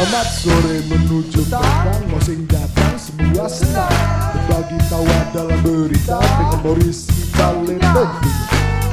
[0.00, 3.92] Selamat sore menuju petang Mosing datang semua senang.
[4.32, 7.04] Berbagi tawa dalam berita Dengan Boris
[7.36, 8.40] Balen penting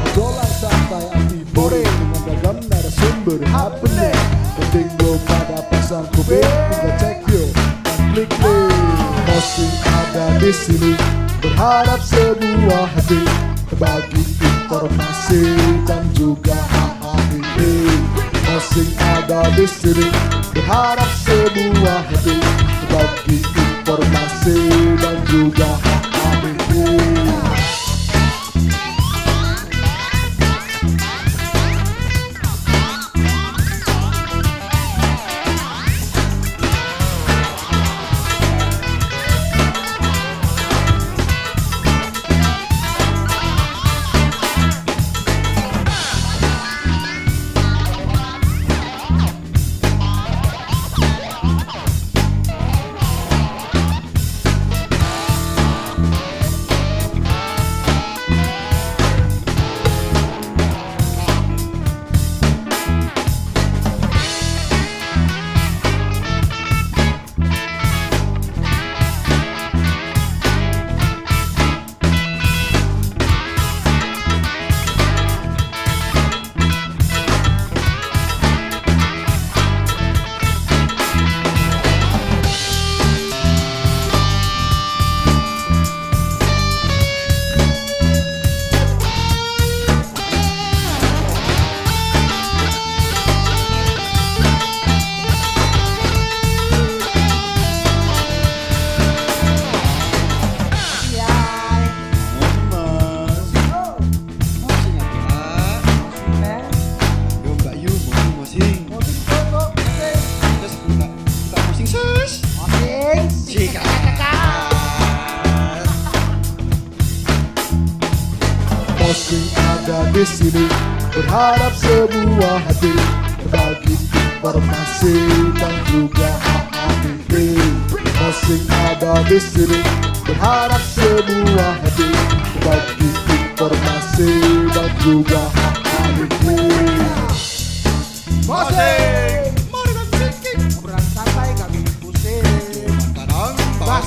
[0.03, 1.87] Obrolan santai anti boring.
[1.87, 4.19] Dengan ragam narasumber happening.
[4.59, 7.43] Penting lo pada pasang kuping Tinggal cek yo.
[8.11, 8.75] Klik link
[9.31, 10.91] Mosing ada di sini
[11.39, 13.31] Berharap semua hadir.
[13.71, 15.55] Berbagi informasi
[15.87, 17.15] dan juga hahaha
[18.51, 20.36] Mosing ada di sini
[20.67, 22.43] Berharap semua hadir
[22.91, 24.59] Berbagi informasi
[24.99, 27.56] dan juga hahaha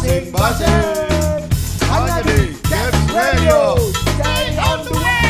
[0.01, 0.81] Basing basing
[1.85, 3.77] Hanya di Games Radio.
[3.93, 5.29] Stay on the way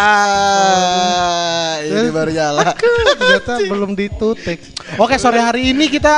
[0.00, 2.72] Ah, ini baru nyala.
[2.72, 4.56] Ternyata belum ditutik.
[4.96, 6.16] Oke, sore hari ini kita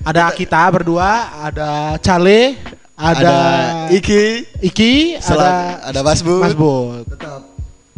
[0.00, 1.10] ada kita berdua,
[1.42, 2.54] ada Cale,
[2.94, 3.34] ada, Ada
[3.90, 4.24] Iki.
[4.62, 6.38] Iki, Selang- ada ada Mas Bud.
[6.38, 7.02] Mas Bud.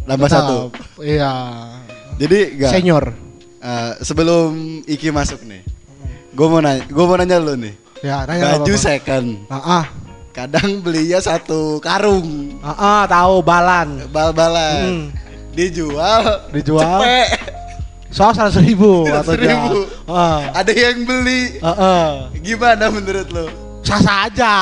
[0.05, 0.49] Nambah Tetap.
[0.49, 0.59] satu.
[0.99, 1.33] Iya.
[2.17, 3.05] Jadi enggak Senior.
[3.61, 4.49] eh, Sebelum
[4.87, 5.61] Iki masuk nih
[6.39, 8.79] Gue mau nanya Gue mau nanya lu nih Ya, nanya Baju apa-apa.
[8.79, 9.85] second Ah, ah,
[10.31, 14.07] Kadang belinya satu karung ah, ah, tahu balan.
[14.09, 15.07] Bal-balan Hmm.
[15.51, 17.03] Dijual Dijual.
[17.03, 17.29] Cepet
[18.09, 19.83] Soal seratus ribu atau Seribu.
[20.07, 22.09] Ah, Ada yang beli ah, ah.
[22.33, 23.47] Gimana menurut lu?
[23.81, 24.55] sah saja.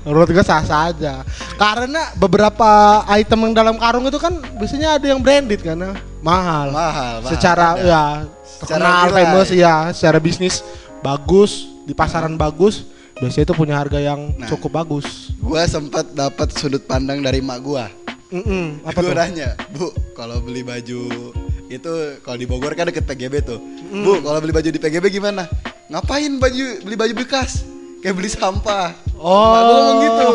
[0.00, 1.26] Menurut gue sah saja.
[1.54, 2.70] Karena beberapa
[3.10, 6.70] item yang dalam karung itu kan biasanya ada yang branded karena mahal.
[6.70, 7.30] Mahal, mahal.
[7.30, 7.84] Secara Ada.
[7.84, 8.04] ya
[8.40, 9.14] Secara terkenal nilai.
[9.20, 10.62] famous ya, secara bisnis
[11.00, 12.84] bagus di pasaran bagus.
[13.18, 14.46] Biasanya itu punya harga yang Nah.
[14.46, 15.34] cukup bagus.
[15.36, 17.90] Gua sempat dapat sudut pandang dari mak gua.
[18.28, 19.16] Mm-mm, apa Gua tuh?
[19.16, 21.32] nanya, Bu, kalau beli baju
[21.66, 23.58] itu kalau di Bogor kan deket PGB tuh.
[23.90, 25.50] Bu, kalau beli baju di PGB gimana?
[25.88, 27.64] Ngapain baju beli baju bekas?
[27.98, 28.94] Kayak beli sampah.
[29.18, 29.22] Mak
[29.64, 30.28] gua ngomong gitu.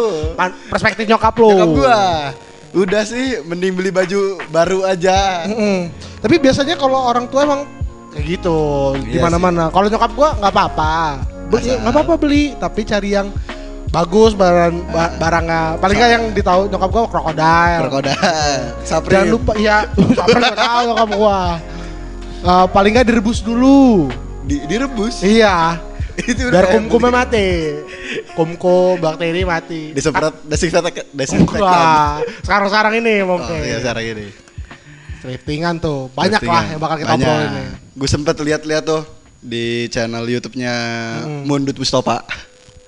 [0.68, 1.50] perspektif nyokap lo.
[1.56, 2.00] Nyokap gua.
[2.74, 5.46] Udah sih, mending beli baju baru aja.
[5.48, 5.88] Mm-mm.
[6.20, 7.64] Tapi biasanya kalau orang tua emang
[8.14, 8.58] kayak gitu
[9.02, 9.68] di Iya mana-mana.
[9.68, 10.94] Kalau nyokap gua nggak apa-apa.
[11.50, 13.28] Beli nggak apa-apa beli, tapi cari yang
[13.90, 15.78] bagus barang ba- barangnya.
[15.78, 17.80] Paling nggak yang ditahu nyokap gua krokodil.
[17.84, 18.16] Krokodil.
[18.88, 21.42] Jangan lupa ya, nggak tahu nyokap gua.
[22.44, 24.10] Eh, paling nggak direbus dulu.
[24.44, 25.24] Di, direbus.
[25.24, 25.80] Iya.
[26.30, 27.74] itu Biar kumkumnya mati.
[28.38, 29.98] Kumkum bakteri mati.
[29.98, 30.94] Disemprot desinfektan.
[31.10, 31.64] desinfektan.
[31.64, 33.58] Wah, sekarang-sekarang ini Oh, mungkin.
[33.66, 34.28] iya sekarang ini.
[35.24, 36.12] Thriftingan tuh.
[36.12, 37.24] Banyak lah yang bakal kita Banyak.
[37.26, 37.68] obrolin nih.
[37.96, 39.02] Gue sempet lihat-lihat tuh
[39.40, 40.74] di channel YouTube-nya
[41.24, 41.48] Hmm.
[41.48, 42.28] Mundut Mustafa.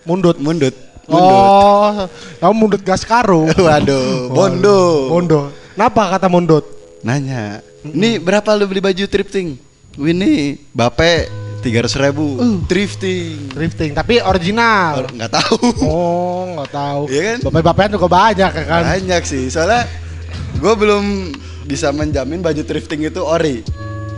[0.04, 0.36] Mundut.
[0.38, 0.76] Mundut.
[1.06, 1.38] Mundut.
[1.38, 2.10] Oh,
[2.40, 3.46] kamu mundut gas karung.
[3.68, 5.08] Waduh, Bondo.
[5.08, 5.40] Bondo.
[5.72, 6.66] Kenapa kata mundut?
[7.00, 9.62] Nanya, ini berapa lu beli baju thrifting?
[9.94, 11.30] Ini Bape
[11.62, 12.36] tiga ratus ribu.
[12.36, 12.58] Uh.
[12.66, 13.54] Thrifting.
[13.54, 15.06] Thrifting, tapi original.
[15.06, 15.58] Or- Nggak tahu.
[15.86, 17.02] Oh, nggak tahu.
[17.08, 17.38] Iya kan?
[17.46, 18.82] Bapak-bapakan juga banyak ya kan.
[18.90, 19.86] Banyak sih, soalnya
[20.58, 21.06] gue belum
[21.66, 23.66] bisa menjamin baju thrifting itu ori.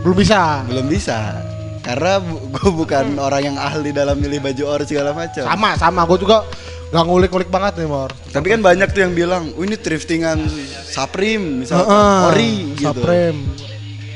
[0.04, 0.62] Belum bisa.
[0.68, 1.40] Belum bisa.
[1.82, 5.48] Karena gue bukan orang yang ahli dalam milih baju ori segala macam.
[5.48, 6.44] Sama sama gue juga
[6.92, 8.12] gak ngulik-ngulik banget nih Mor.
[8.28, 10.44] Tapi kan banyak tuh yang bilang, "Oh, ini thriftingan
[10.88, 13.40] Supreme misalnya Heeh, ori gitu." Supreme.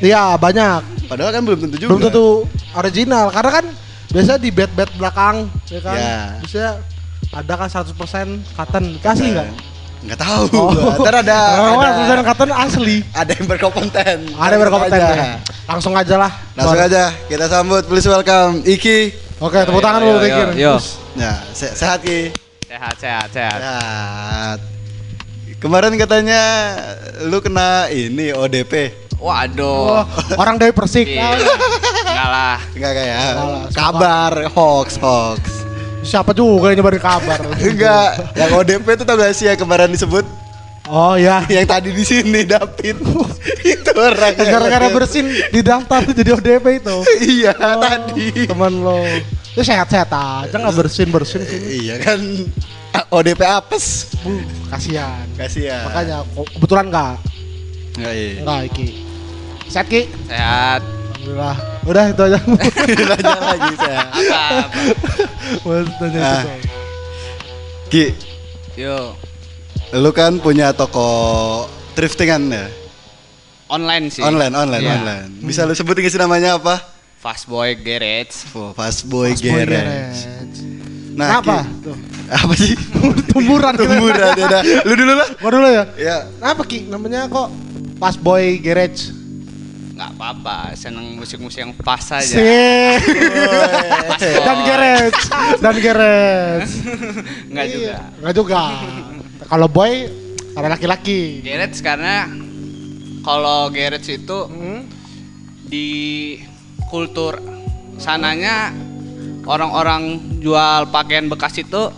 [0.02, 1.08] Iya banyak.
[1.08, 1.90] Padahal kan belum tentu juga.
[1.96, 2.28] Belum tentu
[2.76, 3.66] original karena kan
[4.12, 5.96] biasa di bed-bed belakang ya kan.
[5.96, 6.20] Ya.
[6.44, 6.64] Bisa
[7.32, 8.84] ada kan 100% cotton.
[9.00, 9.32] Kasih
[10.02, 10.18] enggak?
[10.18, 10.44] Nggak tahu.
[10.52, 10.98] Oh.
[10.98, 12.96] Ntar ada Oh, ada, 100% cotton asli.
[13.12, 14.18] ada yang berkompeten.
[14.32, 14.98] Ada yang berkompeten.
[14.98, 15.14] Aja.
[15.14, 15.34] ya.
[15.64, 16.32] Langsung aja lah.
[16.52, 18.98] Langsung aja kita sambut please welcome Iki.
[19.38, 20.48] Oke, tepuk Yo, tangan dulu yo, Tikir.
[20.56, 20.74] yo.
[21.14, 22.30] Nah, se- sehat Ki.
[22.64, 23.58] Sehat, sehat, sehat.
[23.58, 24.58] Sehat.
[25.58, 26.42] Kemarin katanya
[27.22, 28.90] lu kena ini ODP.
[29.16, 30.02] Waduh.
[30.02, 31.06] Oh, orang dari Persik.
[31.06, 31.38] Iya.
[32.02, 32.58] Enggak lah.
[32.72, 33.18] Enggak kayak
[33.70, 35.61] kabar hoax hoax.
[36.02, 37.38] Siapa juga yang nyebarin kabar?
[37.62, 40.26] Enggak, yang ODP itu tau gak sih yang kemarin disebut
[40.90, 41.46] Oh ya.
[41.46, 42.98] yang tadi di sini David.
[43.72, 44.34] itu orang.
[44.34, 46.96] yang Gara-gara bersin di daftar jadi ODP itu.
[47.38, 48.50] Iya, Oh, tadi.
[48.50, 48.98] Teman lo.
[49.54, 51.86] Itu sehat-sehat aja nggak bersin-bersin sini.
[51.86, 52.18] Iya kan
[53.14, 54.10] ODP apes.
[54.20, 55.22] Bu, kasihan.
[55.38, 55.86] Kasihan.
[55.86, 56.16] Makanya
[56.50, 57.14] kebetulan nggak
[57.92, 58.40] Enggak iya.
[58.42, 58.86] nggak Iki.
[59.70, 60.02] Sehat Ki?
[60.26, 60.82] Sehat.
[61.22, 61.56] Alhamdulillah.
[61.86, 62.38] Udah itu aja.
[63.14, 64.00] Lanjut lagi saya.
[64.02, 64.42] Apa?
[64.58, 64.78] apa?
[65.62, 65.72] Mau
[66.02, 66.42] tanya Ah.
[66.42, 66.50] itu.
[67.86, 68.04] Ki,
[68.74, 69.14] Yo.
[69.94, 71.06] lu kan punya toko
[71.94, 72.66] thriftingan ya?
[73.70, 74.18] Online sih.
[74.18, 74.94] Online, online, Iya.
[74.98, 75.26] online.
[75.46, 76.82] Bisa lu sebutin sih namanya apa?
[77.22, 78.42] Fast Boy Garage.
[78.50, 79.70] Oh, Fast Boy Mas Boy Garage.
[79.70, 80.20] Garage.
[81.14, 81.56] Nah, Kenapa?
[81.62, 81.96] Ki, Tuh.
[82.26, 82.74] apa sih?
[83.30, 83.72] Tumburan.
[83.78, 84.60] Tumburan ya.
[84.82, 85.28] Lu dulu lah.
[85.38, 85.84] Gua dulu ya.
[85.94, 86.16] Ya.
[86.34, 86.90] Kenapa Ki?
[86.90, 87.46] Namanya kok
[88.02, 89.21] Pas Boy Garage.
[89.92, 92.24] Nggak apa-apa, seneng musik-musik yang pas aja.
[92.24, 92.40] Sih.
[94.40, 95.20] Dan garage.
[95.60, 96.72] Dan garage.
[97.52, 97.72] Nggak Iya.
[97.72, 97.96] juga.
[98.18, 98.62] Enggak juga.
[99.44, 99.92] Kalau boy
[100.52, 101.20] ada laki-laki.
[101.40, 102.24] Garage karena
[103.20, 104.80] kalau garage itu Hmm?
[105.62, 105.88] di
[106.86, 107.40] kultur
[107.96, 108.72] sananya
[109.44, 110.02] orang-orang
[110.38, 111.88] jual pakaian bekas itu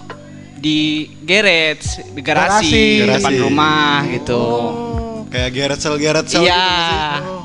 [0.55, 3.19] di garage, di garasi, Garasi.
[3.19, 4.39] depan rumah gitu.
[4.41, 5.27] Oh.
[5.27, 5.99] Kayak Gareth Sel
[6.31, 6.55] Sel Iya.
[6.55, 7.44] gitu nggak sih?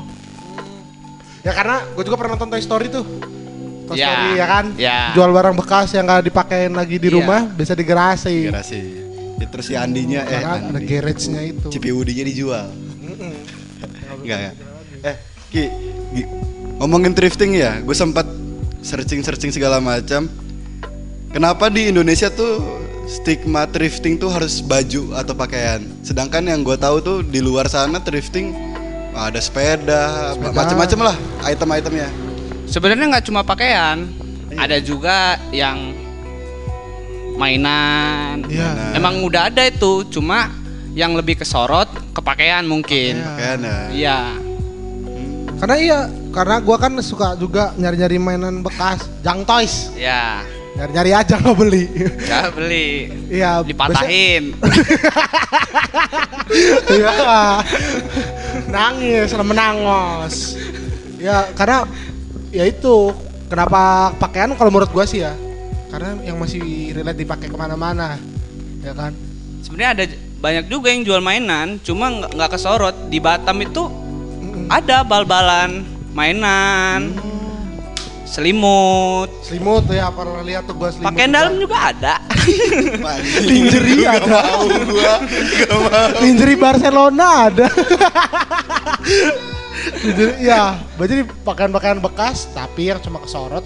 [1.40, 3.04] Ya karena gue juga pernah nonton Toy Story tuh.
[3.86, 4.06] Toy Ya.
[4.06, 4.64] Story ya kan?
[4.76, 4.98] Ya.
[5.12, 7.16] Jual barang bekas yang gak dipakein lagi di Iya.
[7.16, 8.46] rumah bisa di garasi.
[8.46, 8.80] Garasi.
[9.36, 10.84] Ya, terus si Andinya eh Karena ada Andi.
[10.84, 11.66] garage-nya itu.
[11.68, 12.66] Cipiudinya dijual.
[14.14, 14.52] Enggak ya?
[15.02, 15.16] Eh,
[15.48, 15.64] Ki,
[16.12, 16.22] Ki,
[16.76, 18.28] ngomongin thrifting ya, gue sempat
[18.80, 20.28] searching-searching segala macam.
[21.30, 22.60] Kenapa di Indonesia tuh
[23.06, 25.80] stigma thrifting tuh harus baju atau pakaian?
[26.00, 28.69] Sedangkan yang gue tahu tuh di luar sana thrifting
[29.14, 30.54] ada sepeda, Sepeda.
[30.54, 31.16] macam-macam lah
[31.46, 32.08] item-itemnya.
[32.70, 34.06] Sebenarnya nggak cuma pakaian,
[34.54, 35.94] ada juga yang
[37.34, 38.46] mainan.
[38.46, 38.94] Iya.
[38.94, 40.52] Emang udah ada itu, cuma
[40.94, 43.18] yang lebih kesorot ke pakaian mungkin.
[43.18, 43.78] Pakaian ya.
[43.90, 44.18] Iya.
[45.60, 46.00] Karena iya,
[46.32, 49.92] karena gua kan suka juga nyari-nyari mainan bekas, junk toys.
[49.92, 50.40] Ya,
[50.78, 51.84] Nyari-nyari aja nggak beli.
[52.26, 52.88] nggak beli.
[53.30, 54.44] Iya, Dipatahin.
[56.90, 57.62] Iya.
[58.66, 60.58] Nangis, menangos.
[61.22, 61.86] Ya, karena
[62.50, 63.14] ya itu
[63.46, 65.30] kenapa pakaian kalau menurut gua sih ya.
[65.90, 68.18] Karena yang masih relate dipakai ke mana-mana,
[68.82, 69.14] ya kan?
[69.62, 70.04] Sebenarnya ada
[70.40, 72.94] banyak juga yang jual mainan, cuma nggak kesorot.
[73.10, 74.66] Di Batam itu Mm-mm.
[74.70, 75.82] ada bal-balan,
[76.14, 77.14] mainan,
[78.30, 81.10] selimut, Selimut ya pernah lihat tuh gua selimut.
[81.10, 82.14] pakaian dalam juga ada.
[83.50, 84.38] Lingerie Gak ada.
[84.46, 86.08] mau gua, gak mau.
[86.20, 87.66] Lingerie Barcelona ada.
[90.00, 93.64] Lingerie, ya, berarti pakaian-pakaian bekas tapi yang cuma kesorot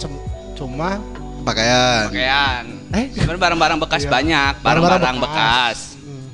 [0.55, 0.97] cuma
[1.45, 2.09] Pakaian.
[2.09, 2.65] Pakaian.
[2.89, 3.13] Eh?
[3.13, 4.11] Sebenarnya barang-barang bekas Iya.
[4.11, 5.79] banyak, Barang-barang barang-barang bekas.
[6.01, 6.25] Hmm.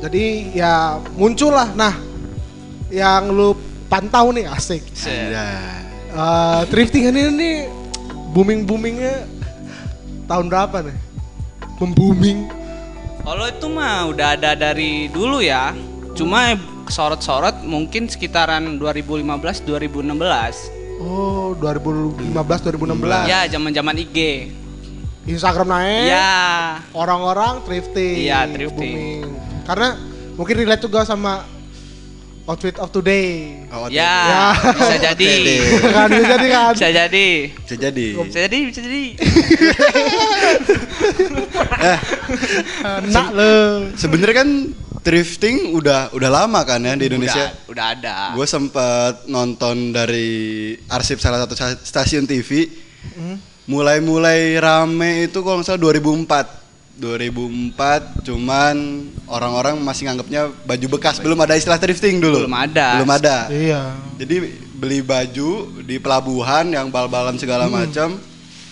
[0.00, 0.74] Jadi ya
[1.18, 1.66] muncul lah.
[1.74, 1.98] Nah,
[2.88, 3.58] yang lu
[3.90, 4.86] pantau nih asik.
[4.94, 5.34] Se-
[6.70, 7.54] Thrifting ini nih
[8.34, 9.26] booming boomingnya
[10.26, 10.96] tahun berapa nih?
[11.80, 12.50] Membooming.
[13.20, 15.72] Kalau itu mah udah ada dari dulu ya.
[16.12, 16.58] Cuma
[16.90, 21.00] sorot-sorot mungkin sekitaran 2015 2016.
[21.00, 23.30] Oh, 2015 2016.
[23.30, 24.18] Ya, zaman-zaman IG.
[25.24, 26.10] Instagram naik.
[26.12, 26.36] Ya.
[26.92, 28.28] Orang-orang thrifting.
[28.28, 29.24] Iya, thrifting.
[29.24, 29.64] booming.
[29.64, 29.96] Karena
[30.36, 31.46] mungkin relate juga sama
[32.50, 33.62] outfit of today.
[33.70, 34.44] Oh, Ya, Ya.
[34.74, 35.34] bisa jadi.
[35.88, 36.72] kan bisa jadi kan?
[36.74, 37.28] Bisa jadi.
[37.54, 38.06] Bisa jadi.
[38.18, 39.02] Bisa jadi, bisa jadi.
[41.80, 41.98] Eh,
[42.84, 43.52] Enak lo.
[43.96, 44.48] sebenarnya kan
[45.00, 47.56] thrifting udah udah lama kan ya di Indonesia.
[47.64, 48.14] Udah, udah ada.
[48.34, 50.28] Gue sempet nonton dari
[50.86, 52.68] arsip salah satu sta- stasiun TV.
[53.64, 56.60] Mulai-mulai rame itu kalau nggak salah 2004.
[56.96, 58.76] 2004 cuman
[59.24, 62.98] orang-orang masih nganggapnya baju bekas belum ada istilah thrifting dulu Belum ada.
[62.98, 63.82] belum ada Iya.
[64.16, 64.36] jadi
[64.74, 67.76] beli baju di pelabuhan yang bal-balan segala Hmm.
[67.78, 68.08] macam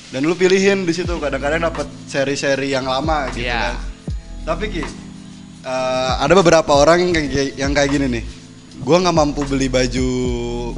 [0.09, 3.77] dan lu pilihin di situ kadang-kadang dapat seri-seri yang lama gitu Iya.
[3.77, 3.97] kan.
[4.47, 4.89] Tapi Ki, eh,
[6.17, 8.25] ada beberapa orang yang kayak, yang kayak gini nih.
[8.81, 10.09] Gua nggak mampu beli baju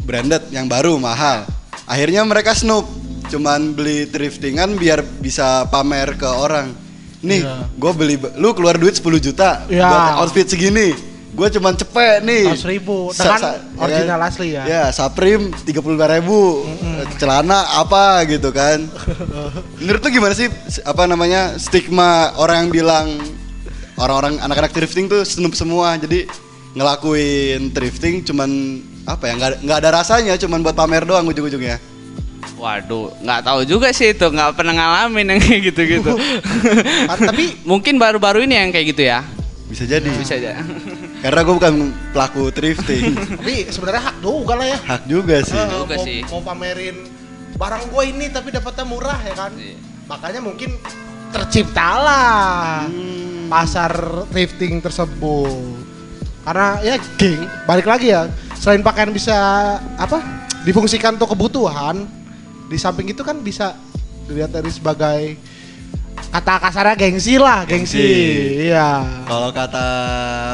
[0.00, 1.47] branded yang baru mahal.
[1.87, 2.90] Akhirnya mereka snoop,
[3.28, 6.75] cuman beli thriftingan biar bisa pamer ke orang.
[7.21, 7.69] Nih, Iya.
[7.69, 9.85] gue beli, lu keluar duit 10 juta Iya.
[9.85, 10.97] buat outfit segini.
[11.31, 12.49] Gue cuman cepet nih.
[12.50, 14.62] 100.000, Sa- dengan sa- original ya, asli ya.
[14.65, 16.65] Ya, Supreme 35 ribu.
[17.17, 18.83] Celana apa gitu kan.
[19.79, 20.49] Menurut lu gimana sih
[20.83, 23.07] apa namanya stigma orang yang bilang
[23.95, 25.95] orang-orang anak-anak thrifting tuh snoop semua.
[25.97, 26.27] Jadi
[26.75, 28.50] ngelakuin thrifting cuman
[29.05, 31.79] apa ya nggak nggak ada rasanya cuman buat pamer doang ujung-ujungnya.
[32.61, 36.12] Waduh, nggak tahu juga sih itu, nggak pernah ngalamin yang kayak gitu-gitu.
[37.33, 39.25] Tapi mungkin baru-baru ini yang kayak gitu ya.
[39.64, 40.05] Bisa jadi.
[40.12, 40.61] Bisa aja.
[41.25, 41.75] Karena gue bukan
[42.11, 43.14] pelaku thrifting.
[43.14, 44.79] tapi sebenarnya hak juga lah ya.
[44.83, 45.55] Hak juga sih.
[45.57, 46.19] Eh, juga mau, sih.
[46.26, 46.97] mau pamerin
[47.55, 49.52] barang gue ini tapi dapatnya murah ya kan.
[49.55, 49.79] Iya.
[50.11, 50.75] Makanya mungkin
[51.31, 53.47] terciptalah Hmm.
[53.47, 53.93] pasar
[54.29, 55.81] thrifting tersebut.
[56.43, 58.26] Karena ya geng, balik lagi ya.
[58.55, 59.38] Selain pakaian bisa
[59.95, 60.19] apa?
[60.61, 62.05] Difungsikan untuk kebutuhan,
[62.71, 63.75] di samping itu kan bisa
[64.31, 65.35] dilihat dari sebagai
[66.31, 67.99] kata kasarnya gengsi lah, gengsi.
[67.99, 68.71] Gengsi.
[68.71, 69.03] Iya.
[69.27, 69.89] Kalau kata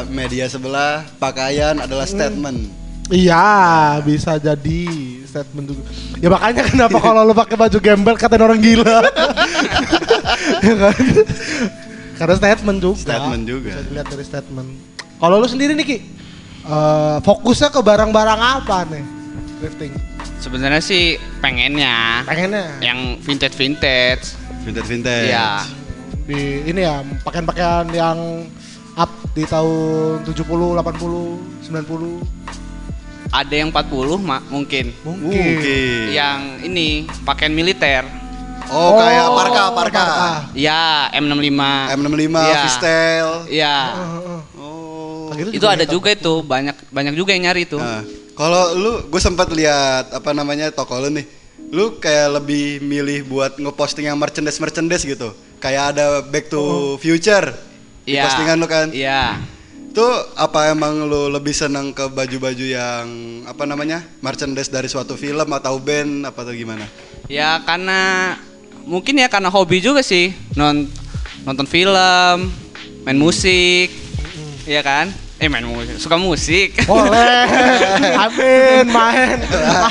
[0.09, 2.73] media sebelah, pakaian adalah statement.
[3.13, 4.83] Iya, bisa jadi
[5.29, 5.83] statement juga.
[6.19, 9.05] Ya makanya kenapa kalau lu pakai baju gembel katain orang gila.
[10.67, 10.97] Ya kan?
[12.19, 12.99] Karena statement juga.
[12.99, 13.71] Statement juga.
[13.77, 14.69] Bisa dilihat dari statement.
[15.21, 15.99] Kalau lu sendiri nih Ki,
[16.67, 19.05] eh, fokusnya ke barang-barang apa nih?
[19.61, 20.16] Thrifting.
[20.47, 21.05] Sebenarnya sih
[21.43, 24.39] pengennya Pengennya yang vintage vintage.
[24.63, 25.27] Vintage vintage.
[25.27, 25.67] Iya.
[26.23, 28.47] di ini ya, pakaian-pakaian yang
[28.95, 30.43] up di tahun 70,
[30.75, 32.23] 80, 90
[33.29, 34.95] Ada yang 40 ma- mungkin.
[35.03, 35.27] mungkin.
[35.29, 36.03] Mungkin.
[36.11, 36.87] Yang ini
[37.23, 38.07] pakaian militer.
[38.67, 40.05] Oh, kayak parka, parka.
[40.51, 41.63] Ya, M65.
[41.93, 42.63] M65, Iya.
[42.65, 43.29] Vistel.
[43.47, 43.77] Iya.
[43.95, 44.41] Heeh.
[44.57, 45.31] Oh.
[45.31, 47.79] Kayak gitu Itu ada juga itu, banyak banyak juga yang nyari itu.
[47.79, 48.03] Nah,
[48.37, 51.25] kalau lu gue sempat lihat apa namanya toko lu nih.
[51.73, 55.33] Lu kayak lebih milih buat ngeposting yang merchandise merchandise gitu.
[55.59, 57.51] Kayak ada Back to Future
[58.07, 58.23] di Iya.
[58.29, 58.87] postingan lu kan.
[58.93, 59.41] Iya.
[59.91, 60.05] Itu
[60.37, 63.07] apa emang lu lebih seneng ke baju-baju yang
[63.49, 64.05] apa namanya?
[64.21, 66.85] merchandise dari suatu film atau band apa atau gimana?
[67.27, 68.37] Ya karena
[68.85, 70.87] mungkin ya karena hobi juga sih non
[71.43, 72.53] nonton film,
[73.03, 73.91] main musik,
[74.69, 75.09] ya kan?
[75.37, 76.81] Eh main musik, suka musik.
[76.89, 77.45] Boleh.
[78.25, 79.37] Amin, main.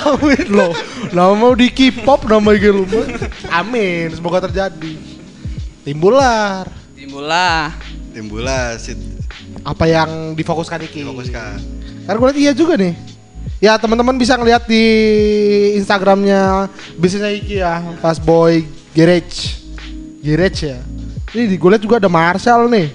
[0.01, 0.73] Amin loh.
[1.13, 3.05] Lah mau di K-pop nama mah.
[3.53, 4.97] Amin, semoga terjadi.
[5.85, 6.65] Timbular.
[6.97, 7.69] Timbullah.
[8.09, 8.97] Timbullah sit
[9.61, 11.05] Apa yang difokuskan Iki?
[11.05, 11.57] fokuskan.
[12.09, 12.97] Karena gue lihat iya juga nih.
[13.61, 14.81] Ya teman-teman bisa ngeliat di
[15.77, 18.65] Instagramnya bisnisnya Iki ya, Fast Boy
[18.97, 19.61] Garage,
[20.25, 20.81] Garage ya.
[21.37, 22.89] Ini gue lihat juga ada Marshall nih,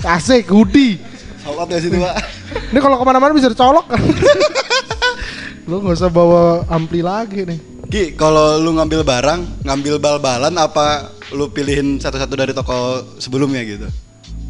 [0.00, 1.11] asik, hoodie.
[1.42, 2.14] Sobat ya situ, Pak.
[2.70, 3.98] Ini kalau ke mana-mana bisa dicolok kan?
[5.68, 7.58] Lu nggak usah bawa ampli lagi nih.
[7.86, 13.84] Ki, kalau lu ngambil barang, ngambil bal-balan apa lu pilihin satu-satu dari toko sebelumnya gitu?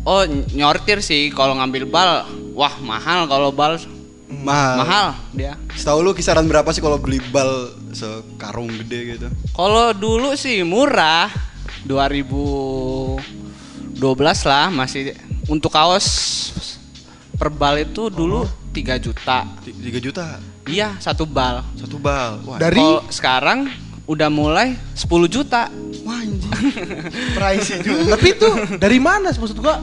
[0.07, 0.23] Oh
[0.55, 2.23] nyortir sih kalau ngambil bal,
[2.55, 3.83] wah mahal kalau bal
[4.33, 4.77] Mahal.
[4.79, 5.59] mahal dia.
[5.75, 9.27] Setahu lu kisaran berapa sih kalau beli bal sekarung gede gitu?
[9.53, 11.27] Kalau dulu sih murah,
[11.85, 13.19] 2012
[14.47, 15.19] lah masih
[15.51, 16.07] untuk kaos
[17.43, 19.43] per bal itu dulu 3 juta.
[19.67, 21.67] 3 juta Iya, satu bal.
[21.75, 22.39] satu bal.
[22.47, 23.67] Wah, Dari Kalau sekarang
[24.07, 25.67] udah mulai 10 juta.
[26.07, 26.55] wah anjing.
[27.35, 28.15] Pricey juga.
[28.15, 29.83] Tapi itu dari mana maksud gua?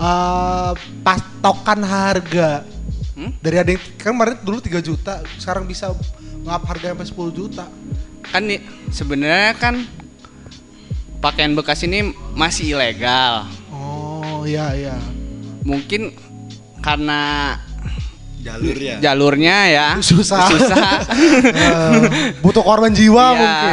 [0.00, 0.72] eh,
[1.04, 2.64] patokan harga.
[3.12, 3.36] Hmm?
[3.44, 5.92] Dari ada yang kan kemarin dulu 3 juta, sekarang bisa
[6.40, 7.68] ngap harga sampai 10 juta.
[8.32, 9.84] Kan nih sebenarnya kan
[11.20, 13.44] pakaian bekas ini masih ilegal.
[13.68, 14.96] Oh, iya iya.
[15.68, 16.23] Mungkin
[16.84, 17.20] karena
[18.36, 19.00] Jalurnya.
[19.00, 20.44] jalurnya ya Susah.
[20.46, 21.00] susah.
[21.64, 23.34] Eh, butuh korban jiwa Iya.
[23.34, 23.72] mungkin.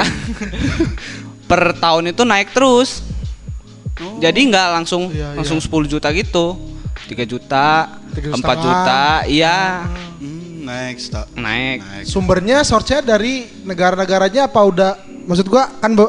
[1.50, 3.03] per tahun itu naik terus.
[4.18, 5.13] Jadi nggak langsung Oh.
[5.13, 5.68] Iya, langsung iya.
[5.68, 6.56] 10 juta gitu.
[7.06, 8.58] 3 juta, Tiga 4 setengah.
[8.58, 9.60] juta, iya
[10.15, 11.12] Hmm, next.
[11.12, 11.84] ta- naik.
[11.84, 12.03] Naik.
[12.08, 14.91] Sumbernya source-nya dari negara-negaranya apa udah
[15.22, 16.08] maksud gua kan Bo,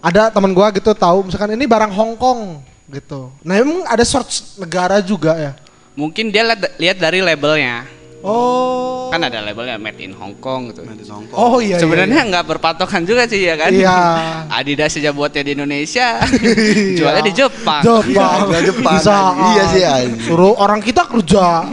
[0.00, 2.58] ada teman gua gitu tahu misalkan ini barang Hong Kong
[2.90, 3.30] gitu.
[3.40, 5.52] Nah, emang ada source negara juga ya?
[5.94, 7.86] Mungkin dia lihat lihat dari labelnya.
[8.24, 9.12] Oh.
[9.12, 10.80] Kan ada labelnya made in Hong Kong gitu.
[10.82, 11.36] Nanti songkok.
[11.36, 11.76] Oh iya.
[11.76, 13.70] Sebenarnya nggak berpatokan juga sih ya kan.
[13.70, 13.98] Iya.
[14.58, 16.96] Adidas aja buatnya di Indonesia, Iya.
[16.98, 17.82] jualnya di Jepang.
[17.84, 18.38] Jepang.
[18.48, 19.16] Jual Jepang, Bisa.
[19.54, 20.24] Iya sih, anjing.
[20.24, 21.68] Suruh orang kita kerja.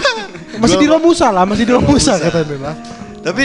[0.62, 2.74] masih di Romusa lah, masih di Romusa katanya lah.
[3.20, 3.44] Tapi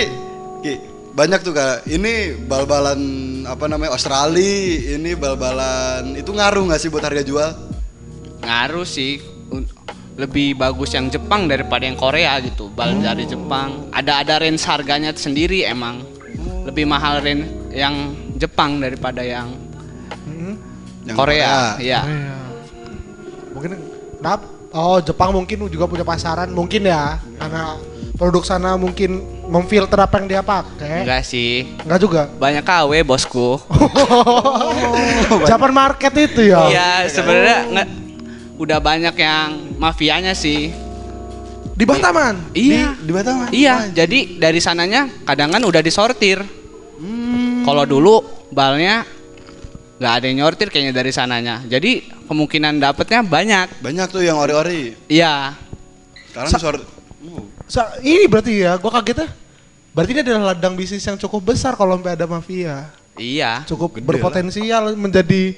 [1.11, 1.83] banyak tuh kak.
[1.87, 2.99] Ini bal-balan
[3.43, 7.49] apa namanya Australia, ini bal-balan itu ngaruh nggak sih buat harga jual?
[8.41, 9.19] Ngaruh sih.
[10.19, 12.67] Lebih bagus yang Jepang daripada yang Korea gitu.
[12.71, 13.89] Bal dari Jepang.
[13.95, 16.03] Ada ada range harganya sendiri emang.
[16.67, 19.53] Lebih mahal range yang Jepang daripada yang,
[21.01, 21.79] Yang Korea.
[21.81, 21.99] Iya.
[22.05, 22.37] Iya.
[23.55, 23.71] Mungkin
[24.21, 24.45] kenapa?
[24.71, 27.75] Oh Jepang mungkin juga punya pasaran mungkin ya karena
[28.15, 29.19] produk sana mungkin
[29.51, 31.03] memfilter apa yang dia pakai.
[31.03, 31.75] Enggak sih.
[31.83, 32.21] Enggak juga.
[32.31, 33.59] Banyak KW bosku.
[35.49, 36.71] Japan market itu ya.
[36.71, 37.87] Iya, sebenarnya nggak
[38.61, 40.69] udah banyak yang mafianya sih.
[41.73, 42.53] Di Bataman.
[42.53, 42.93] Iya.
[43.01, 43.49] Di Batam.
[43.49, 46.37] Iya, jadi dari sananya kadang kan udah disortir.
[47.01, 47.65] Hmm.
[47.65, 48.21] Kalau dulu
[48.53, 49.01] balnya
[49.97, 51.65] nggak ada yang nyortir kayaknya dari sananya.
[51.65, 53.81] Jadi kemungkinan dapetnya banyak.
[53.81, 54.93] Banyak tuh yang ori-ori.
[55.09, 55.57] Iya.
[56.29, 56.85] Sekarang Sa- sort.
[57.25, 59.29] Oh, Sa- ini berarti ya, gua kaget ya.
[59.91, 62.93] Berarti ini adalah ladang bisnis yang cukup besar kalau sampai ada mafia.
[63.17, 63.65] Iya.
[63.65, 65.57] Cukup Gede berpotensial menjadi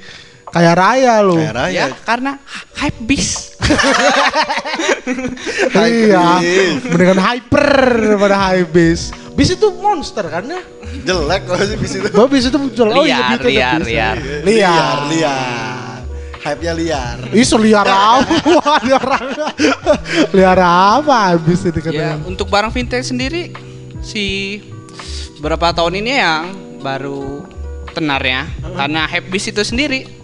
[0.53, 1.41] kaya raya loh.
[1.41, 1.73] Kayak raya.
[1.73, 2.31] Ya, karena
[2.77, 3.57] hype bis.
[5.89, 6.37] iya.
[6.85, 7.67] Mendingan hyper
[7.97, 9.09] daripada high bis.
[9.33, 10.61] Bis itu monster kan ya?
[11.09, 12.07] Jelek kalau sih bis itu.
[12.13, 12.85] Bahwa bis itu muncul.
[12.93, 14.17] oh iya, Liar, liar, liar.
[14.45, 14.97] Liar.
[15.09, 15.97] liar.
[16.43, 17.17] Hype-nya liar.
[17.33, 18.29] Ih, liar apa?
[18.85, 19.03] liar
[20.35, 22.15] liar apa habis itu ya, katanya?
[22.27, 23.55] untuk barang vintage sendiri
[24.03, 24.59] si
[25.39, 26.43] berapa tahun ini yang
[26.83, 27.47] baru
[27.95, 28.43] tenarnya
[28.75, 30.22] karena hype bis itu sendiri.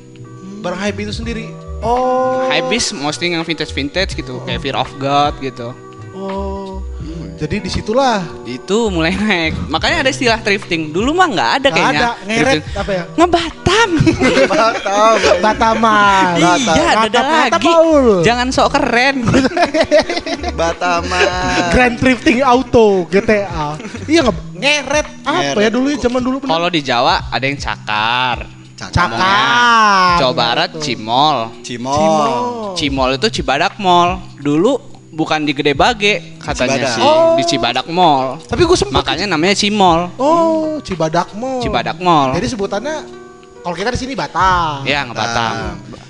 [0.59, 1.49] Barang hype itu sendiri.
[1.79, 2.43] Oh.
[2.45, 5.71] Hype bis mostly yang vintage-vintage gitu, kayak Fear of God gitu.
[6.11, 6.83] Oh.
[7.39, 9.55] Jadi di situlah Itu mulai naik.
[9.71, 10.91] Makanya ada istilah thrifting.
[10.91, 11.99] Dulu mah nggak ada Nggak kayaknya.
[12.03, 12.75] ada, ngeret Thrifting.
[12.75, 13.03] apa ya?
[13.15, 13.89] Ngebatam.
[14.43, 15.15] Batam.
[15.47, 16.33] Bataman.
[16.35, 17.63] iya, Mantap, ada lagi.
[17.63, 18.05] Paul.
[18.27, 19.15] Jangan sok keren.
[20.59, 21.27] Bataman.
[21.71, 23.79] Grand Drifting Auto GTA.
[24.03, 25.63] iya nge ngeret apa Ngeret.
[25.63, 26.37] ya dulu ya zaman dulu.
[26.43, 28.58] Kalau di Jawa ada yang cakar.
[28.87, 30.15] Cakar.
[30.23, 30.83] Jawa Barat Betul.
[30.87, 31.37] Cimol.
[31.67, 32.31] Cimol.
[32.79, 34.23] Cimol itu Cibadak Mall.
[34.39, 34.79] Dulu
[35.11, 36.95] bukan di Gede Bage katanya Cibadak.
[36.95, 37.35] sih, Oh.
[37.35, 38.39] di Cibadak Mall.
[38.47, 40.07] Tapi gue sempet Makanya namanya Cimol.
[40.15, 41.59] Oh, Cibadak Mall.
[41.59, 42.31] Cibadak Mall.
[42.39, 42.95] Jadi sebutannya
[43.59, 44.87] kalau kita di sini Batam.
[44.87, 45.53] Ya, nggak Batam.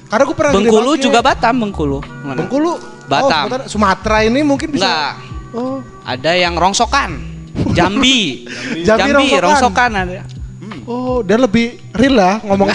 [0.09, 1.19] Karena gue pernah Bengkulu gede juga.
[1.25, 1.99] Batam, Bengkulu.
[2.21, 2.37] Mana?
[2.45, 2.71] Bengkulu.
[3.09, 3.45] Batam.
[3.49, 5.17] Oh, Sumatera ini mungkin bisa.
[5.57, 5.81] Oh.
[6.05, 7.17] Ada yang rongsokan.
[7.77, 8.45] Jambi.
[8.85, 9.41] Jambi rongsokan.
[9.41, 10.21] rongsokan ada.
[10.89, 12.65] Oh, dia lebih real lah ngomong.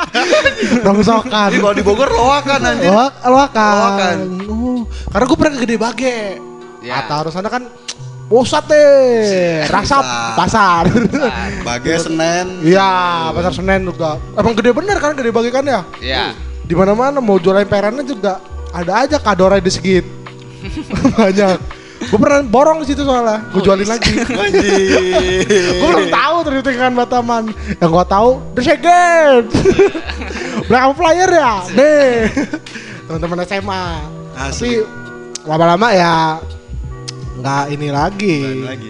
[0.88, 1.52] Rongsokan.
[1.52, 2.88] Kalau di Bogor loakan anjir.
[2.88, 3.76] Loak, loakan.
[3.76, 4.16] Loakan.
[4.48, 4.80] Oh,
[5.12, 6.18] karena gue pernah ke Gede Bage.
[6.80, 7.04] Ya.
[7.04, 7.68] Atau harus sana kan
[8.26, 10.02] Pusat deh, rasap
[10.34, 10.90] pasar.
[11.62, 12.58] Bage Senen.
[12.58, 14.18] Iya, pasar Senen juga.
[14.34, 15.86] Emang gede bener kan gede bagi kan ya?
[16.02, 16.34] Ya.
[16.66, 18.42] Di mana-mana mau jual emperannya juga
[18.74, 20.02] ada aja kadornya di segit.
[21.14, 21.75] Banyak.
[22.06, 24.14] Gue pernah borong di situ soalnya, gue jualin lagi.
[24.46, 25.42] Anjir.
[25.74, 27.44] gue belum tahu ternyata kan Bataman.
[27.82, 29.44] Yang gue tahu, The Second.
[30.70, 32.10] Black and Flyer ya, nih.
[33.10, 33.84] Teman-teman SMA.
[34.36, 34.72] Tapi Asli.
[35.48, 36.14] lama-lama ya
[37.40, 38.38] nggak ini lagi.
[38.64, 38.88] Lagi.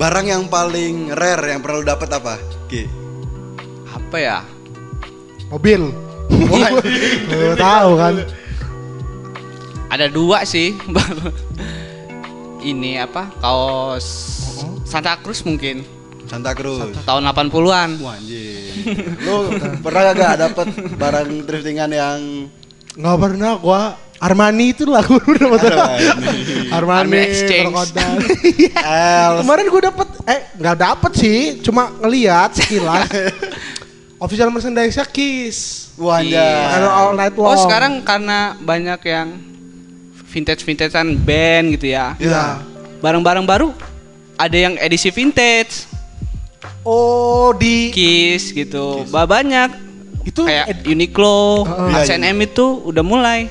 [0.00, 2.34] Barang yang paling rare yang pernah lu dapat apa?
[2.70, 2.88] Ki.
[3.90, 4.38] Apa ya?
[5.50, 5.92] Mobil.
[7.30, 8.14] Lu tahu kan?
[9.90, 10.78] Ada dua sih.
[12.60, 13.32] Ini apa?
[13.40, 14.06] Kaos
[14.84, 15.80] Santa Cruz mungkin.
[16.28, 16.94] Santa Cruz.
[17.02, 17.90] Tahun 80-an.
[18.04, 18.70] Wah anjir.
[19.24, 19.50] Lu
[19.82, 22.18] pernah gak dapet barang thriftingan yang
[22.90, 23.80] Nggak pernah gua
[24.20, 26.00] Armani itu lah gua udah dapat
[26.74, 27.18] Armani.
[27.24, 27.70] Exchange.
[27.70, 28.18] Krokodil.
[28.76, 29.38] Els.
[29.40, 33.08] Kemarin gua dapet eh nggak dapet sih, cuma ngeliat sekilas.
[34.24, 35.88] Official merchandise Kiss.
[35.96, 36.76] Wah Iya.
[36.84, 37.54] All night long.
[37.54, 39.28] Oh sekarang karena banyak yang
[40.30, 42.14] vintage vintagean band gitu ya.
[42.16, 42.62] Iya.
[42.98, 43.74] Barang-barang baru
[44.36, 45.90] ada yang edisi vintage,
[46.80, 49.04] Oh di Kiss gitu.
[49.08, 49.76] Bah banyak
[50.22, 52.04] itu kayak ed- Uniqlo, Heeh.
[52.06, 53.48] H&M itu udah mulai.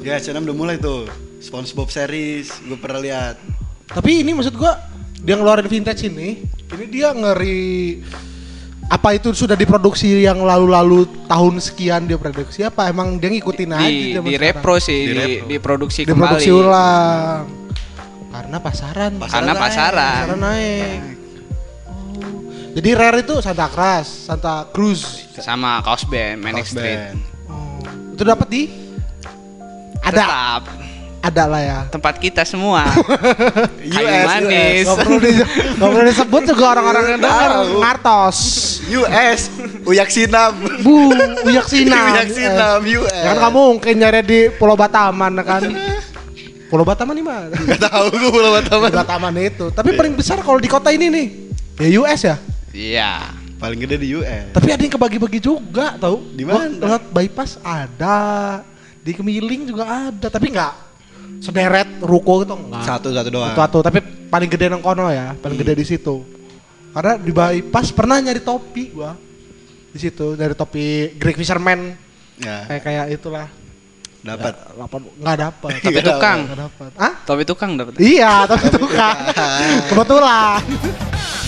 [0.00, 1.08] Ya H&M udah mulai tuh.
[1.40, 3.36] SpongeBob series gue pernah lihat.
[3.90, 4.76] tapi ini maksud gua
[5.18, 7.98] dia ngeluarin vintage ini, ini dia ngeri
[8.90, 13.86] apa itu sudah diproduksi yang lalu-lalu tahun sekian dia produksi apa emang dia ngikutin aja
[13.86, 14.54] Di, zaman di sekarang?
[14.56, 15.46] repro sih, Di di, repro.
[15.46, 16.60] diproduksi diproduksi kembali.
[16.60, 17.40] ulang
[18.30, 19.62] karena pasaran Pasaran Karena naik.
[19.62, 20.14] pasaran.
[20.18, 21.00] pasaran naik
[21.86, 22.42] oh.
[22.72, 25.00] jadi rare itu Santa Cruz Santa Cruz
[25.36, 27.14] Sama kaos band, Manic Street.
[27.46, 27.78] oh.
[28.12, 28.62] itu dapat di
[30.00, 30.62] ada Tetap
[31.20, 32.88] ada lah ya tempat kita semua.
[33.92, 34.84] Kayu US, manis.
[34.88, 35.30] Gak perlu, di,
[35.76, 37.68] nggak perlu disebut juga orang-orang yang dengar Tahu.
[37.84, 38.38] ngartos
[38.88, 39.40] US.
[39.84, 40.52] Uyak Sinam.
[40.80, 41.12] bu
[41.44, 43.12] uyak sinam Uyak Sinam US.
[43.12, 45.62] Ya kan kamu mungkin nyari di Pulau Bataman kan
[46.72, 47.52] Pulau Bataman di mana?
[47.68, 48.88] Gak tau gue Pulau Bataman.
[48.88, 49.66] Pulau Bataman itu.
[49.76, 51.26] Tapi paling besar kalau di kota ini nih.
[51.84, 52.36] Ya US ya.
[52.72, 53.12] Iya.
[53.60, 54.56] Paling gede di US.
[54.56, 56.24] Tapi ada yang kebagi-bagi juga tau.
[56.32, 56.64] Di mana?
[56.80, 58.18] Lewat bypass ada.
[59.04, 60.32] Di Kemiling juga ada.
[60.32, 60.89] Tapi nggak
[61.40, 62.84] sederet ruko gitu enggak.
[62.84, 63.56] Satu satu doang.
[63.56, 63.78] Satu-satu.
[63.80, 63.98] Tapi
[64.28, 65.32] paling gede nang kono ya.
[65.34, 66.22] Paling gede di situ.
[66.92, 69.16] Karena di bypass pernah nyari topi gua.
[69.90, 73.46] Di situ dari topi Greek Fisherman Ya, kayak kayak itulah.
[74.24, 74.52] dapat.
[74.76, 75.70] Lapan nggak dapat.
[75.80, 76.38] Tapi tukang.
[76.48, 76.90] Nggak dapat.
[76.96, 77.12] Hah?
[77.24, 77.94] Topi tukang dapat.
[78.00, 79.16] Iya, tapi tukang.
[79.92, 80.60] Kebetulan.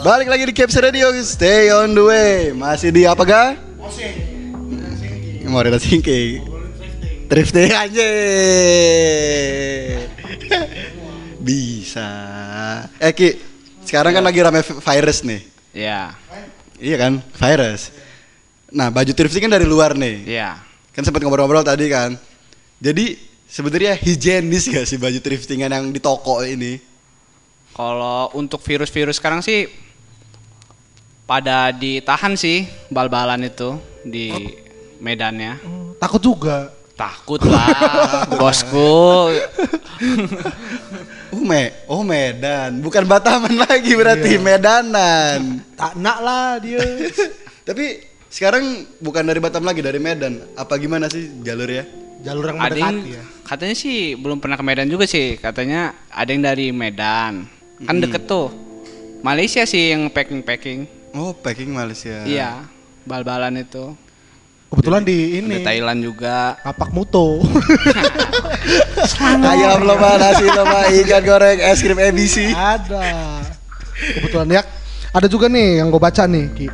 [0.00, 2.52] balik lagi di Caps Radio, stay on the way.
[2.52, 3.44] Masih di apa ga?
[5.50, 6.46] Mau ada sinking.
[7.26, 8.08] Drifting aja.
[11.40, 12.10] Bisa.
[12.98, 13.38] Eh Ki,
[13.82, 15.40] sekarang kan lagi rame vi- virus nih.
[15.74, 16.14] Iya.
[16.80, 17.90] Iya kan, virus.
[18.70, 20.26] Nah, baju thrifting kan dari luar nih.
[20.26, 20.58] Iya.
[20.94, 22.14] Kan sempat ngobrol-ngobrol tadi kan.
[22.78, 26.78] Jadi sebenarnya higienis gak sih baju thriftingan yang di toko ini?
[27.74, 29.66] Kalau untuk virus-virus sekarang sih
[31.30, 34.34] pada ditahan sih bal-balan itu di
[34.98, 35.62] medannya.
[36.02, 36.74] Takut juga.
[36.98, 39.30] Takut lah, bosku.
[41.30, 45.62] Oh, me oh Medan, bukan Bataman lagi berarti Medanan.
[45.78, 46.82] Tak nak lah dia.
[47.68, 50.42] Tapi sekarang bukan dari Batam lagi, dari Medan.
[50.58, 51.86] Apa gimana sih jalurnya?
[52.26, 53.22] Jalur yang Ada yang mendekati ya.
[53.46, 55.38] katanya sih belum pernah ke Medan juga sih.
[55.38, 57.46] Katanya ada yang dari Medan.
[57.86, 58.50] Kan deket tuh.
[59.22, 60.99] Malaysia sih yang packing-packing.
[61.10, 62.22] Oh, packing Malaysia.
[62.22, 62.70] Iya,
[63.02, 63.94] bal-balan itu.
[64.70, 66.54] Kebetulan di Ada ini Thailand juga.
[66.62, 67.42] kapak muto.
[69.42, 72.54] Ayam lemah, nasi lemah, ikan goreng, es krim ABC.
[72.54, 73.42] ada.
[73.98, 74.62] Kebetulan ya.
[75.10, 76.66] Ada juga nih yang gue baca nih Ki.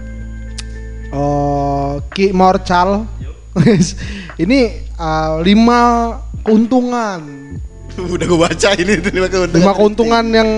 [1.08, 3.08] Oh, Ki Morcal.
[4.44, 5.80] ini uh, lima
[6.44, 7.20] keuntungan.
[7.96, 9.56] Udah gue baca ini tuh lima keuntungan.
[9.64, 10.50] Lima keuntungan yang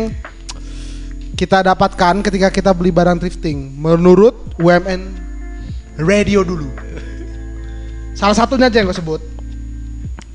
[1.38, 5.14] kita dapatkan ketika kita beli barang thrifting menurut UMN
[6.02, 6.66] Radio dulu.
[8.18, 9.22] Salah satunya aja yang gue sebut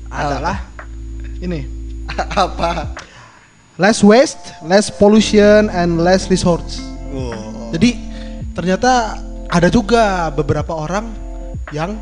[0.08, 0.64] adalah
[1.44, 1.68] ini
[2.48, 2.96] Apa?
[3.76, 6.80] less waste, less pollution, and less resource.
[7.12, 7.68] Oh.
[7.74, 7.98] Jadi
[8.54, 9.18] ternyata
[9.50, 11.10] ada juga beberapa orang
[11.74, 11.98] yang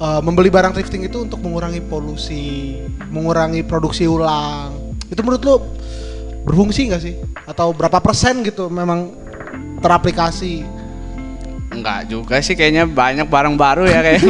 [0.00, 2.80] uh, membeli barang thrifting itu untuk mengurangi polusi,
[3.12, 4.96] mengurangi produksi ulang.
[5.12, 5.56] Itu menurut lo
[6.42, 7.14] berfungsi nggak sih?
[7.44, 9.14] Atau berapa persen gitu memang
[9.78, 10.62] teraplikasi?
[11.72, 14.20] Enggak juga sih kayaknya banyak barang baru ya kayak.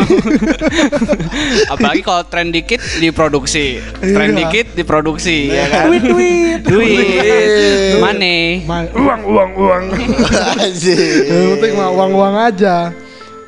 [1.73, 4.47] Apalagi kalau tren dikit diproduksi, tren Iya.
[4.47, 5.91] dikit diproduksi ya kan.
[5.91, 6.61] Duit duit.
[6.63, 8.63] Duit, money.
[8.63, 9.85] Ma- uang uang uang.
[10.55, 10.99] Anjir.
[11.27, 12.95] Yang penting mah uang-uang aja.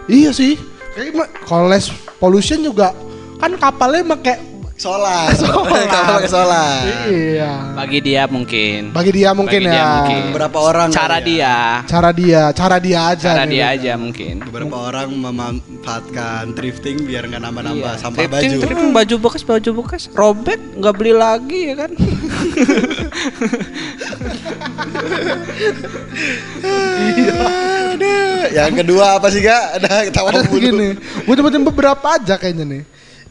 [0.05, 0.59] Iya sih.
[0.95, 2.91] Kayak kalau less pollution juga
[3.39, 4.43] kan kapalnya pakai
[4.75, 5.31] Solar.
[5.39, 6.21] Solar.
[6.27, 6.83] Solar.
[7.07, 7.73] iya.
[7.73, 8.91] Bagi dia mungkin.
[8.91, 9.73] Bagi dia mungkin Bagi ya.
[9.73, 10.23] dia mungkin.
[10.29, 11.23] Beberapa orang Cara ya.
[11.23, 11.55] dia,
[11.87, 13.31] Cara dia, cara dia aja.
[13.33, 13.55] cara nih.
[13.55, 14.35] dia aja mungkin.
[14.43, 18.03] Beberapa orang memanfaatkan thrifting biar nggak nambah-nambah Iya.
[18.03, 18.63] sampah Thrifting, baju.
[18.67, 21.91] thrifting baju bekas, baju bekas, robek nggak beli lagi ya kan?
[28.55, 29.81] Yang kedua apa sih gak?
[29.81, 30.61] Ada ketawa Ada mulu.
[30.61, 32.83] gini, gue nyebutin beberapa aja kayaknya nih.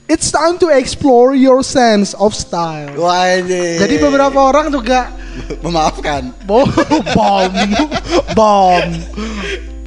[0.03, 2.91] It's time to explore your sense of style.
[2.99, 3.79] Wah ini.
[3.79, 5.15] Jadi beberapa orang juga
[5.63, 6.35] memaafkan.
[6.43, 6.67] bom,
[7.15, 7.51] bom,
[8.35, 8.83] bom.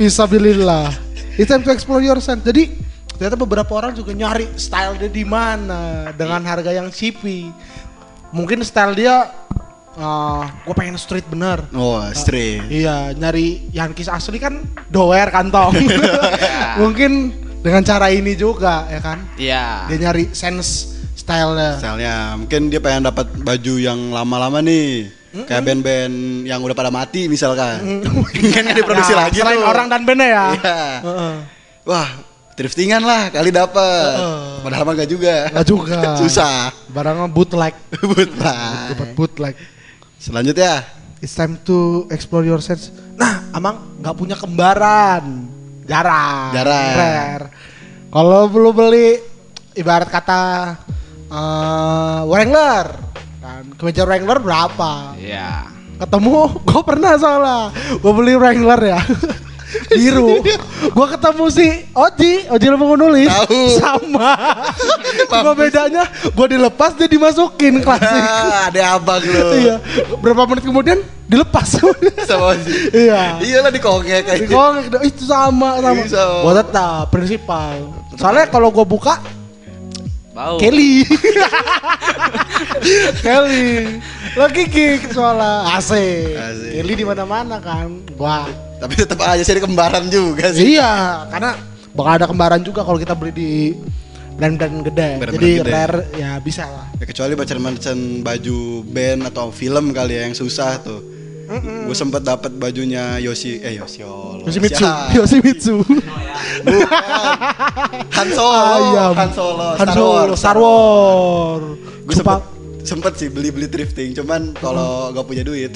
[0.01, 0.89] Fisabilillah.
[1.37, 2.41] It's time to explore your sense.
[2.49, 2.81] Jadi
[3.13, 7.53] ternyata beberapa orang juga nyari style dia di mana dengan harga yang cheapy.
[8.33, 9.29] Mungkin style dia,
[10.65, 11.61] gue pengen street bener.
[11.77, 12.65] Oh, street.
[12.73, 15.77] Iya, nyari Yankee asli kan doer kantong.
[16.81, 19.19] Mungkin dengan cara ini juga ya kan.
[19.37, 19.87] Iya.
[19.87, 21.79] Dia nyari sense stylenya.
[21.79, 25.13] Misalnya, mungkin dia pengen dapat baju yang lama-lama nih.
[25.37, 26.15] Kayak band-band
[26.49, 28.01] yang udah pada mati misalkan.
[28.57, 29.69] kan nggak diproduksi Nah, lagi selain tuh.
[29.69, 30.47] orang dan bandnya ya.
[30.57, 30.81] Iya.
[31.05, 31.35] Heeh.
[31.85, 32.09] Wah,
[32.57, 34.17] thriftingan lah kali dapat.
[34.17, 34.65] Heeh.
[34.65, 35.35] Padahal mah nggak juga.
[35.53, 36.01] Nggak juga.
[36.25, 36.73] Susah.
[36.89, 37.77] Barangnya bootleg.
[38.41, 38.97] Lah.
[38.97, 39.55] Dapat bootleg.
[40.17, 40.89] Selanjutnya.
[41.21, 42.89] It's time to explore your sense.
[43.17, 45.53] Nah, Amang nggak punya kembaran.
[45.87, 46.51] Jarang.
[46.53, 46.95] Jarang.
[46.99, 47.47] Rare.
[48.11, 49.19] Kalau belum beli
[49.79, 50.43] ibarat kata
[51.31, 52.87] eh Wrangler.
[53.39, 55.15] Kan kemeja Wrangler berapa?
[55.17, 55.71] Iya.
[55.97, 56.37] Ketemu,
[56.69, 57.73] gue pernah soalnya.
[58.03, 59.01] Gue beli Wrangler ya.
[59.91, 60.41] biru.
[60.93, 63.29] Gua ketemu si Oji, Oji lupa nulis.
[63.31, 63.61] Tahu.
[63.81, 64.33] Sama.
[65.29, 68.23] Cuma bedanya gua dilepas dia dimasukin klasik.
[68.73, 69.49] Ada abang lo.
[69.57, 69.77] iya.
[70.21, 71.81] Berapa menit kemudian dilepas.
[72.29, 72.91] Sama sih.
[72.95, 73.39] iya.
[73.43, 74.43] Iyalah dikongek aja.
[74.43, 76.03] Dikongek itu sama sama.
[76.03, 76.41] Iya, sama.
[76.43, 77.77] Gua tetap prinsipal.
[78.17, 79.21] Soalnya kalau gua buka
[80.37, 80.61] Bau.
[80.61, 81.01] Kelly.
[83.25, 83.97] Kelly.
[84.37, 85.93] Lagi kick soalnya AC.
[86.37, 86.71] Asik.
[86.77, 88.05] Kelly di mana-mana kan.
[88.21, 88.45] Wah.
[88.77, 90.77] Tapi tetap aja sih ada kembaran juga sih.
[90.77, 91.57] Iya, karena
[91.97, 93.51] bakal ada kembaran juga kalau kita beli di
[94.37, 95.11] brand-brand gede.
[95.25, 95.73] Brand-brand Jadi gede.
[95.73, 96.85] rare ya bisa lah.
[97.01, 101.16] Ya, kecuali baca-baca baju band atau film kali ya yang susah tuh.
[101.87, 104.43] Gue sempet dapat bajunya Yoshi eh Yoshi Allah.
[104.43, 104.85] Yoshimitsu.
[105.17, 105.75] Yoshimitsu.
[108.11, 108.59] Han Solo.
[108.59, 109.13] Ayam.
[109.15, 109.67] Han Solo.
[109.79, 110.39] Han Star Solo, Wars.
[110.39, 111.67] Star Wars.
[112.07, 112.41] Gue sempet
[112.87, 115.75] sempet sih beli-beli thrifting, cuman kalau gak punya duit.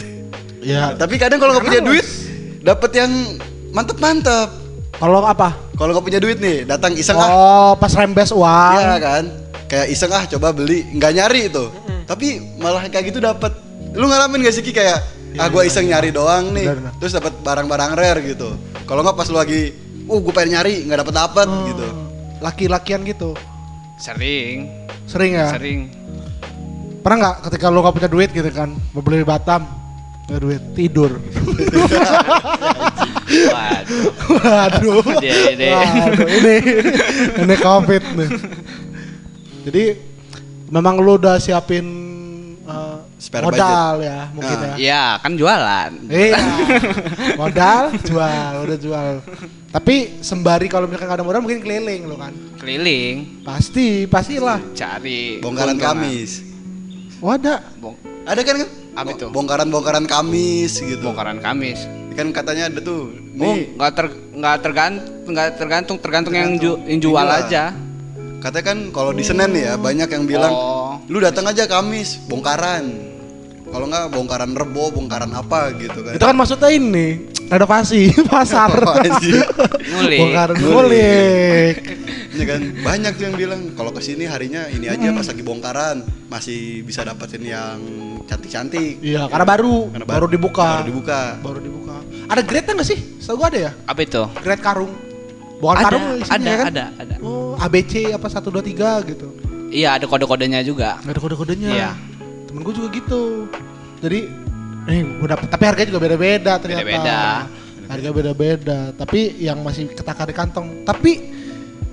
[0.63, 0.95] Ya.
[0.95, 2.07] Tapi kadang kalau gak punya duit,
[2.63, 3.11] dapat yang
[3.75, 4.47] mantep-mantep.
[4.95, 5.59] Kalau apa?
[5.75, 8.79] Kalau gak punya duit nih, datang iseng ah, Oh, pas rembes uang.
[8.79, 9.25] iya kan?
[9.67, 11.67] Kayak iseng ah, coba beli, nggak nyari itu.
[12.07, 13.55] Tapi malah kayak gitu dapat.
[13.95, 15.03] Lu ngalamin gak sih Ki kayak
[15.38, 16.93] ah gua iseng nyari doang nih, Benar, benar.
[16.99, 18.51] terus dapat barang-barang rare gitu.
[18.88, 19.71] Kalau nggak pas lu lagi,
[20.11, 21.87] uh gue pengen nyari, nggak dapat dapat gitu.
[22.43, 23.31] Laki-lakian gitu.
[24.01, 24.66] Sering,
[25.07, 25.53] Sering ya?
[25.55, 25.81] sering.
[27.05, 29.69] Pernah nggak ketika lo gak punya duit gitu kan, mau beli Batam,
[30.27, 31.21] gak ada duit, tidur.
[33.31, 35.01] Waduh.
[35.23, 35.69] Ini.
[35.71, 36.57] Waduh, ini
[37.47, 38.31] ini covid nih.
[39.71, 39.85] Jadi
[40.73, 41.85] memang lu udah siapin
[43.31, 44.66] uh, Spare modal ya mungkin Ah.
[44.66, 44.75] ya.
[44.77, 45.90] Iya, kan jualan.
[46.05, 46.38] Iya.
[47.37, 49.12] modal jual, udah jual.
[49.71, 52.35] Tapi sembari kalau misalkan ada modal mungkin keliling lo kan.
[52.59, 54.59] Keliling, Pasti, pastilah.
[54.73, 56.43] cari Bongkaran kamis.
[57.19, 57.62] Oh ada.
[57.77, 58.69] Bong Ada kan kan?
[58.93, 59.27] Apa itu?
[59.29, 60.99] Bongkaran-bongkaran kamis gitu.
[61.01, 61.87] bongkaran Kamis.
[62.12, 63.14] Kan katanya ada tuh.
[63.33, 67.31] Oh, Nih, nggak ter nggak tergantung nggak tergantung tergantung yang ju, yang jual Jual.
[67.40, 67.71] aja.
[68.40, 70.97] katanya kan kalau di Senen nih ya banyak yang bilang, Oh.
[71.07, 73.10] lu datang aja Kamis, bongkaran.
[73.71, 76.19] Kalau nggak bongkaran rebo, bongkaran apa gitu kan.
[76.19, 78.71] Itu kan maksudnya ini renovasi pasar.
[79.91, 80.19] Ngulik.
[80.19, 81.77] Bongkar Ngulik.
[82.35, 86.03] Ya kan banyak tuh yang bilang kalau ke sini harinya ini aja pas lagi bongkaran
[86.27, 87.79] masih bisa dapetin yang
[88.27, 89.03] cantik-cantik.
[89.03, 90.67] Iya, karena baru, Karena baru, dibuka.
[90.79, 91.21] Baru dibuka.
[91.43, 91.97] Baru dibuka.
[92.31, 92.99] Ada grade nggak sih?
[93.19, 93.73] Setahu gua ada ya?
[93.87, 94.23] Apa itu?
[94.43, 94.93] Grade karung.
[95.61, 96.67] Bukan ada, karung isinya ada, kan?
[96.73, 97.15] ada, ada.
[97.21, 99.29] Oh, ABC apa 1 2 3 gitu.
[99.71, 100.99] Iya, ada kode-kodenya juga.
[101.05, 101.71] Ada kode-kodenya.
[101.71, 101.91] Iya.
[102.51, 103.47] Temen gua juga gitu.
[104.03, 104.27] Jadi
[104.91, 106.83] eh gua dapet tapi harganya juga beda-beda ternyata.
[106.83, 107.21] Beda-beda.
[107.91, 110.83] Harga beda-beda, tapi yang masih ketakar di kantong.
[110.83, 111.31] Tapi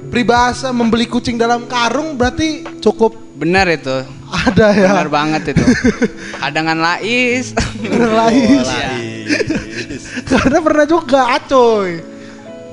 [0.09, 4.01] peribahasa membeli kucing dalam karung berarti cukup Benar itu.
[4.33, 4.89] ada ya.
[4.97, 5.61] Benar banget itu.
[6.41, 7.53] Kadangan lais.
[7.53, 8.57] Kadang lain.
[8.57, 9.29] Oh, lais.
[10.33, 12.01] Karena pernah juga Acoy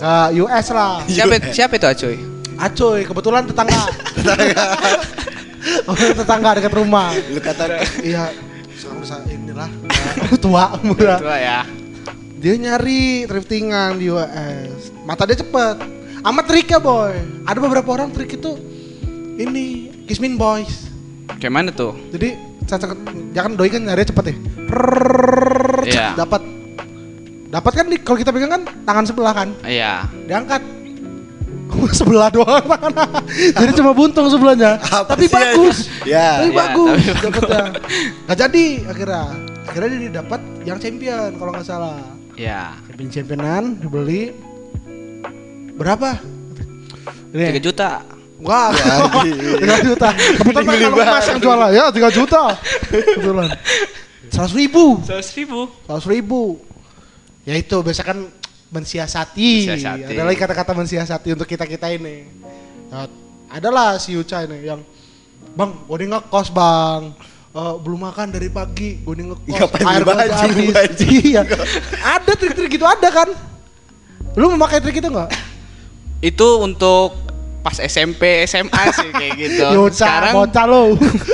[0.00, 1.04] ke US lah.
[1.04, 2.16] siapa siapa itu Acoy?
[2.56, 3.92] Acoy kebetulan tetangga.
[5.88, 7.12] Oh, tetangga dekat rumah.
[7.28, 7.64] Lu kata
[8.00, 8.30] Iya,
[8.74, 11.16] sekarang sa- inilah ya, tua muda.
[11.16, 11.60] Itu ya.
[12.36, 14.92] Dia nyari thriftingan di US.
[15.02, 15.76] Mata dia cepet.
[16.20, 17.16] Amat triknya boy.
[17.44, 18.56] Ada beberapa orang trik itu
[19.36, 20.88] ini Kismin Boys.
[21.36, 21.96] Kayak mana tuh?
[22.10, 22.92] Jadi saya
[23.32, 24.36] jangan doi kan nyari cepet ya.
[25.84, 26.08] Iya.
[26.16, 26.42] Dapat.
[27.48, 29.48] Dapat kan di- kalau kita pegang kan tangan sebelah kan.
[29.62, 30.08] Iya.
[30.24, 30.60] diangkat
[31.98, 32.92] sebelah doang tangan
[33.60, 34.78] jadi cuma buntung sebelahnya.
[34.78, 35.76] Apa tapi sih, bagus.
[36.06, 36.42] Ya?
[36.42, 36.98] tapi Ya, bagus.
[37.00, 37.22] tapi bagus.
[37.24, 37.64] dapetnya
[38.26, 39.24] nggak jadi akhirnya.
[39.64, 41.98] Akhirnya dia dapat yang champion kalau nggak salah.
[42.34, 42.76] Iya.
[42.86, 44.34] champion championan dibeli.
[45.74, 46.20] Berapa?
[47.34, 47.90] Tiga juta.
[48.44, 48.70] wah.
[49.24, 49.34] Wajib.
[49.58, 50.08] tiga juta.
[50.14, 52.42] Kebetulan kalau mas yang jualan ya tiga juta.
[52.90, 53.48] Kebetulan.
[54.30, 54.84] Seratus ribu.
[55.02, 55.60] Seratus ribu.
[55.86, 56.42] seratus ribu.
[57.44, 58.18] Ya itu biasa kan
[58.74, 59.70] mensiasati.
[59.70, 60.10] Mensiasati.
[60.10, 62.26] ada lagi kata-kata mensiasati untuk kita kita ini.
[62.90, 63.06] Nah,
[63.46, 64.82] adalah si Uca ini yang
[65.54, 67.14] bang gue nih ngekos bang.
[67.54, 69.54] Eh, belum makan dari pagi gue nih ngekos.
[69.54, 70.74] Ngapain air baju, habis."
[71.06, 71.42] iya.
[72.02, 73.30] Ada trik-trik gitu ada kan?
[74.34, 75.30] Lu memakai trik itu nggak?
[76.18, 77.14] Itu untuk
[77.62, 79.64] pas SMP, SMA sih kayak gitu.
[79.72, 80.84] Ya, Uca Sekarang bocah lu.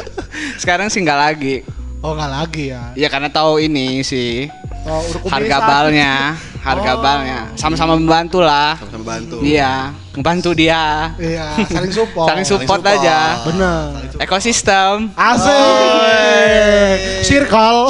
[0.63, 1.57] Sekarang sih nggak lagi.
[2.01, 2.83] oh nggak lagi ya?
[2.97, 4.49] Ya karena tahu ini sih
[4.89, 7.01] oh, harga balnya, harga Oh.
[7.01, 7.41] balnya.
[7.55, 8.77] Sama-sama membantu lah.
[8.77, 9.41] sama-sama bantu.
[9.41, 11.13] Iya, membantu dia.
[11.17, 12.95] iya saling support Saling support support.
[12.95, 13.19] aja.
[13.43, 15.09] bener Ekosistem.
[15.13, 17.81] asik circle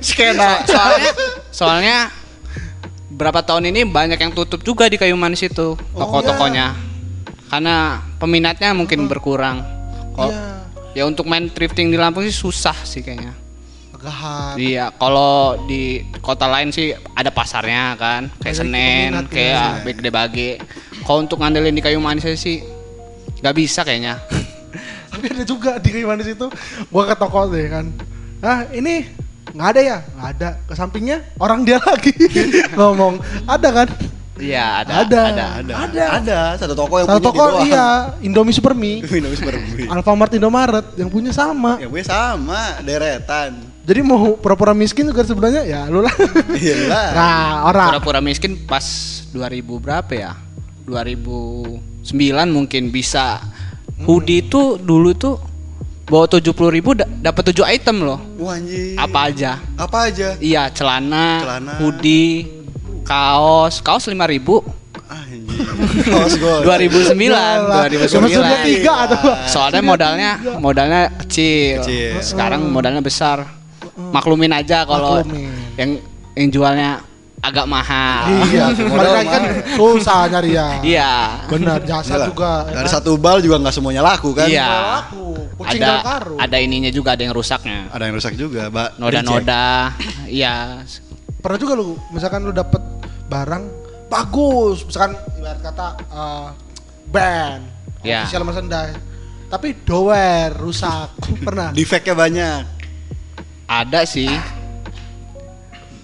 [0.00, 0.62] Skena.
[0.64, 1.10] Soalnya
[1.50, 1.96] soalnya
[3.08, 6.74] berapa tahun ini banyak yang tutup juga di kayu manis itu toko-tokonya.
[7.46, 9.60] Karena peminatnya mungkin berkurang.
[10.12, 10.48] Kalau Iya.
[10.94, 13.36] ya untuk main thrifting di Lampung sih susah sih kayaknya.
[14.02, 14.54] Agahan.
[14.58, 19.22] Iya, kalau di kota lain sih ada pasarnya kan, kayak Senen, ya.
[19.30, 20.50] kayak Big Gede Bage.
[21.06, 22.66] Kalau untuk ngandelin di kayu manis aja sih
[23.38, 24.18] nggak bisa kayaknya.
[25.14, 26.50] Tapi ada juga di kayu manis itu.
[26.90, 27.94] Gua ke toko deh kan.
[28.42, 29.06] Ah ini
[29.54, 29.98] nggak ada ya?
[30.18, 30.50] Nggak ada.
[30.66, 32.10] Ke sampingnya orang dia lagi
[32.78, 33.22] ngomong.
[33.46, 33.88] Ada kan?
[34.42, 35.20] Iya, ada, Ada.
[35.30, 35.46] ada.
[35.62, 35.74] Ada.
[35.86, 36.04] Ada.
[36.18, 36.40] Ada.
[36.58, 37.86] Satu toko yang Satu punya toko iya
[38.18, 39.06] Indomie Supermi.
[39.06, 39.86] Indomie Super Mie.
[39.86, 41.78] Alfamart Indomaret yang punya sama.
[41.78, 43.71] Ya gue sama, deretan.
[43.82, 46.14] Jadi mau pura-pura miskin juga sebenarnya ya lu lah.
[46.54, 47.08] Iya lah.
[47.18, 48.84] Nah, orang Pura-pura miskin pas
[49.34, 50.32] 2000 berapa ya?
[50.86, 51.82] 2009
[52.50, 53.42] mungkin bisa.
[54.02, 55.38] Hoodie itu dulu tuh
[56.06, 58.18] bawa 70 ribu dapat 7 item loh.
[58.38, 58.58] Wah.
[58.98, 59.58] Apa aja?
[59.78, 60.34] Apa aja?
[60.38, 61.72] Iya, celana, Celana.
[61.78, 62.46] hoodie,
[63.06, 64.62] kaos, kaos 5000 ribu.
[65.12, 65.44] Anjing.
[66.08, 66.56] Kaos gue.
[66.64, 67.86] 2009, Yalah.
[67.90, 68.14] 2009.
[68.16, 69.20] Cuma sudah tiga atau?
[69.46, 71.84] Soalnya modalnya modalnya kecil.
[71.84, 72.18] Kecil.
[72.24, 73.61] Sekarang modalnya besar.
[73.94, 75.20] Maklumin aja kalau
[75.76, 76.00] yang
[76.32, 77.04] yang jualnya
[77.42, 78.30] agak mahal.
[78.48, 78.70] Iya,
[79.18, 79.42] lagi kan
[79.74, 80.68] susah nyari ya.
[80.94, 81.12] Iya.
[81.50, 82.28] Benar, jasa Iyalah.
[82.30, 82.52] juga.
[82.62, 82.94] ya Dari kan?
[82.94, 84.46] satu bal juga nggak semuanya laku kan?
[84.46, 84.70] Iya.
[85.02, 85.26] Laku,
[85.58, 85.92] kucing Ada
[86.38, 87.90] ada ininya juga ada yang rusaknya.
[87.90, 88.88] Ada yang rusak juga, Mbak.
[88.96, 89.66] Noda-noda.
[90.32, 90.86] Iya.
[91.42, 92.80] Pernah juga lu, misalkan lu dapet
[93.26, 93.64] barang
[94.06, 96.46] bagus, misalkan ibarat kata eh,
[97.10, 97.62] band,
[98.00, 98.22] Ya.
[98.24, 98.96] official merchandise,
[99.50, 101.10] tapi dower rusak,
[101.42, 101.74] pernah?
[101.74, 102.62] Defeknya banyak.
[103.74, 104.28] Ada sih.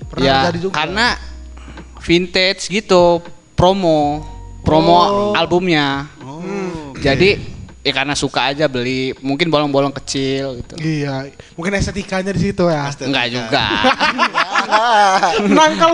[0.09, 0.75] Pernah ya, terjadi juga.
[0.75, 1.07] karena
[2.01, 3.21] vintage gitu,
[3.53, 4.25] promo,
[4.63, 5.33] promo Oh.
[5.35, 6.09] albumnya.
[6.19, 6.97] Oh.
[6.97, 7.37] Jadi
[7.79, 10.75] ya karena suka aja beli, mungkin bolong-bolong kecil gitu.
[10.77, 12.89] Iya, mungkin estetikanya di situ ya.
[12.99, 13.65] Enggak juga.
[15.49, 15.93] Nangkal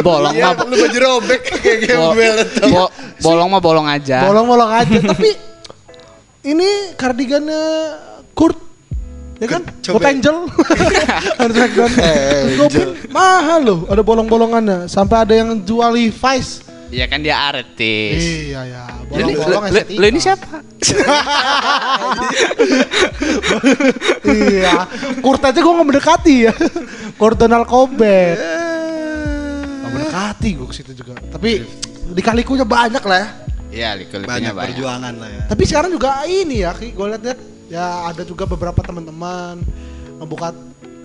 [0.00, 2.34] bolong Iya, mah lu baju robek kayak bo- gembel
[2.68, 4.22] bo- bolong mah bolong aja.
[4.24, 5.30] Bolong-bolong aja, tapi
[6.44, 7.62] ini kardigannya
[8.32, 8.58] Kurt
[9.38, 9.62] ya kan?
[9.82, 9.98] Coba.
[9.98, 10.36] Gue Angel.
[11.38, 11.90] Harus Smackdown.
[12.54, 14.78] Gua pun mahal loh, ada bolong-bolongannya.
[14.86, 16.66] Sampai ada yang jual Levi's.
[16.88, 18.48] Iya kan dia artis.
[18.48, 20.64] Iya ya, Jadi, bolong-bolong lu ini siapa?
[24.24, 24.88] iya,
[25.20, 26.54] Kurt aja gue gak mendekati ya.
[27.20, 28.40] Kurt Donald Cobain.
[29.84, 31.20] Gak mendekati gue ke situ juga.
[31.28, 31.60] Tapi
[32.08, 33.28] di kalikunya banyak lah ya.
[33.68, 34.66] Iya, liku-likunya Banyak banyak.
[34.72, 35.42] perjuangan lah ya.
[35.44, 39.60] Tapi sekarang juga ini ya, gue lihat-lihat ya ada juga beberapa teman-teman
[40.18, 40.52] ngebuka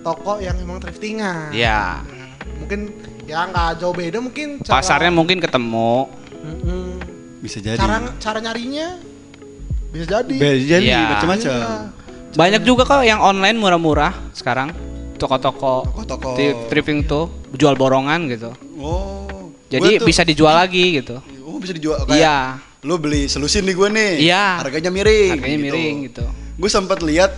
[0.00, 1.52] toko yang emang thriftingan.
[1.52, 2.02] Iya.
[2.04, 2.26] Ya,
[2.58, 2.80] mungkin
[3.24, 6.08] ya nggak jauh beda mungkin cara, Pasarnya mungkin ketemu.
[6.44, 6.84] Mm-mm.
[7.40, 7.76] Bisa jadi.
[7.76, 9.00] cara cara nyarinya
[9.88, 10.34] bisa jadi.
[10.34, 11.02] Bisa jadi Iya.
[11.14, 11.52] macam-macam.
[11.52, 11.72] Iya.
[12.34, 14.74] Banyak juga kok yang online murah-murah sekarang.
[15.14, 16.34] Toko-toko Toko-toko.
[16.66, 18.50] thrifting tuh jual borongan gitu.
[18.76, 19.54] Oh.
[19.70, 21.22] Jadi tuh- bisa dijual lagi gitu.
[21.40, 22.36] Oh, bisa dijual kayak Iya.
[22.82, 24.12] Lu beli selusin nih gue nih.
[24.20, 24.44] Iya.
[24.60, 25.30] Harganya miring.
[25.38, 26.26] Harganya miring gitu.
[26.54, 27.34] Gue sempat lihat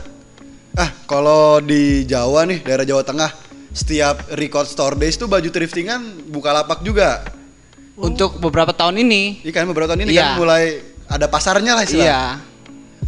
[0.77, 3.33] ah kalau di Jawa nih, daerah Jawa Tengah,
[3.73, 7.25] setiap record store days tuh baju thriftingan buka lapak juga.
[7.97, 9.41] Untuk beberapa tahun ini.
[9.41, 10.21] Iya kan beberapa tahun ini Iya.
[10.21, 10.65] kan mulai
[11.09, 12.05] ada pasarnya lah istilah.
[12.05, 12.23] Iya.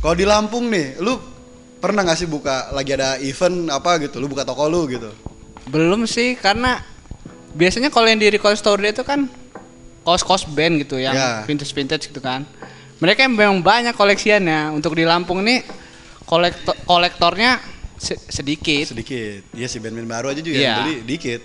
[0.00, 1.20] Kalau di Lampung nih, lu
[1.76, 5.12] pernah nggak sih buka lagi ada event apa gitu, lu buka toko lu gitu?
[5.68, 6.80] Belum sih karena
[7.52, 9.28] biasanya kalau yang di record store dia itu kan
[10.08, 11.44] kos-kos band gitu yang Ya.
[11.44, 12.48] vintage-vintage gitu kan.
[12.96, 14.72] Mereka yang memang banyak koleksiannya.
[14.72, 15.60] Untuk di Lampung nih
[16.28, 17.56] kolektor kolektornya
[17.96, 18.84] se- sedikit.
[18.86, 19.48] Sedikit.
[19.50, 21.40] Iya sih band-band baru aja juga yang beli dikit.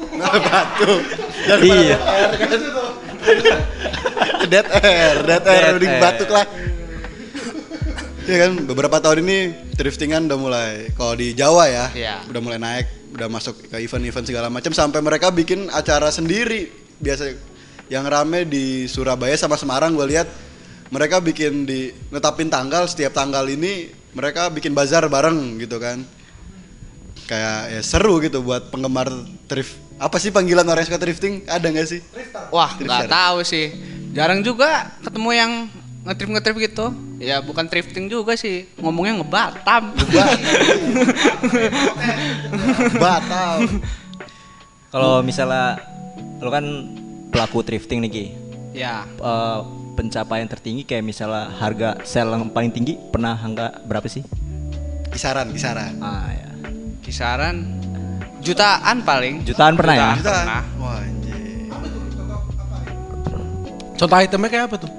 [0.00, 0.92] Nah, batu.
[1.60, 1.98] Iya.
[4.42, 6.02] Dead air, dead air, Dead mending air.
[6.02, 6.46] batuk lah.
[8.22, 9.38] Iya kan, beberapa tahun ini
[9.74, 12.14] thriftingan udah mulai kalau di Jawa ya, Iya.
[12.26, 16.70] udah mulai naik, udah masuk ke event-event segala macam sampai mereka bikin acara sendiri.
[16.96, 17.36] Biasa
[17.86, 20.26] yang rame di Surabaya sama Semarang gue lihat
[20.90, 26.02] mereka bikin di netapin tanggal setiap tanggal ini mereka bikin bazar bareng gitu kan.
[27.30, 29.06] Kayak ya seru gitu buat penggemar
[29.46, 29.78] thrift.
[30.02, 31.46] Apa sih panggilan orang yang suka thrifting?
[31.46, 32.00] Ada nggak sih?
[32.50, 33.70] Wah, nggak tahu sih.
[34.10, 35.52] Jarang juga ketemu yang
[36.02, 36.86] ngetrip ngetrip gitu.
[37.22, 38.66] Ya bukan thrifting juga sih.
[38.82, 39.94] Ngomongnya ngebatam.
[42.98, 43.52] Batal.
[44.90, 45.78] Kalau misalnya
[46.42, 46.66] lo kan
[47.30, 48.26] pelaku thrifting nih Ki.
[48.74, 49.06] ya.
[49.06, 49.58] Eh,
[49.92, 54.22] pencapaian tertinggi kayak misalnya harga sel yang paling tinggi pernah angka berapa sih?
[55.10, 55.98] Kisaran, kisaran.
[55.98, 56.48] Ah ya.
[57.02, 57.56] Kisaran
[58.40, 59.42] jutaan paling.
[59.42, 60.10] Jutaan pernah ya?
[60.16, 60.62] Jutaan pernah.
[60.78, 61.36] Wah, anjir.
[63.94, 64.90] Contoh itemnya kayak apa tuh?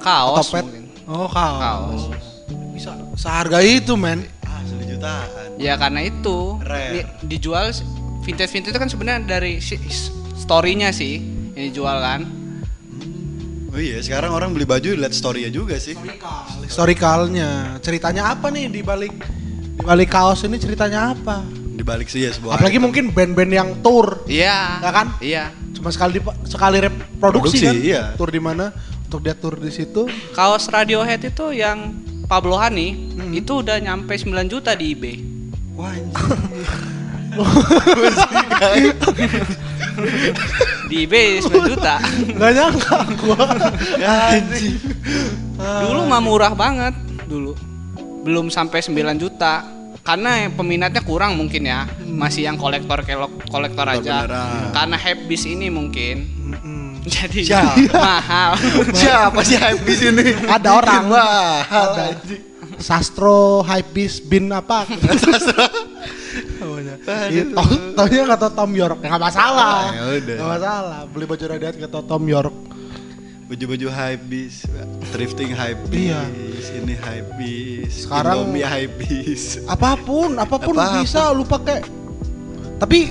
[0.00, 0.64] Kaos Otopet.
[0.64, 0.84] mungkin.
[1.04, 1.60] Oh kaos.
[1.60, 2.02] Kaos.
[2.72, 4.24] Bisa seharga itu men.
[4.40, 5.60] Asli jutaan.
[5.60, 6.92] Ya karena itu Rare.
[7.20, 7.72] di- dijual
[8.24, 9.60] vintage vintage itu kan sebenarnya dari
[10.32, 11.20] story-nya sih
[11.52, 12.24] yang dijual kan.
[13.76, 15.92] Oh iya, sekarang orang beli baju lihat story-nya juga sih.
[16.64, 19.12] Historicalnya, ceritanya apa nih di balik
[19.76, 21.44] Di balik kaos ini ceritanya apa?
[21.44, 22.84] Di balik sih ya sebuah Apalagi item.
[22.88, 24.80] mungkin band-band yang tour, Iya.
[24.80, 25.06] ya kan?
[25.20, 25.52] Iya.
[25.76, 27.74] Cuma sekali di- sekali reproduksi Produksi, kan?
[27.76, 28.02] iya.
[28.16, 28.72] Tour di mana?
[29.04, 30.08] Untuk dia tour di situ.
[30.32, 31.92] Kaos Radiohead itu yang
[32.24, 33.30] Pablo Honey Hmm.
[33.30, 35.16] itu udah nyampe 9 juta di eBay.
[35.76, 35.92] Wah.
[40.90, 41.96] Di eBay 9 juta.
[42.36, 43.44] Gak nyangka gua.
[44.00, 44.76] anjing.
[45.56, 46.94] Dulu mah murah banget
[47.26, 47.56] dulu.
[48.22, 49.64] Belum sampai 9 juta.
[50.06, 51.88] Karena peminatnya kurang mungkin ya.
[52.06, 54.22] Masih yang kolektor kelok kolektor aja.
[54.22, 54.70] beneran.
[54.70, 56.16] Karena habis ini mungkin.
[57.06, 57.98] Jadi Siapa?
[58.02, 58.58] mahal.
[58.90, 60.34] Siapa sih habis ini?
[60.46, 61.02] Ada orang.
[61.06, 62.02] Mahal Ada.
[62.14, 62.42] anjing.
[62.76, 64.84] Sastro Hypebeast bin apa?
[66.36, 69.92] Iya, nggak tau Tom York, ya nggak masalah.
[69.92, 70.36] Ya udah.
[70.36, 70.98] Nggak masalah.
[71.08, 72.54] Beli baju nggak tau Tom York.
[73.46, 74.66] Baju-baju hypebeast,
[75.14, 76.82] thrifting hypebeast, Iya.
[76.82, 79.62] ini hypebeast, Sekarang- Indomie hypebeast.
[79.70, 81.06] Apa pun, apa pun Apa pun.
[81.06, 81.78] bisa lu pakai.
[82.82, 83.06] Tapi,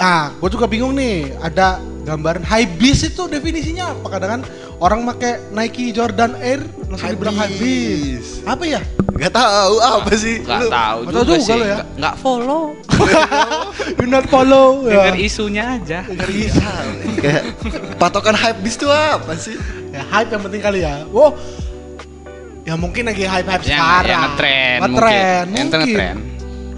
[0.00, 1.36] ah, gue juga bingung nih.
[1.44, 4.06] Ada gambaran high beast itu definisinya apa?
[4.08, 4.42] Kadang kan
[4.78, 8.42] orang pakai Nike Jordan Air langsung dibilang high beast.
[8.42, 8.80] Apa ya?
[9.10, 10.40] Gak tahu apa sih?
[10.40, 11.52] Gak tahu juga, juga sih.
[11.52, 11.66] lo ya.
[11.66, 12.62] Nggak- Nggak follow.
[13.98, 14.84] You not follow.
[14.84, 15.18] Dengar Ya.
[15.18, 15.98] isunya aja.
[16.06, 16.70] Bisa.
[17.16, 17.42] Kayak
[17.96, 19.56] patokan hypebeast tuh apa sih?
[19.88, 21.02] ya hype yang penting kali ya.
[21.08, 21.32] Wow.
[22.62, 24.06] Ya mungkin lagi hype-hype Yang, sekarang.
[24.06, 25.08] yang ngetren Ngetren, mungkin.
[25.08, 25.78] Yang mungkin.
[25.80, 26.16] ngetren.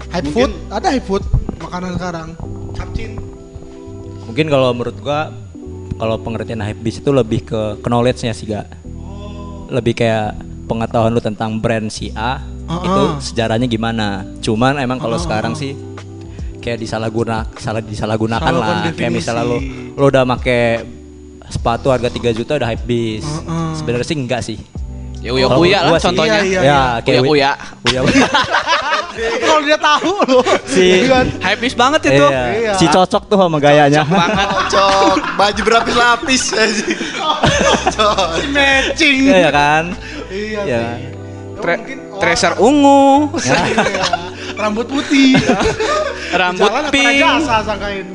[0.07, 1.23] Hype Mungkin- food, ada hype food
[1.59, 2.27] makanan sekarang.
[2.71, 3.11] Capcin.
[4.23, 5.35] Mungkin kalau menurut gua
[5.97, 8.67] kalau pengertian hype beast itu lebih ke knowledge-nya sih gak.
[9.71, 10.35] Lebih kayak
[10.67, 12.39] pengetahuan lu tentang brand si A
[12.71, 12.85] Uh-uh.
[12.87, 14.23] itu sejarahnya gimana.
[14.39, 15.75] Cuman emang kalau sekarang sih
[16.61, 18.93] kayak disalahguna salah disalahgunakan Salahkan lah.
[18.95, 19.57] Kayak misalnya lu
[19.97, 20.85] lu udah make
[21.51, 23.27] sepatu harga 3 juta udah hype beast.
[23.27, 23.75] Uh-uh.
[23.75, 24.57] Sebenarnya sih enggak sih.
[25.21, 26.39] Ya uya kuya gua lah sih- contohnya.
[26.39, 26.61] Iya, iya.
[26.65, 27.51] ya, kayak Uya
[27.85, 28.01] Uya.
[29.37, 30.41] Kalau dia tahu loh.
[30.65, 31.05] si
[31.37, 32.25] Hypebeast banget itu.
[32.25, 32.73] iya, Iya.
[32.73, 34.01] si cocok tuh sama gayanya.
[34.01, 34.47] Banget.
[34.71, 36.97] Cocok, baju berlapis-lapis anjing.
[37.91, 38.27] Cocok.
[38.49, 39.17] Matching.
[39.23, 39.83] Iya ya kan?
[40.27, 40.81] Iya Iya.
[40.89, 41.05] sih.
[41.05, 41.09] Ya,
[41.61, 41.85] Tre-
[42.17, 43.61] tracer ungu, Iya.
[44.55, 45.37] Rambut putih.
[46.33, 47.19] rambut Jalan pink.
[47.19, 48.07] jasa sangkain.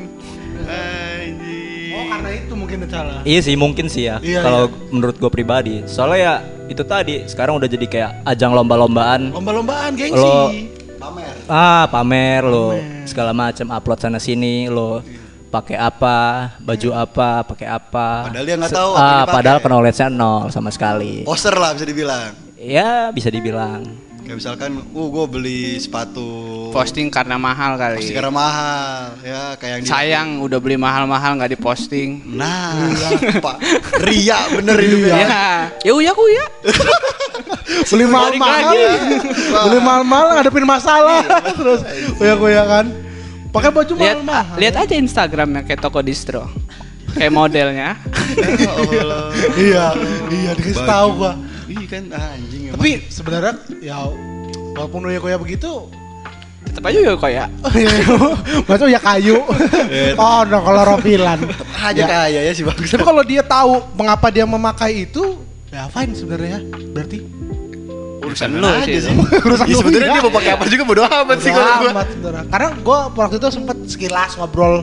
[0.67, 1.93] Anjing.
[1.93, 3.19] Oh karena itu mungkin salah.
[3.23, 4.19] Iya sih mungkin sih ya.
[4.19, 6.35] Iya, Kalau menurut gue pribadi, soalnya ya
[6.67, 9.31] itu tadi sekarang udah jadi kayak ajang lomba-lombaan.
[9.31, 10.15] Lomba-lombaan gengsi.
[10.15, 10.51] Lo-
[10.97, 11.33] Pamer.
[11.45, 13.05] Ah pamer lo Pamer.
[13.05, 15.05] segala macam upload sana sini lo
[15.47, 16.17] pakai apa
[16.59, 18.07] baju apa pakai apa.
[18.27, 21.21] Padahal dia nggak tahu apa Ah padahal knowledge-nya nol sama sekali.
[21.21, 22.33] Poster lah bisa dibilang.
[22.57, 23.85] Ya bisa dibilang.
[24.27, 26.27] Kayak misalkan, uh gue beli sepatu
[26.75, 28.03] Posting karena mahal kali.
[28.03, 32.27] Posting karena mahal, ya kayak yang di- Sayang udah beli mahal-mahal nggak diposting.
[32.27, 32.75] Nah,
[33.39, 33.55] Pak,
[34.03, 35.15] ria bener hidupnya.
[35.15, 35.47] Ya,
[35.79, 36.45] ya uya kuya.
[37.87, 38.75] Beli mahal-mahal.
[39.63, 41.23] Beli mahal-mahal ngadepin masalah.
[41.59, 41.81] Terus
[42.19, 42.85] goyang-goyang kan.
[43.47, 44.55] Pakai baju Lihat mahal-mahal.
[44.59, 46.51] lihat aja Instagramnya kayak toko distro.
[47.15, 47.89] Kayak modelnya.
[48.37, 49.23] Ya Allah.
[49.55, 49.85] Iya,
[50.29, 51.33] iya dikasih tahu gua.
[51.77, 52.77] Ih kan anjing emang.
[52.77, 53.97] Tapi sebenarnya ya
[54.73, 55.89] walaupun uya koya begitu
[56.67, 57.47] Tetep aja ya kayak.
[58.67, 59.39] Maksudnya ya kayu.
[60.19, 61.39] oh, no kalau ropilan.
[61.79, 62.05] aja Ya.
[62.05, 62.91] kaya ya si bagus.
[62.91, 65.39] Tapi kalau dia tahu mengapa dia memakai itu,
[65.71, 66.59] ya fine sebenarnya.
[66.91, 67.23] Berarti
[68.19, 68.99] Urusan lu aja sih.
[68.99, 69.15] sih.
[69.47, 70.15] Urusan Ya, lu, sebenarnya iya.
[70.19, 71.91] dia mau pakai apa juga bodo amat sih kalau gua.
[71.95, 72.43] amat sebenarnya.
[72.51, 74.75] Karena gue waktu itu sempet sekilas ngobrol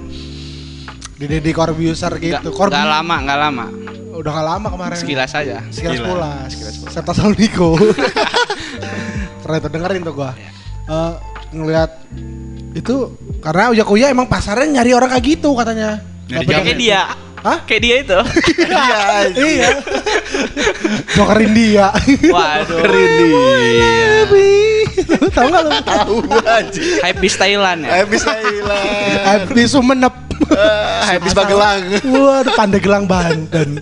[1.15, 2.49] di Deddy Corbuzier Nggak gitu.
[2.57, 3.67] nggak lama, nggak lama.
[4.15, 4.99] Udah gak lama kemarin.
[4.99, 5.59] Sekilas aja.
[5.69, 6.07] Sekilas Sekilas.
[6.07, 6.51] pulas.
[6.91, 7.75] Serta Salniko.
[9.43, 10.31] Pernah itu dengerin tuh gua.
[10.85, 11.13] Eh,
[11.55, 11.91] ngelihat
[12.75, 15.99] itu karena Uya Kuya emang pasarnya nyari orang kayak gitu katanya.
[16.31, 16.47] Nyari.
[16.47, 17.03] Kayak dia.
[17.45, 17.59] Hah?
[17.69, 18.19] Kayak dia itu.
[18.65, 19.03] Iya.
[19.45, 19.69] Iya.
[21.13, 21.87] Jokerin dia.
[22.33, 22.79] Waduh.
[22.81, 24.74] Keren dia.
[25.25, 25.71] Lu tahu gak lu?
[25.97, 26.15] Tahu
[26.45, 27.01] anjing.
[27.01, 27.91] Hypebeast Thailand ya.
[28.05, 28.85] Habis hilang.
[29.29, 30.15] Habis Sumenep.
[31.09, 31.81] Habis Magelang.
[32.13, 33.81] Waduh, Pandeglang Banten.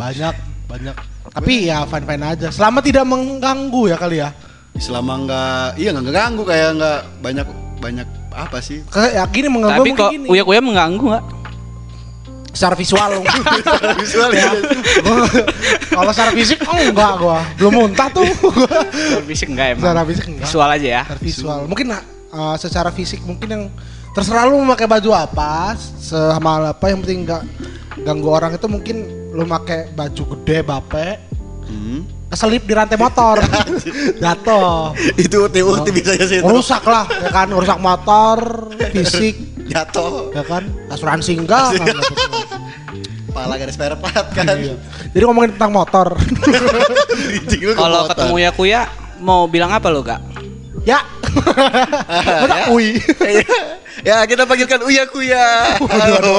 [0.00, 0.34] Banyak,
[0.64, 0.96] banyak.
[1.28, 2.48] Tapi ya fine-fine aja.
[2.48, 4.32] Selama tidak mengganggu ya kali ya.
[4.78, 7.46] Selama enggak iya enggak ganggu kayak enggak banyak
[7.78, 8.80] banyak apa sih?
[8.88, 10.26] Kayak ya gini mengganggu Tapi kok gini.
[10.30, 11.24] uya kuya mengganggu nggak?
[12.50, 13.10] Secara visual.
[14.02, 14.50] Visual ya.
[15.94, 17.38] Kalau secara fisik oh enggak gua.
[17.54, 18.26] Belum muntah tuh.
[18.38, 18.82] gua.
[19.24, 19.82] Fisik enggak emang.
[19.84, 20.46] secara fisik enggak.
[20.48, 21.02] Visual aja ya.
[21.04, 21.58] Secara visual.
[21.66, 23.64] Mungkin uh, secara fisik mungkin yang
[24.10, 27.42] terserah lu mau pakai baju apa, sama apa yang penting enggak
[27.98, 28.96] ganggu orang itu mungkin
[29.30, 31.08] lu pakai baju gede bape
[31.68, 32.00] Hmm.
[32.32, 33.44] keselip di rantai motor
[34.24, 36.48] jatuh Itu ulti-ulti biasanya sih itu.
[36.48, 39.36] rusak lah ya kan rusak motor fisik
[39.68, 40.32] Jatuh.
[40.32, 41.92] ya kan asuransi enggak kan,
[43.32, 44.46] Pala garis spare part kan.
[44.48, 44.74] Iya.
[45.12, 46.16] jadi ngomongin tentang motor
[47.76, 48.80] Kalau ketemu ya kuya
[49.20, 50.20] mau bilang apa lu kak?
[50.86, 51.04] Ya.
[52.48, 52.96] Masa ui.
[54.08, 55.76] ya kita panggilkan Uya Kuya.
[55.84, 56.38] Halo.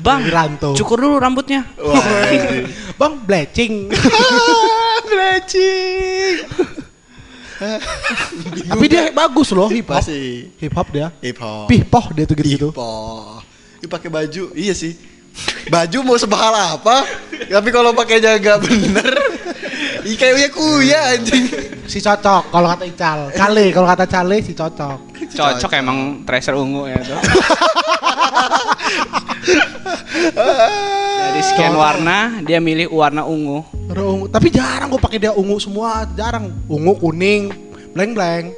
[0.00, 0.72] Bang, Wiranto.
[0.72, 1.68] cukur dulu rambutnya.
[3.00, 3.92] Bang, bleaching.
[5.04, 6.36] Blecing.
[8.66, 10.02] Tapi dia bagus loh hip hop.
[10.58, 11.08] Hip hop dia.
[11.20, 11.68] hip hop.
[11.70, 12.68] Pihpoh dia tuh gitu-gitu.
[12.72, 12.90] Pipo.
[13.80, 14.44] Ini pakai baju.
[14.56, 14.96] Iya sih.
[15.68, 17.02] Baju mau sebahal apa?
[17.50, 19.12] Tapi kalau pakainya nggak bener,
[20.08, 21.44] Ih kayak Uya Kuya anjing.
[21.88, 23.20] Si cocok kalau kata Ical.
[23.32, 24.98] Cale kalau kata Cale si cocok.
[25.32, 27.20] Cocok emang tracer ungu ya tuh.
[31.24, 33.64] Dari sekian warna, dia milih warna ungu.
[34.28, 36.52] Tapi jarang gue pakai dia ungu semua, jarang.
[36.68, 37.48] Ungu, kuning,
[37.96, 38.52] blank-blank.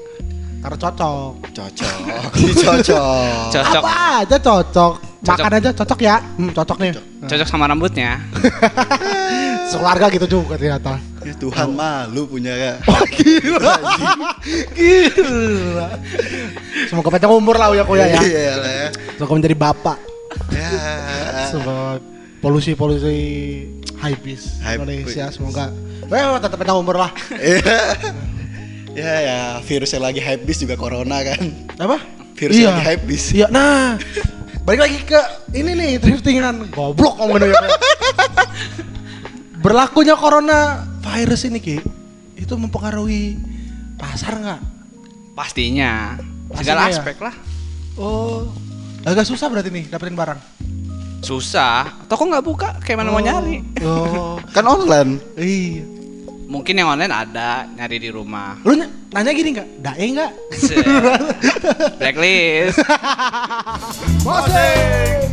[0.66, 1.31] Karena cocok.
[1.55, 1.95] Cocok.
[2.66, 3.51] Cocok.
[3.55, 4.95] Cocok, Apa aja cocok.
[5.27, 5.59] Makan Cocok.
[5.59, 6.16] aja cocok ya.
[6.39, 6.91] Hmm, cocok nih.
[7.27, 8.22] cocok sama rambutnya.
[9.70, 11.03] Sekeluarga gitu juga ternyata.
[11.27, 12.72] Ya, Tuhan malu punya ya.
[13.18, 13.74] Gila.
[14.72, 15.89] Gila.
[16.87, 18.20] Semoga panjang umur lah ya Kuya ya.
[18.22, 18.89] Iya lah ya.
[19.18, 19.99] Semoga menjadi bapak.
[20.55, 20.70] Ya.
[21.51, 21.99] Semoga
[22.39, 23.18] polusi-polusi
[23.99, 25.72] high bis High- Indonesia semoga
[26.07, 27.11] eh tetap panjang umur lah.
[27.35, 27.77] Iya.
[28.95, 31.43] Ya ya virus yang lagi hype bis juga corona kan.
[31.77, 31.99] Apa?
[32.37, 32.68] Virus iya.
[32.68, 33.24] yang hype bis.
[33.32, 33.97] Iya, nah.
[34.68, 35.20] Balik lagi ke
[35.57, 37.61] ini nih driftingan goblok ngomongin ya.
[39.64, 41.78] Berlakunya corona virus ini Ki
[42.37, 43.41] itu mempengaruhi
[43.97, 44.61] pasar nggak?
[45.32, 46.20] Pastinya.
[46.53, 46.99] Pastinya Segala ya?
[46.99, 47.34] aspek lah.
[47.97, 48.53] Oh,
[49.03, 50.39] agak susah berarti nih dapetin barang.
[51.24, 52.07] Susah.
[52.07, 53.64] Toko nggak buka, kayak mana mau nyari.
[53.82, 55.18] Oh, Kan online.
[55.41, 55.96] iya.
[56.47, 58.55] Mungkin yang online ada, nyari di rumah.
[58.63, 59.69] Lu ny- nanya gini nggak?
[59.83, 60.31] Dae nggak?
[61.99, 62.79] Blacklist.
[64.23, 65.27] Basing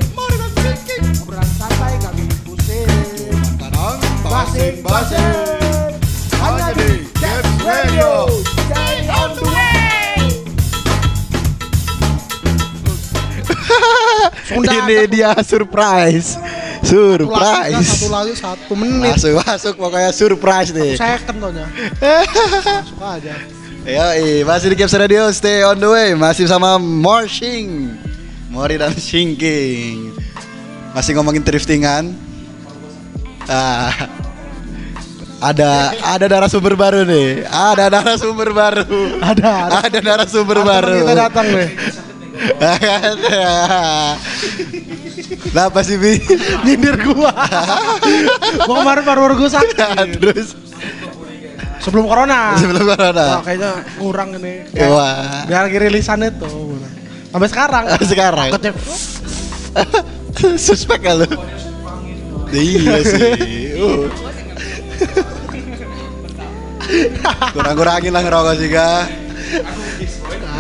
[1.24, 2.90] Obrolan santai gak bikin pusing
[4.22, 5.98] Basing Basing
[6.38, 8.12] Hanya di Caps Radio
[8.70, 10.22] Stay on the way
[14.48, 16.38] Sunda Ini dia surprise.
[16.84, 17.88] Surprise.
[17.88, 19.16] satu lagu satu menit.
[19.16, 20.94] Masuk masuk pokoknya surprise nih.
[21.00, 21.66] Second tohnya.
[22.84, 23.36] Masuk aja.
[23.84, 24.16] Ya,
[24.48, 26.16] masih di Caps Radio, stay on the way.
[26.16, 27.92] Masih sama Morshing,
[28.48, 30.16] Mori dan Shinking.
[30.96, 32.16] Masih ngomongin driftingan.
[33.44, 33.92] Ah,
[35.44, 37.44] ada ada narasumber baru nih.
[37.44, 39.20] Ada narasumber baru.
[39.20, 39.78] Ada, ada.
[39.84, 41.04] Ada narasumber baru.
[41.04, 41.70] Kita datang nih.
[45.44, 46.18] Kenapa sih Bi?
[46.66, 47.32] Nyindir gua.
[48.66, 49.78] gua kemarin paru-paru gua sakit.
[50.20, 50.56] Terus
[51.84, 52.56] Sebelum corona.
[52.56, 53.44] sebelum Wah, corona.
[53.44, 54.64] kayaknya kurang ini.
[54.88, 55.44] Wah.
[55.44, 56.80] Biar lagi rilisan itu.
[57.28, 57.84] Sampai sekarang.
[58.08, 58.48] Sekarang.
[58.56, 58.72] Takutnya,
[60.56, 61.28] Suspek lu?
[62.54, 63.74] Iya sih.
[63.76, 64.08] Uh.
[67.56, 69.08] Kurang-kurangin lah ngerokok sih ga.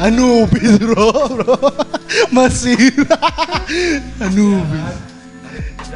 [0.01, 1.55] Anubis bro, bro.
[2.35, 2.75] Masih.
[4.25, 4.95] Anubis.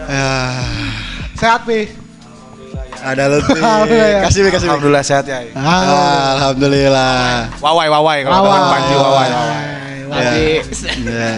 [0.07, 0.29] Ya,
[1.35, 1.89] Sehat pi.
[2.97, 3.57] ada Pi.
[3.57, 4.21] Alhamdulillah.
[4.25, 4.69] Kasih Pi, kasih Pi.
[4.69, 5.39] Alhamdulillah sehat ya.
[5.53, 7.49] Ah, Alhamdulillah.
[7.59, 9.61] Wawai, wawai kalau teman Panji wawai, wawai.
[10.07, 10.45] Tapi,
[11.03, 11.35] Ya.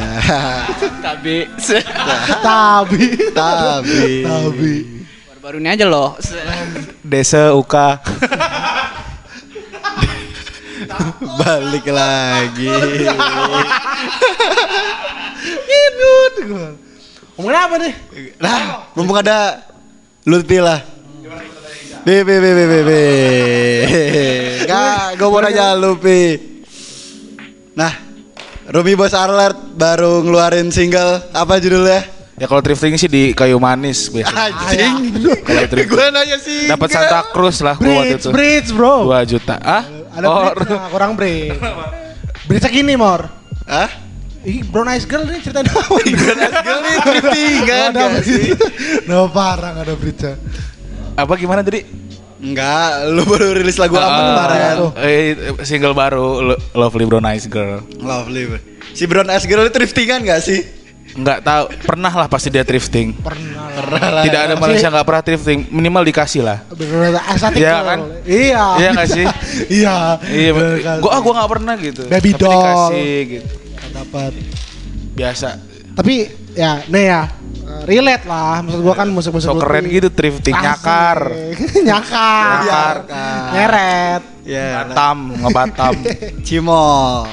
[1.01, 3.05] tapi, Tabi.
[3.34, 4.74] Tapi Tabi.
[5.26, 6.14] baru-baru ini aja loh.
[7.01, 7.97] Desa Uka.
[11.39, 12.68] Balik lagi.
[15.70, 16.70] Inut gua.
[17.39, 17.93] Ngomongin apa nih?
[18.36, 18.60] Nah,
[18.95, 19.64] mumpung ada
[20.28, 20.84] Lutfi lah.
[22.04, 23.04] Bi, bi, bi, bi, bi, bi.
[24.68, 26.36] Gak, gue mau nanya Lutfi.
[27.80, 27.93] Nah,
[28.70, 32.04] Rumi Bos Alert baru ngeluarin single apa judulnya?
[32.39, 34.32] Ya kalau drifting sih di kayu manis biasa.
[34.32, 34.95] Anjing.
[35.43, 35.91] Kalau drifting.
[35.91, 36.72] Gue nanya sih.
[36.72, 38.32] Dapat Santa Cruz lah gua waktu itu.
[38.32, 39.12] bridge bro.
[39.12, 39.60] 2 juta.
[39.60, 39.84] Ah?
[40.10, 41.57] Ada oh, bridge, nah, kurang bridge.
[42.45, 43.30] Bridge gini mor.
[43.66, 43.89] Hah?
[44.39, 45.84] Ih, Brown Eyes Girl ini ceritain apa?
[45.99, 48.41] Girl ini driftingan Nggak ada gak sih?
[48.49, 49.05] bridge.
[49.05, 50.26] Nah, parah ada bridge
[51.14, 51.84] apa gimana tadi?
[52.39, 54.76] Enggak, lu baru rilis lagu apa Ah, kemarin?
[54.95, 55.36] eh,
[55.68, 57.84] single baru Lo- Lovely Brown Eyes Girl.
[57.99, 58.47] Lovely.
[58.95, 60.64] Si Brown Eyes Girl itu driftingan gak sih?
[61.10, 63.18] Enggak tahu, pernah lah pasti dia drifting.
[63.18, 64.24] Pernah lah.
[64.24, 66.62] Tidak ada Malaysia nggak pernah drifting, minimal dikasih lah.
[67.34, 67.99] Estetik Iya kan?
[68.24, 68.66] Iya.
[68.78, 69.26] Iya nggak sih?
[69.82, 69.95] iya.
[70.30, 70.51] Iya,
[71.01, 72.01] gua ah gua nggak pernah gitu.
[72.05, 72.53] Baby Tapi doll.
[72.53, 73.47] dikasih gitu.
[73.89, 74.32] dapat.
[75.18, 75.49] Biasa.
[75.97, 76.14] Tapi
[76.53, 77.22] ya, nih ya.
[77.26, 80.64] eh, Relate lah, maksud gua kan musik-musik So keren gitu drifting Asik.
[80.70, 81.20] nyakar.
[81.84, 82.55] nyakar.
[82.64, 82.95] Nyakar.
[83.57, 84.24] Nyeret.
[84.45, 85.93] Ya, Batam, ngebatam.
[86.45, 87.26] Cimol.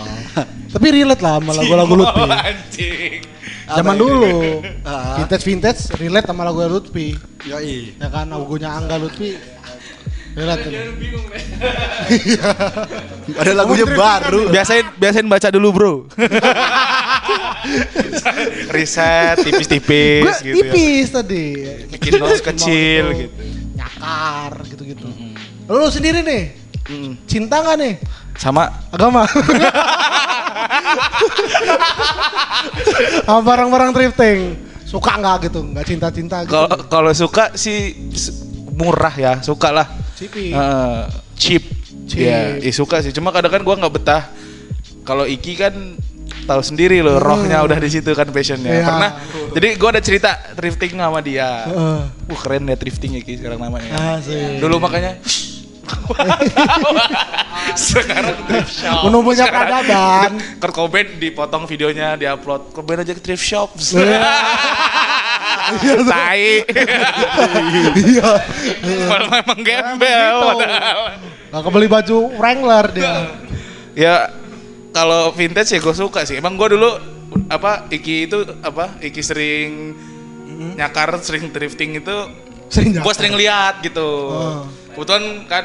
[0.67, 2.23] Tapi relate lah sama lagu-lagu Lutfi.
[2.29, 3.36] Anjing.
[3.67, 4.35] Zaman dulu.
[4.87, 5.19] Ah.
[5.19, 7.19] Vintage vintage relate sama lagu Lutfi.
[7.51, 7.99] Yoi.
[7.99, 9.35] Ya kan lagunya Angga Lutfi.
[10.37, 10.71] Tuh.
[13.41, 14.53] Ada lagunya baru.
[14.53, 15.95] Biasain biasain baca dulu, Bro.
[18.77, 20.71] Riset tipis-tipis gitu ya.
[20.71, 21.47] tipis tadi.
[21.91, 23.35] Bikin notes kecil gitu.
[23.75, 25.09] Nyakar gitu-gitu.
[25.67, 26.55] Lu sendiri nih,
[27.27, 27.95] cinta nggak nih?
[28.37, 29.25] Sama Agama.
[33.27, 34.39] Sama barang-barang thrifting.
[34.87, 35.61] Suka nggak gitu?
[35.67, 36.55] Nggak cinta-cinta gitu?
[36.55, 37.93] kalau kalau suka sih
[38.77, 39.87] murah ya, suka lah.
[40.15, 40.55] Cipi.
[40.55, 41.03] Eh,
[41.35, 41.63] cheap.
[42.07, 42.23] Cheap.
[42.23, 43.11] Ya, ya suka sih.
[43.11, 44.23] Cuma kadang kan gua nggak betah.
[45.03, 45.75] Kalau Iki kan
[46.47, 48.71] tahu sendiri loh, rohnya udah di situ kan passionnya.
[48.71, 48.87] Iya.
[48.87, 49.11] Pernah.
[49.59, 51.67] Jadi gua ada cerita thrifting sama dia.
[51.67, 52.01] Heeh.
[52.31, 54.23] Wah keren ya thrifting Iki sekarang namanya.
[54.23, 54.63] Asik.
[54.63, 55.19] Dulu makanya
[57.79, 59.03] sekarang thrift shop.
[59.07, 60.31] Menumbuhnya Sekarang peradaban.
[60.63, 62.73] Kurt Cobain dipotong videonya, diupload.
[62.75, 63.75] Cobain aja ke thrift shop.
[66.11, 66.47] Tai.
[67.99, 68.31] Iya.
[69.11, 70.37] Padahal memang gembel.
[70.39, 70.67] gitu.
[71.51, 73.15] Nggak kebeli baju Wrangler dia.
[73.97, 74.31] Ya
[74.95, 76.39] kalau vintage ya gue suka sih.
[76.39, 76.91] Emang gue dulu
[77.51, 79.71] apa Iki itu apa Iki sering
[80.79, 84.11] nyakar, sering thrifting itu Sering gue sering lihat gitu.
[84.31, 84.67] Oh.
[84.97, 85.65] Kebetulan kan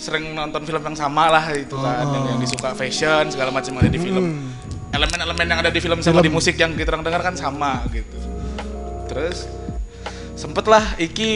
[0.00, 3.86] sering nonton film yang sama lah itu kan yang, yang disuka fashion segala macam ada
[3.86, 4.48] di film.
[4.90, 6.26] Elemen-elemen yang ada di film sama Film.
[6.26, 8.16] di musik yang kita orang dengar kan sama gitu.
[9.06, 9.44] Terus
[10.32, 11.30] sempet lah Iki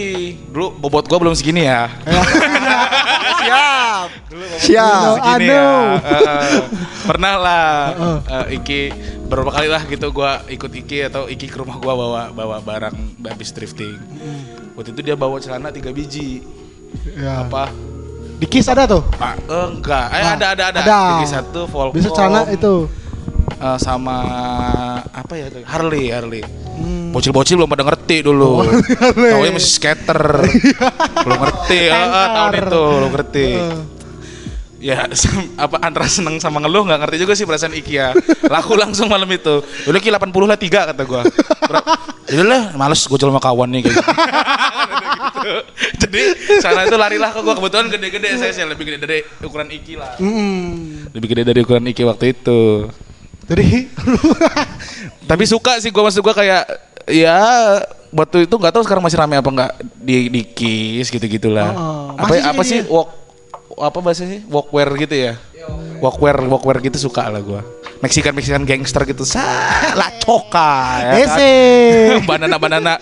[0.48, 1.92] dulu bobot gua belum segini ya.
[3.44, 4.08] Siap.
[4.32, 4.88] I Siap.
[4.96, 5.14] know.
[5.36, 5.68] Gini ya.
[6.00, 6.60] eh,
[7.12, 7.68] pernah lah
[8.24, 8.80] eh, Iki
[9.28, 12.96] beberapa kali lah gitu gua ikut Iki atau Iki ke rumah gua bawa bawa barang
[13.28, 14.00] habis thrifting.
[14.74, 16.63] Waktu itu dia bawa celana tiga biji.
[17.12, 17.42] Ya.
[17.42, 17.70] Apa?
[18.34, 19.02] Di Kiss ada tuh.
[19.16, 19.34] Ah,
[19.68, 20.06] enggak.
[20.10, 20.80] Eh, Nah, ada ada ada.
[20.80, 20.98] ada.
[21.16, 21.94] Tiga satu Volcom.
[21.94, 22.90] Bisa celana itu.
[23.54, 24.16] eh, sama
[25.06, 25.62] apa ya itu?
[25.62, 26.42] Harley, Harley.
[26.74, 27.14] Hmm.
[27.14, 28.66] Bocil-bocil belum pada ngerti dulu.
[28.66, 29.30] Harley.
[29.30, 30.20] Taunya masih skater.
[31.24, 31.80] belum ngerti.
[31.86, 33.46] eh, tahun itu belum ngerti.
[33.54, 33.78] Eh.
[34.84, 35.08] Ya,
[35.64, 38.12] apa antara seneng sama ngeluh nggak ngerti juga sih perasaan Iki ya.
[38.44, 39.62] Laku langsung malam itu.
[39.86, 41.22] Udah Ki 80 lah tiga kata gua.
[42.24, 44.12] Yaudah lah, males gue jual sama kawan nih kayak gitu.
[46.02, 46.22] Jadi
[46.62, 50.16] sana itu larilah ke gua kebetulan gede-gede saya sih lebih gede dari ukuran Iki lah.
[50.18, 51.08] Hmm.
[51.10, 52.88] Lebih gede dari ukuran Iki waktu itu.
[53.44, 53.92] Jadi
[55.30, 56.64] Tapi suka sih gua maksud gua kayak
[57.10, 57.38] ya
[58.14, 61.70] waktu itu nggak tahu sekarang masih rame apa nggak di di Kiss gitu-gitulah.
[61.74, 63.08] Oh, apa masih apa sih walk
[63.74, 65.34] apa bahasa sih walkwear gitu ya?
[66.02, 67.64] Walkwear walkwear gitu suka lah gua.
[68.04, 69.24] Mexican Mexican gangster gitu.
[69.24, 71.20] Salah coka ya kan?
[71.24, 71.52] Ese.
[72.28, 72.92] banana banana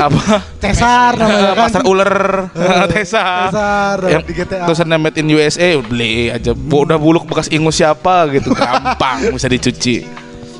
[0.00, 0.40] apa?
[0.56, 1.68] Cesar namanya kan.
[1.68, 2.12] Pasar ular,
[2.92, 3.52] Tesa.
[3.52, 4.64] Cesar, Yang di GTA.
[4.64, 6.56] tulisannya made in USA beli aja.
[6.56, 10.08] Bu- Udah buluk bekas ingus siapa gitu gampang bisa dicuci.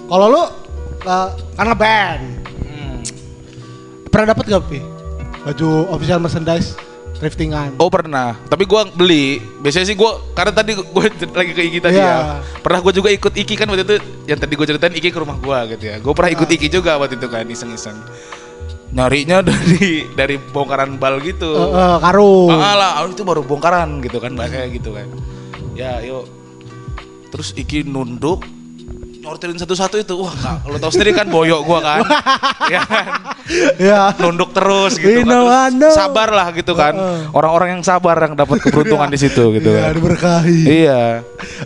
[0.05, 0.42] Kalau lu
[1.09, 2.22] uh, karena band.
[4.09, 4.80] Pernah dapat gak, Pi?
[5.44, 6.76] Baju official merchandise
[7.19, 7.75] thriftingan.
[7.77, 9.43] Oh pernah, tapi gua beli.
[9.61, 11.05] Biasanya sih gua karena tadi gua
[11.39, 12.07] lagi ke Iki tadi Iya.
[12.07, 12.19] ya.
[12.62, 13.95] Pernah gua juga ikut Iki kan waktu itu
[14.31, 15.99] yang tadi gua ceritain Iki ke rumah gua gitu ya.
[15.99, 17.99] Gua pernah ikut Iki juga waktu itu kan iseng-iseng.
[18.89, 21.53] Nyarinya dari dari bongkaran bal gitu.
[21.53, 22.55] Eh, eh, karung.
[22.55, 25.07] Ah lah, ah, itu baru bongkaran gitu kan bahasanya gitu kan.
[25.77, 26.25] Ya, yuk.
[27.29, 28.41] Terus Iki nunduk
[29.29, 30.14] nyortirin satu-satu itu.
[30.16, 32.01] Wah, nggak, lo tau sendiri kan boyok gua kan.
[32.74, 33.07] ya kan?
[33.76, 34.01] Ya.
[34.16, 35.29] nunduk terus gitu kan.
[35.29, 35.93] know, Terus know.
[35.93, 36.97] sabar lah gitu kan.
[37.37, 39.93] Orang-orang yang sabar yang dapat keberuntungan di situ gitu Iya, kan.
[39.95, 40.61] diberkahi.
[40.64, 41.03] Iya.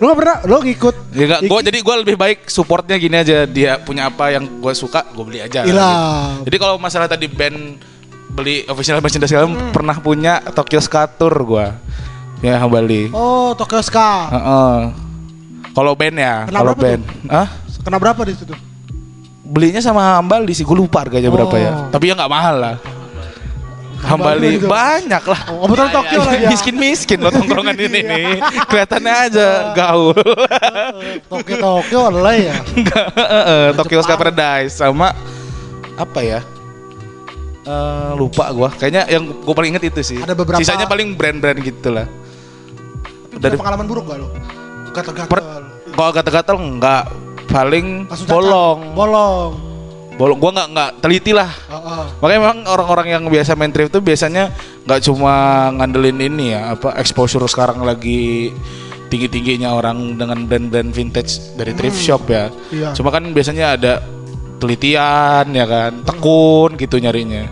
[0.03, 3.47] Lu gak pernah lu ngikut Ya gak, gua jadi gua lebih baik supportnya gini aja.
[3.47, 5.63] Dia punya apa yang gua suka, gua beli aja.
[5.63, 5.79] Gitu.
[6.51, 7.79] Jadi kalau masalah tadi band
[8.33, 11.79] beli official merchandise segala pernah punya Tokyo Skatur gua.
[12.43, 13.07] Ya Bali.
[13.15, 14.11] Oh, Tokyo Ska.
[14.35, 15.12] Heeh.
[15.73, 17.03] Kalau band ya, kalau band.
[17.29, 17.49] Hah?
[17.83, 18.55] Kena berapa di situ?
[19.43, 21.73] Belinya sama Hambali sih, gue lupa harganya berapa ya.
[21.73, 21.89] Oh.
[21.91, 22.77] Tapi ya nggak mahal lah.
[24.03, 25.41] Hambali banyak lah.
[25.55, 26.49] Oh, betul Tokyo lah ya.
[26.51, 28.29] Miskin-miskin loh tongkrongan ini nih.
[28.68, 30.16] Kelihatannya aja gaul.
[31.33, 32.57] Tokyo Tokyo adalah ya.
[32.75, 35.14] Enggak, heeh, Tokyo Sky Paradise sama
[35.95, 36.41] apa ya?
[37.62, 38.75] Eh, lupa gua.
[38.75, 40.18] Kayaknya yang gua paling inget itu sih.
[40.18, 42.11] Ada beberapa- Sisanya paling brand-brand gitu lah.
[43.31, 44.29] Tapi Dari- pengalaman buruk gak lu?
[44.93, 45.40] Gatel-gatel.
[45.93, 47.05] Kalau gatal-gatal enggak,
[47.49, 48.36] paling Langsung cacat.
[48.36, 48.78] bolong.
[48.93, 49.51] Bolong.
[50.12, 51.49] Bolong gua enggak enggak teliti lah.
[51.49, 52.05] Heeh.
[52.20, 54.53] Makanya memang orang-orang yang biasa main thrift tuh biasanya
[54.84, 55.34] nggak cuma
[55.80, 58.53] ngandelin ini ya, apa exposure sekarang lagi
[59.09, 62.49] tinggi-tingginya orang dengan brand-brand vintage dari thrift shop ya.
[62.72, 62.97] Iya.
[62.97, 64.01] Cuma kan biasanya ada
[64.61, 67.49] telitian ya kan, tekun gitu nyarinya.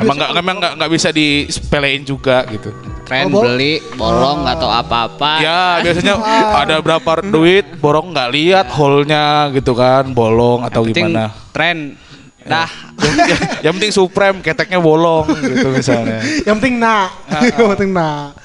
[0.00, 2.70] Emang nggak emang nggak nggak bisa disepelein juga gitu.
[3.04, 5.32] Tren Oh, beli, bolong nggak tahu apa-apa.
[5.44, 6.14] Ya biasanya
[6.64, 11.30] ada berapa duit, borong nggak lihat hole-nya gitu kan, bolong atau Penting gimana.
[11.52, 12.00] Tren.
[12.44, 12.68] Dah.
[13.30, 16.20] yang, yang penting Supreme, keteknya bolong gitu misalnya.
[16.44, 17.08] Yang penting nak.
[17.56, 18.36] Yang penting nak.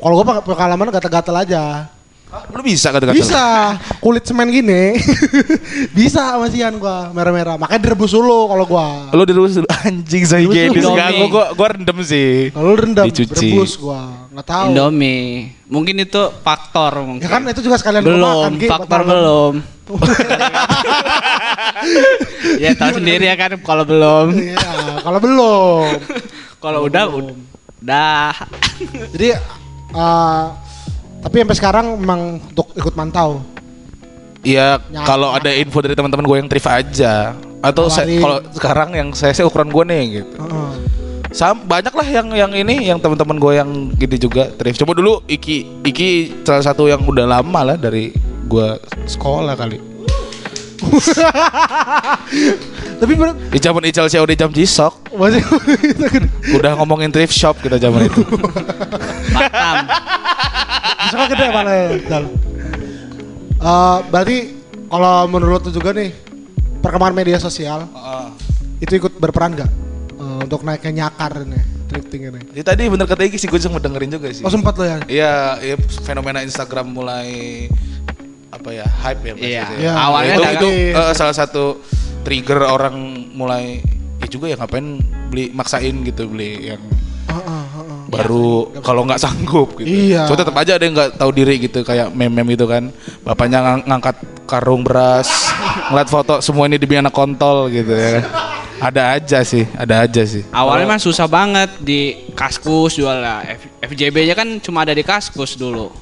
[0.00, 1.64] Kalau gua pakai pengalaman gatal-gatal aja.
[2.30, 3.14] Lu bisa kata-kata.
[3.14, 3.74] Bisa.
[3.98, 4.94] Kulit semen gini.
[5.98, 7.58] bisa masihan gua merah-merah.
[7.58, 9.10] Makanya direbus dulu kalau gua.
[9.10, 10.78] Lu dirus dulu anjing saya gini.
[10.78, 12.54] Enggak, gua, gua gua rendem sih.
[12.54, 13.50] Kalau rendam Dicuci.
[13.50, 14.30] rebus gua.
[14.30, 14.66] Nggak tahu.
[14.70, 15.50] Indomie.
[15.66, 17.26] Mungkin itu faktor mungkin.
[17.26, 19.54] Ya kan itu juga sekalian gua belum, makan, faktor belum.
[22.62, 24.38] ya tahu sendiri ya kan kalau belum.
[24.38, 25.98] Iya, kalau belum.
[26.62, 28.30] Kalau udah udah.
[29.10, 29.34] Jadi
[29.90, 30.69] eh
[31.20, 33.44] tapi sampai sekarang memang untuk ikut mantau.
[34.40, 37.36] Iya, kalau ada info dari teman-teman gue yang trip aja.
[37.60, 40.36] Atau kalau sekarang yang saya sih ukuran gue nih gitu.
[40.40, 40.70] Heeh.
[41.30, 44.74] Sam, banyak lah yang yang ini yang teman-teman gue yang gitu juga trip.
[44.74, 48.10] Coba dulu Iki Iki salah satu yang udah lama lah dari
[48.48, 48.68] gue
[49.06, 49.78] sekolah kali.
[53.00, 55.44] Tapi bener, Di zaman Ical COD jam Jisok masih
[56.56, 58.24] udah ngomongin thrift shop kita zaman itu.
[59.30, 59.76] Batam.
[61.10, 61.88] Bisa gede malah ya.
[62.06, 62.24] Dal.
[63.60, 64.36] Eh, berarti
[64.86, 66.10] kalau menurut lu juga nih
[66.80, 67.84] perkembangan media sosial
[68.80, 69.68] itu ikut berperan gak
[70.16, 71.56] Eh, untuk naiknya nyakar ini
[71.88, 72.40] thrifting ini?
[72.52, 74.44] Jadi tadi bener kata Iki sih gue sempat dengerin juga sih.
[74.44, 75.00] Oh sempat lo ya?
[75.08, 77.68] Iya, iya, fenomena Instagram mulai
[78.52, 79.32] apa ya hype ya Iya.
[79.32, 79.80] maksudnya.
[79.80, 79.92] Iya.
[79.96, 81.80] Awalnya itu, itu eh, salah satu
[82.20, 82.96] trigger orang
[83.32, 83.80] mulai
[84.20, 85.00] ya juga ya ngapain
[85.32, 86.82] beli maksain gitu beli yang
[88.10, 89.86] Baru kalau nggak sanggup gitu.
[89.86, 90.26] Iya.
[90.26, 92.90] So tetap aja ada yang nggak tahu diri gitu kayak meme-meme itu kan.
[93.22, 95.30] Bapaknya ngang- ngangkat karung beras,
[95.88, 98.24] ngeliat foto semua ini dibikin anak kontol gitu ya kan.
[98.80, 100.42] Ada aja sih, ada aja sih.
[100.50, 103.44] Awalnya mah susah banget di Kaskus jual lah.
[103.44, 105.92] F- FJB-nya kan cuma ada di Kaskus dulu.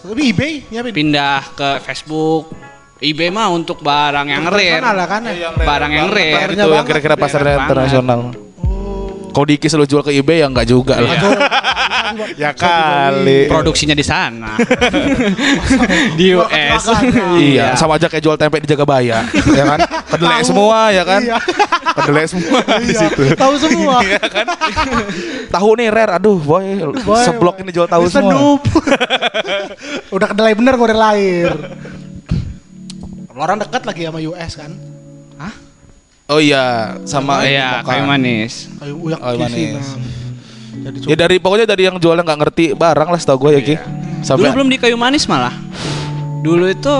[0.00, 0.92] Tapi eBay nyiapin.
[0.94, 2.52] Pindah ke Facebook.
[3.02, 4.80] eBay mah untuk barang yang rare.
[4.80, 5.50] Internasional lah kan ya?
[5.52, 6.46] Barang yang rare.
[6.46, 7.66] itu yang banget, kira-kira pasarnya banget.
[7.66, 8.20] internasional.
[8.30, 8.43] Kalau
[9.42, 11.10] di Ikis lo jual ke eBay ya nggak juga lah.
[12.42, 13.50] ya kali.
[13.50, 14.54] Produksinya di sana.
[16.18, 16.82] di US.
[17.34, 19.78] Iya, sama aja kayak jual tempe di Jagabaya, ya kan?
[20.14, 21.20] Kedelai semua ya kan?
[21.20, 21.38] Iya.
[21.94, 23.22] Kedelai semua di Iya, situ.
[23.34, 23.96] Tahu semua.
[24.04, 24.46] Iya kan?
[25.50, 27.62] Tahu nih rare, aduh boy, Boy, seblok boy.
[27.66, 28.62] ini jual tahu semua.
[30.14, 31.50] Udah kedelai bener gua udah lahir.
[33.34, 34.70] Orang dekat lagi sama US kan?
[36.24, 38.72] Oh iya, sama Iya, kayu manis.
[38.80, 39.86] Kayu uyak Kayu di manis.
[40.74, 43.76] Jadi Ya dari pokoknya dari yang jualnya nggak ngerti barang lah setahu gue ya Ki.
[43.76, 45.52] Dulu Sampai belum di kayu manis malah.
[46.40, 46.94] Dulu itu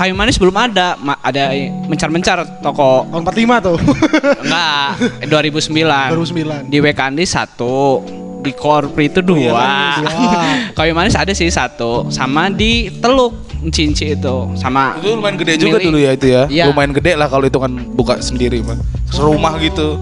[0.00, 1.52] kayu manis belum ada, Ma- ada
[1.92, 3.04] mencar-mencar toko.
[3.12, 3.76] tahun 45 tuh.
[4.48, 4.88] Enggak,
[5.28, 6.72] 2009.
[6.72, 6.72] 2009.
[6.72, 8.00] Di Wekandi satu,
[8.40, 10.00] di Korpri itu dua.
[10.00, 10.40] dua.
[10.80, 15.76] kayu manis ada sih satu, sama di Teluk Cinci itu, sama itu lumayan gede juga
[15.76, 15.84] Mili.
[15.84, 16.42] dulu ya itu ya.
[16.48, 16.64] Iya.
[16.66, 18.80] Lumayan gede lah kalau itu kan buka sendiri, Pak.
[19.12, 20.00] Serumah gitu.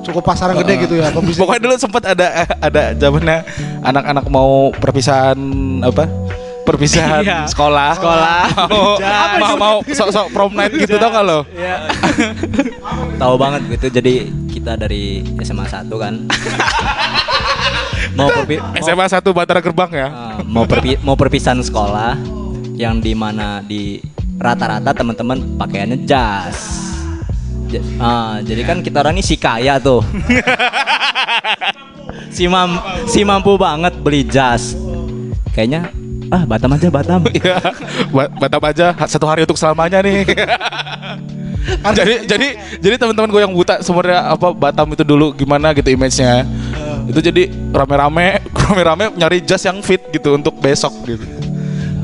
[0.00, 1.12] Cukup pasaran gede gitu ya.
[1.12, 1.36] pembisnis.
[1.36, 2.26] Pokoknya dulu sempat ada
[2.56, 3.44] ada zamannya
[3.82, 5.36] anak-anak mau perpisahan
[5.82, 6.08] apa?
[6.60, 7.38] Perpisahan Iya.
[7.44, 7.92] sekolah.
[7.92, 8.40] Sekolah.
[8.70, 8.96] Mau
[9.36, 11.44] mau, mau sok-sok prom night gitu tau gak lo?
[13.20, 13.86] Tahu banget gitu.
[13.92, 14.14] Jadi
[14.48, 16.14] kita dari SMA 1 kan.
[18.12, 20.08] mau perpi SMA 1 Batara Gerbang ya.
[20.42, 22.16] mau perpi mau perpisahan sekolah
[22.80, 24.00] yang di mana di
[24.40, 26.80] rata-rata teman-teman pakaiannya jas.
[27.68, 30.00] Ja- ah, jadi kan kita orang ini si kaya tuh.
[32.34, 34.72] si mam si mampu banget beli jas.
[35.52, 35.92] Kayaknya
[36.32, 37.20] ah Batam aja Batam.
[37.36, 37.60] Iya.
[38.08, 40.24] Ba- Batam aja satu hari untuk selamanya nih.
[42.00, 42.48] jadi jadi
[42.80, 46.48] jadi teman-teman gue yang buta sebenarnya apa Batam itu dulu gimana gitu image-nya.
[47.12, 51.49] Itu jadi rame-rame rame-rame nyari jas yang fit gitu untuk besok gitu.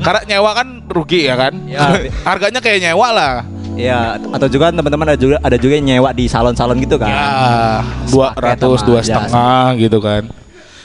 [0.01, 1.53] Karena nyewa kan rugi ya kan?
[1.67, 1.97] Ya.
[2.29, 3.33] Harganya kayak nyewa lah.
[3.77, 7.13] Ya, atau juga teman-teman ada juga ada juga yang nyewa di salon-salon gitu kan.
[7.13, 7.29] Ya,
[8.09, 10.25] dua ratus dua setengah gitu kan.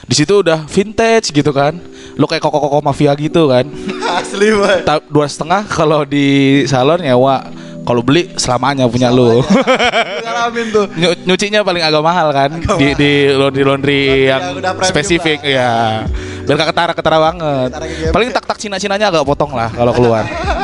[0.05, 1.73] Di situ udah vintage gitu kan.
[2.13, 3.65] Lo kayak koko-koko mafia gitu kan.
[4.21, 4.85] Asli banget.
[5.09, 7.49] Dua setengah kalau di salon nyewa
[7.83, 9.43] kalau beli selamanya punya lu
[10.23, 10.85] Ngalamin tuh.
[10.95, 12.49] Nyu- nyucinya paling agak mahal kan
[12.79, 14.01] di di laundry laundry
[14.31, 16.05] yang premium spesifik ya
[16.43, 17.69] biar gak ketara ketara banget
[18.11, 20.23] paling tak tak cina cinanya agak potong lah kalau keluar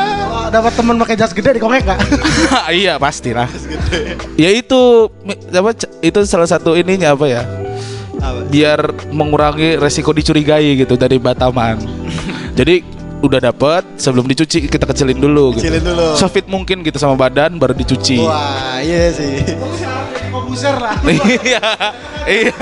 [0.56, 2.00] dapat teman pakai jas gede dikongek enggak?
[2.82, 3.46] iya pasti lah
[4.34, 5.08] ya itu
[5.54, 5.72] apa
[6.02, 7.44] itu salah satu ininya apa ya
[8.50, 11.78] biar mengurangi resiko dicurigai gitu dari Bataman
[12.60, 12.82] jadi
[13.20, 15.68] udah dapet sebelum dicuci kita kecilin dulu gitu.
[15.68, 16.08] Kecilin dulu.
[16.16, 18.24] Sefit mungkin gitu sama badan baru dicuci.
[18.24, 19.44] Wah, iya sih.
[20.32, 20.96] Kompuser lah.
[21.04, 21.60] Iya.
[22.24, 22.56] Iya.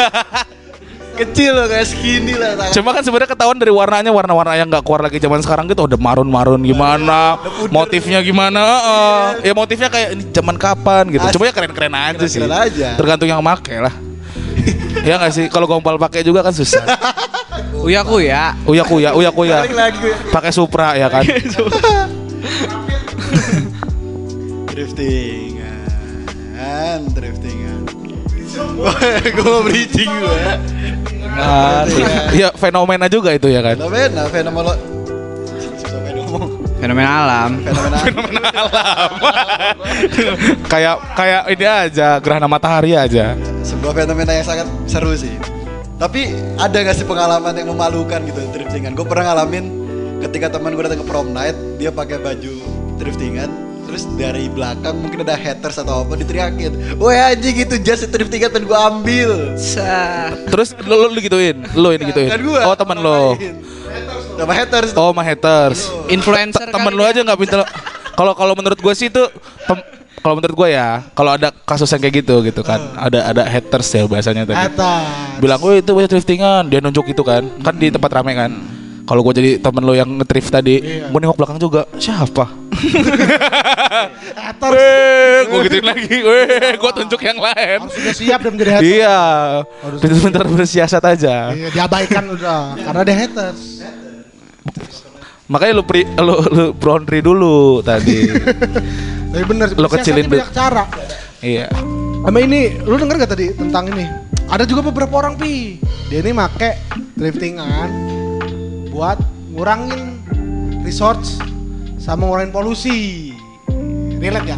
[1.17, 2.73] Kecil loh kayak skinny lah tangan.
[2.77, 5.97] Cuma kan sebenarnya ketahuan dari warnanya warna-warna yang nggak keluar lagi zaman sekarang gitu udah
[5.97, 7.41] marun-marun gimana,
[7.73, 9.49] motifnya gimana, heeh.
[9.49, 11.25] ya motifnya kayak ini zaman kapan gitu.
[11.41, 12.37] Coba ya keren-keren aja sih.
[12.37, 12.93] Keren-keren aja.
[12.93, 13.93] Tergantung yang make lah.
[15.01, 16.85] ya nggak sih kalau gompal pakai juga kan susah.
[17.87, 18.53] Uya kuya.
[18.69, 19.65] Uya kuya, uya kuya.
[20.29, 21.23] Pakai Supra ya kan.
[24.77, 25.89] Driftingan,
[27.17, 27.81] driftingan.
[29.37, 30.45] gue mau bridging gue.
[31.37, 31.85] Nah,
[32.33, 33.77] Iya fenomena juga itu ya kan.
[33.77, 34.73] Fenomena, fenomena.
[36.77, 37.51] Fenomena alam.
[38.05, 38.47] Fenomena.
[40.71, 43.33] kayak kayak ini aja gerhana matahari aja.
[43.65, 45.33] Sebuah fenomena yang sangat seru sih.
[45.97, 46.29] Tapi
[46.61, 48.93] ada gak sih pengalaman yang memalukan gitu driftingan?
[48.93, 49.65] Gue pernah ngalamin
[50.21, 52.53] ketika teman gue datang ke prom night, dia pakai baju
[53.01, 53.49] driftingan,
[53.87, 58.51] terus dari belakang mungkin ada haters atau apa diteriakin, woi anjing gitu jas itu driftingan
[58.51, 59.31] pengen gue ambil.
[60.51, 62.27] Terus lo, lo digituin, lo ini gituin.
[62.27, 62.61] Kan gua.
[62.67, 63.39] Oh teman lo.
[64.37, 64.91] Sama haters.
[64.93, 65.89] Oh my haters.
[66.11, 67.15] Influencer Temen lo ya.
[67.15, 67.59] aja nggak pinter.
[68.13, 69.23] Kalau kalau menurut gue sih itu
[70.21, 73.87] kalau menurut gue ya, kalau ada kasus yang kayak gitu gitu kan, ada ada haters
[73.95, 74.59] ya bahasanya tadi.
[74.59, 75.39] Atas.
[75.39, 77.47] Bilang, "Woi, itu driftingan." Dia nunjuk itu kan.
[77.63, 78.51] Kan di tempat rame kan.
[79.07, 80.75] Kalau gue jadi temen lo yang nge-drift tadi,
[81.07, 81.87] gue nengok belakang juga.
[81.95, 82.43] Siapa?
[84.43, 84.73] Haters.
[84.75, 86.15] Weh, gue gituin lagi.
[86.27, 87.87] Weh, gue tunjuk yang lain.
[87.87, 88.91] Harus sudah siap dan menjadi haters.
[88.91, 89.19] Iya,
[90.03, 91.35] pintar-pintar bersiasat aja.
[91.55, 93.61] Iya, diabaikan udah karena ada haters.
[95.47, 98.27] Makanya lu pri, lu, lu laundry dulu tadi.
[99.31, 100.83] Tapi bener, Lo kecilin banyak cara.
[101.39, 101.71] iya.
[102.27, 104.03] Sama ini, lu denger gak tadi tentang ini?
[104.51, 105.79] Ada juga beberapa orang pi,
[106.11, 106.75] dia ini make
[107.15, 108.16] driftingan
[108.97, 109.21] buat
[109.53, 110.25] ngurangin
[110.81, 111.37] resource
[112.01, 112.97] sama ngurangin polusi.
[114.17, 114.57] Relate ya?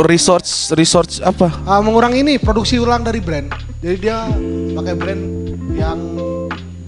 [0.00, 1.52] Resource resource apa?
[1.68, 3.52] Ah, mengurangi ini produksi ulang dari brand.
[3.84, 4.24] Jadi dia
[4.72, 5.22] pakai brand
[5.76, 5.98] yang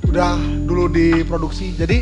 [0.08, 1.76] udah dulu diproduksi.
[1.76, 2.00] Jadi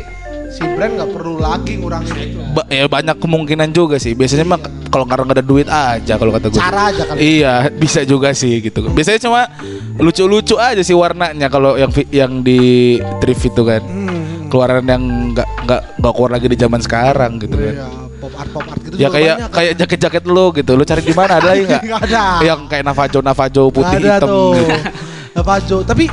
[0.55, 2.39] si brand nggak perlu lagi ngurangin itu.
[2.55, 4.15] Ba- ya banyak kemungkinan juga sih.
[4.15, 6.63] Biasanya mah kalau karena nggak ada duit aja kalau kata gue.
[6.63, 7.19] Cara aja kali.
[7.19, 8.87] Iya, bisa juga sih gitu.
[8.87, 9.51] Biasanya cuma
[9.99, 13.83] lucu-lucu aja sih warnanya kalau yang yang di thrift itu kan.
[13.83, 14.20] Hmm.
[14.51, 17.73] Keluaran yang nggak nggak nggak keluar lagi di zaman sekarang gitu kan.
[17.73, 17.87] Iya,
[18.19, 19.51] pop art pop art gitu Ya juga kayak banyak.
[19.51, 20.71] kayak jaket-jaket lo gitu.
[20.75, 21.83] Lo cari di mana ada lagi nggak?
[22.03, 22.23] Ada.
[22.43, 24.27] Yang kayak Navajo Navajo putih ada hitam.
[24.27, 24.51] tuh.
[24.51, 24.75] gitu.
[25.39, 25.77] Apa Jo?
[25.81, 26.05] Tapi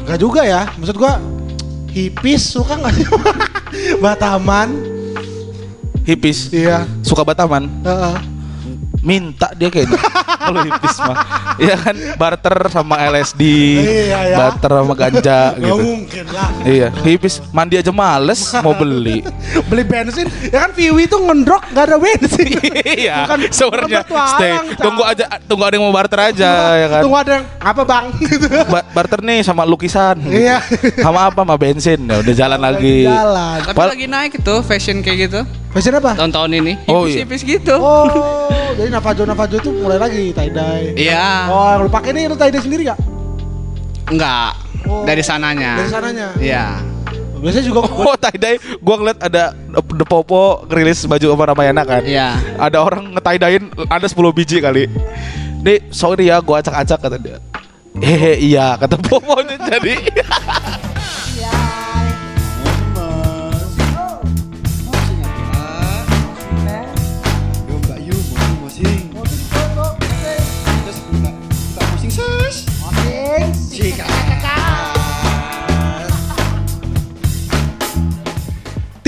[0.00, 0.64] nggak juga ya.
[0.74, 1.20] Maksud gua
[1.86, 3.04] hipis suka nggak sih?
[4.02, 4.68] Bataman.
[6.02, 6.48] Hipis.
[6.50, 6.88] Iya.
[7.02, 7.68] Suka Bataman.
[7.84, 8.16] Heeh.
[9.00, 9.96] Minta dia kayaknya
[10.42, 11.16] kalau hipis mah
[11.56, 13.42] ya kan barter sama LSD
[13.80, 14.36] Iya, ya.
[14.38, 16.48] barter sama ganja Nggak gitu mungkin lah.
[16.62, 19.24] iya hipis mandi aja males mau beli
[19.68, 22.58] Beli bensin, ya kan Viwi tuh ngendrok gak ada bensin.
[22.82, 27.18] iya Bukan sebenarnya stay tunggu aja tunggu ada yang mau barter aja ya kan Tunggu
[27.18, 28.04] ada yang apa bang?
[28.30, 28.46] Gitu.
[28.66, 30.60] Ba- barter nih sama lukisan Iya.
[30.96, 33.58] sama apa sama bensin ya udah jalan lagi Jalan.
[33.64, 35.40] Tapi Pal- lagi naik itu fashion kayak gitu.
[35.70, 36.18] Fashion apa?
[36.18, 36.72] Tahun-tahun ini.
[36.90, 37.22] Oh, iya.
[37.22, 37.74] Hipis-hipis gitu.
[37.78, 40.98] Oh, jadi Navajo Navajo itu mulai lagi tie dye.
[40.98, 41.46] Iya.
[41.46, 42.98] Oh, yang lu pakai ini lu tie dye sendiri gak?
[44.10, 44.52] Enggak.
[44.90, 45.06] Oh.
[45.06, 45.78] Dari sananya.
[45.78, 46.28] Dari sananya.
[46.42, 46.66] Iya.
[47.40, 52.02] Biasanya juga Oh tie dye, gua ngeliat ada The Popo ngerilis baju sama Ramayana kan
[52.04, 52.36] Iya.
[52.60, 53.58] Ada orang nge tie
[53.88, 54.84] ada 10 biji kali
[55.64, 57.38] Nih sorry ya gua acak-acak kata dia
[57.96, 59.94] Hehe iya kata Popo jadi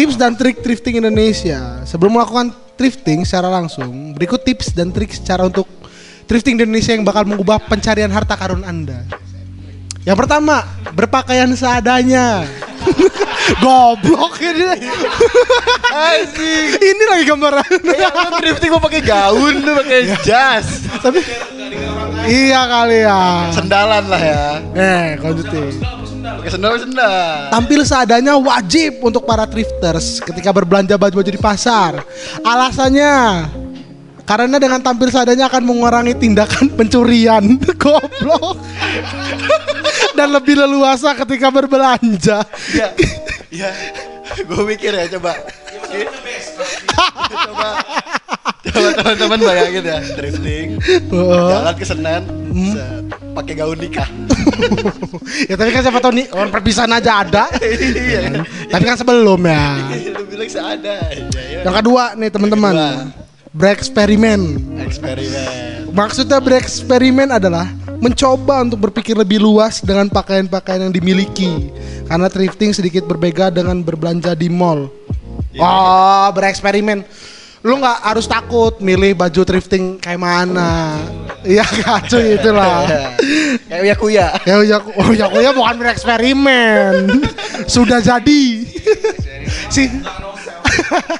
[0.02, 1.78] tips dan trik thrifting Indonesia.
[1.86, 5.70] Sebelum melakukan thrifting secara langsung, berikut tips dan trik secara untuk
[6.26, 9.06] thrifting di Indonesia yang bakal mengubah pencarian harta karun Anda.
[10.02, 10.66] Yang pertama,
[10.98, 12.42] berpakaian seadanya.
[13.62, 14.90] Goblok ini.
[16.82, 17.70] ini lagi gambaran.
[17.94, 20.82] Ya lu drifting mau pakai gaun pakai jas.
[20.98, 21.22] Tapi
[22.26, 23.54] iya kali ya.
[23.54, 24.46] Sendalan lah ya.
[24.74, 26.01] Eh, lanjutin.
[26.40, 27.50] Pakai sendal sendal.
[27.52, 32.00] Tampil seadanya wajib untuk para thrifters ketika berbelanja baju-baju di pasar.
[32.40, 33.48] Alasannya
[34.22, 37.58] karena dengan tampil seadanya akan mengurangi tindakan pencurian.
[37.82, 38.56] Goblok.
[40.18, 42.46] Dan lebih leluasa ketika berbelanja.
[42.72, 42.94] Ya.
[43.52, 43.70] Ya.
[44.46, 45.36] Gue mikir ya coba.
[47.28, 47.68] coba
[48.62, 50.66] coba teman-teman bayangin ya drifting
[51.10, 51.50] Oh.
[51.50, 52.22] jalan ke Senen
[52.70, 53.04] set,
[53.34, 54.06] pakai gaun nikah
[55.50, 57.44] ya tapi kan siapa tahu nih orang perpisahan aja ada.
[58.06, 59.64] iya Tapi kan sebelum ya.
[60.14, 62.74] lu bilang seada ya Yang kedua nih teman-teman.
[63.52, 64.40] Bereksperimen.
[64.80, 67.68] eksperimen Maksudnya bereksperimen adalah
[68.00, 71.68] mencoba untuk berpikir lebih luas dengan pakaian-pakaian yang dimiliki.
[72.08, 74.88] Karena thrifting sedikit berbeda dengan berbelanja di mall.
[75.60, 77.04] Oh, bereksperimen.
[77.62, 80.98] Lu nggak harus takut milih baju thrifting kayak mana.
[81.42, 82.86] Iya kacu itulah.
[83.70, 84.28] Kayak Uya Kuya.
[84.46, 87.22] Ya ya oh ya ya bukan bereksperimen.
[87.66, 88.62] Sudah jadi.
[89.74, 89.90] si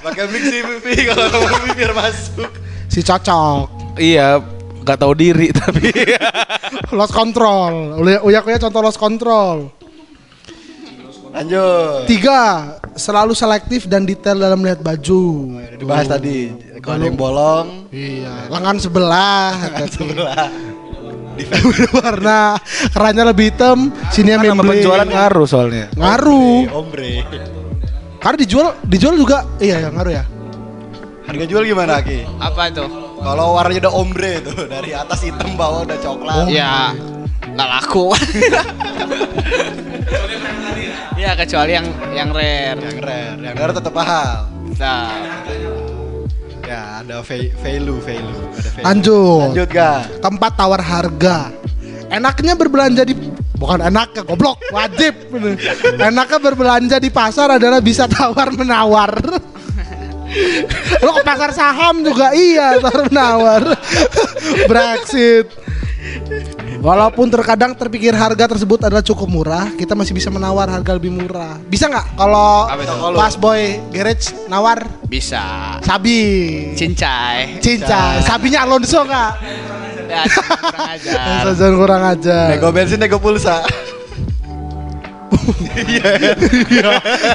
[0.02, 2.50] Pakai mic sih Vivi kalau ngomong biar masuk.
[2.86, 3.98] si cocok.
[3.98, 4.38] Iya,
[4.82, 5.90] nggak tahu diri tapi.
[6.90, 7.98] Lost control.
[7.98, 9.70] Uya Uya Kuya contoh lost control.
[11.32, 12.04] Lanjut.
[12.04, 12.40] Tiga,
[12.92, 15.22] selalu selektif dan detail dalam melihat baju.
[15.56, 16.52] Udah dibahas tadi.
[16.78, 19.54] Kalau ada yang bolong, Iya, lengan sebelah.
[19.96, 20.46] sebelah.
[21.96, 22.60] warna
[22.92, 24.84] kerannya lebih hitam, sini yang Kan nama membeli.
[24.84, 25.86] penjualan ngaruh soalnya.
[25.96, 26.68] Ngaruh.
[26.76, 27.24] Ombre.
[28.20, 30.24] Karena dijual dijual juga iya ya ngaruh ya.
[31.24, 32.28] Harga jual gimana Ki?
[32.36, 32.84] Apa itu?
[33.18, 36.46] Kalau warnanya udah ombre tuh, dari atas hitam bawah udah coklat.
[36.52, 36.92] Ya
[37.48, 38.12] nggak laku.
[41.22, 42.78] Ya kecuali yang yang rare.
[42.82, 44.50] Yang rare, yang rare tetap mahal.
[44.76, 45.10] Nah,
[46.62, 48.42] Ya, ada va- value, value.
[48.56, 48.86] Ada value.
[48.86, 49.40] Lanjut.
[49.52, 49.92] Lanjut, Ga.
[50.24, 51.52] Keempat tawar harga.
[52.08, 53.12] Enaknya berbelanja di
[53.56, 55.14] bukan enaknya goblok wajib
[56.02, 59.14] enaknya berbelanja di pasar adalah bisa tawar menawar
[60.98, 63.62] lo ke pasar saham juga iya tawar menawar
[64.66, 65.46] Brexit
[66.82, 71.54] Walaupun terkadang terpikir harga tersebut adalah cukup murah, kita masih bisa menawar harga lebih murah.
[71.70, 72.66] Bisa nggak kalau
[73.14, 75.78] pas boy garage nawar bisa.
[75.78, 76.20] sabi,
[76.74, 77.62] Cincai.
[77.62, 79.32] cinca, sabinya Alonso nggak?
[80.12, 81.40] Ya, kurang ajar.
[81.48, 82.38] Sajian kurang aja.
[82.52, 83.64] Nego bensin, nego pulsa.
[85.72, 86.36] Iya.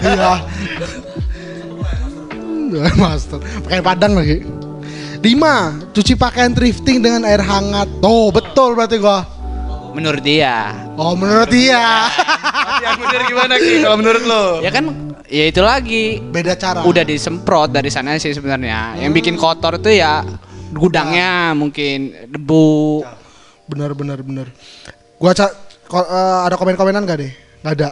[0.05, 0.31] Iya.
[3.01, 3.39] Master.
[3.65, 4.45] Pakai padang lagi.
[5.17, 7.89] Lima, cuci pakaian thrifting dengan air hangat.
[8.05, 9.25] Oh, betul berarti gua.
[9.97, 10.77] Menurut dia.
[10.93, 12.05] Oh, menurut dia.
[12.85, 13.81] yang bener gimana Ki?
[13.81, 14.43] Kalau menurut lo?
[14.61, 14.93] Ya kan
[15.25, 16.21] ya itu lagi.
[16.21, 16.85] Beda cara.
[16.85, 19.01] Udah disemprot dari sana sih sebenarnya.
[19.01, 20.21] Yang bikin kotor itu ya
[20.69, 23.01] gudangnya mungkin debu.
[23.67, 24.47] benar benar benar.
[25.17, 25.51] Gua ca-
[25.89, 27.31] ko- eh, ada komen-komenan gak deh?
[27.65, 27.89] Gak ada.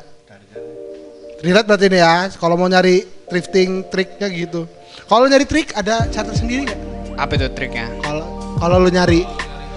[1.41, 2.29] Relate berarti ini ya.
[2.37, 4.69] Kalau mau nyari thrifting triknya gitu.
[5.09, 6.94] Kalau nyari trik ada cara sendiri nggak?
[7.15, 7.87] Apa itu triknya?
[7.99, 9.23] Kalau kalau lu nyari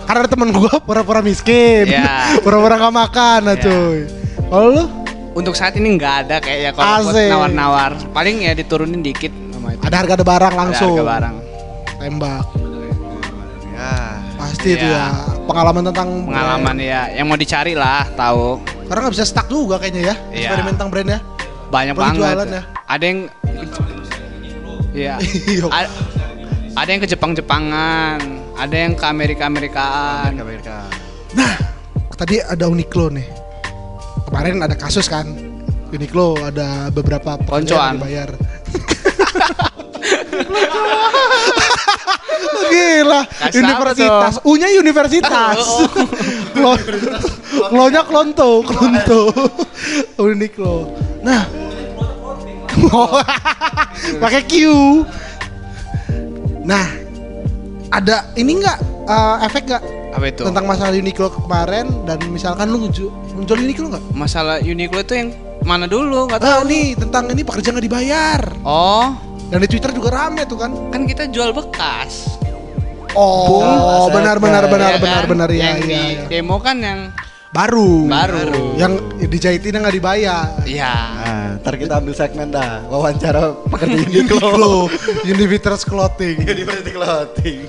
[0.05, 2.33] karena ada temen gua pura-pura miskin, Iya.
[2.45, 3.63] pura-pura gak makan, nah Iya.
[3.63, 3.99] cuy.
[4.45, 4.85] Kalau lu
[5.31, 7.93] Untuk saat ini nggak ada kayaknya kalau buat nawar-nawar.
[8.11, 9.83] Paling ya diturunin dikit sama itu.
[9.83, 11.35] ada harga ada barang Ada langsung, harga barang.
[11.97, 12.45] tembak.
[13.71, 13.93] Ya.
[14.35, 14.99] Pasti itu Iya.
[14.99, 15.07] ya
[15.45, 18.59] pengalaman tentang Pengalaman ya yang mau dicari lah tahu.
[18.59, 18.87] brand.
[18.89, 20.39] Karena nggak bisa stuck juga kayaknya ya, Iya.
[20.51, 21.21] eksperimen tentang brand ya.
[21.69, 22.35] Banyak Apalagi banget.
[22.35, 22.63] jualan ya.
[22.89, 23.19] Ada yang
[24.91, 25.15] Iya.
[26.79, 28.19] Ada yang ke Jepang-Jepangan,
[28.55, 30.39] ada yang ke Amerika-Amerikaan.
[30.39, 30.87] Amerika.
[31.35, 31.59] Nah,
[32.15, 33.27] tadi ada Uniqlo nih.
[34.31, 35.27] Kemarin ada kasus kan,
[35.91, 37.67] Uniqlo ada beberapa Koncoan.
[37.67, 38.31] yang dibayar.
[42.69, 44.39] Gila, Kasih universitas.
[44.47, 45.59] U-nya universitas.
[46.55, 46.79] Klo-
[47.75, 49.35] Klonya klonto, klonto.
[50.15, 50.95] Uniqlo.
[51.27, 51.43] Nah.
[52.95, 53.19] Oh,
[54.23, 54.55] Pakai Q.
[56.69, 56.85] Nah,
[57.89, 58.77] ada ini enggak
[59.43, 60.43] efek enggak Apa itu?
[60.45, 64.05] tentang masalah Uniqlo kemarin dan misalkan lu ngeju- ngejual Uniqlo nggak?
[64.13, 65.29] Masalah Uniqlo itu yang
[65.65, 66.29] mana dulu?
[66.29, 66.69] Nggak Ah tahu.
[66.69, 69.17] nih tentang ini pekerja nggak dibayar Oh,
[69.49, 70.71] dan di Twitter juga rame tuh kan.
[70.89, 72.37] kan kita jual bekas.
[73.15, 73.65] Oh
[74.05, 74.13] Bung.
[74.13, 75.31] benar benar benar Ya benar kan?
[75.33, 76.25] benar ya, Yang ya, di ya.
[76.31, 77.01] demo kan yang
[77.49, 78.77] baru baru.
[78.77, 80.53] yang dijahitin nggak dibayar.
[80.63, 80.93] Iya.
[80.93, 82.85] Nah, ntar kita ambil segmen dah.
[82.87, 84.87] Wawancara pekerja Uniqlo.
[85.25, 87.61] Univitrus Clothing, University Clothing.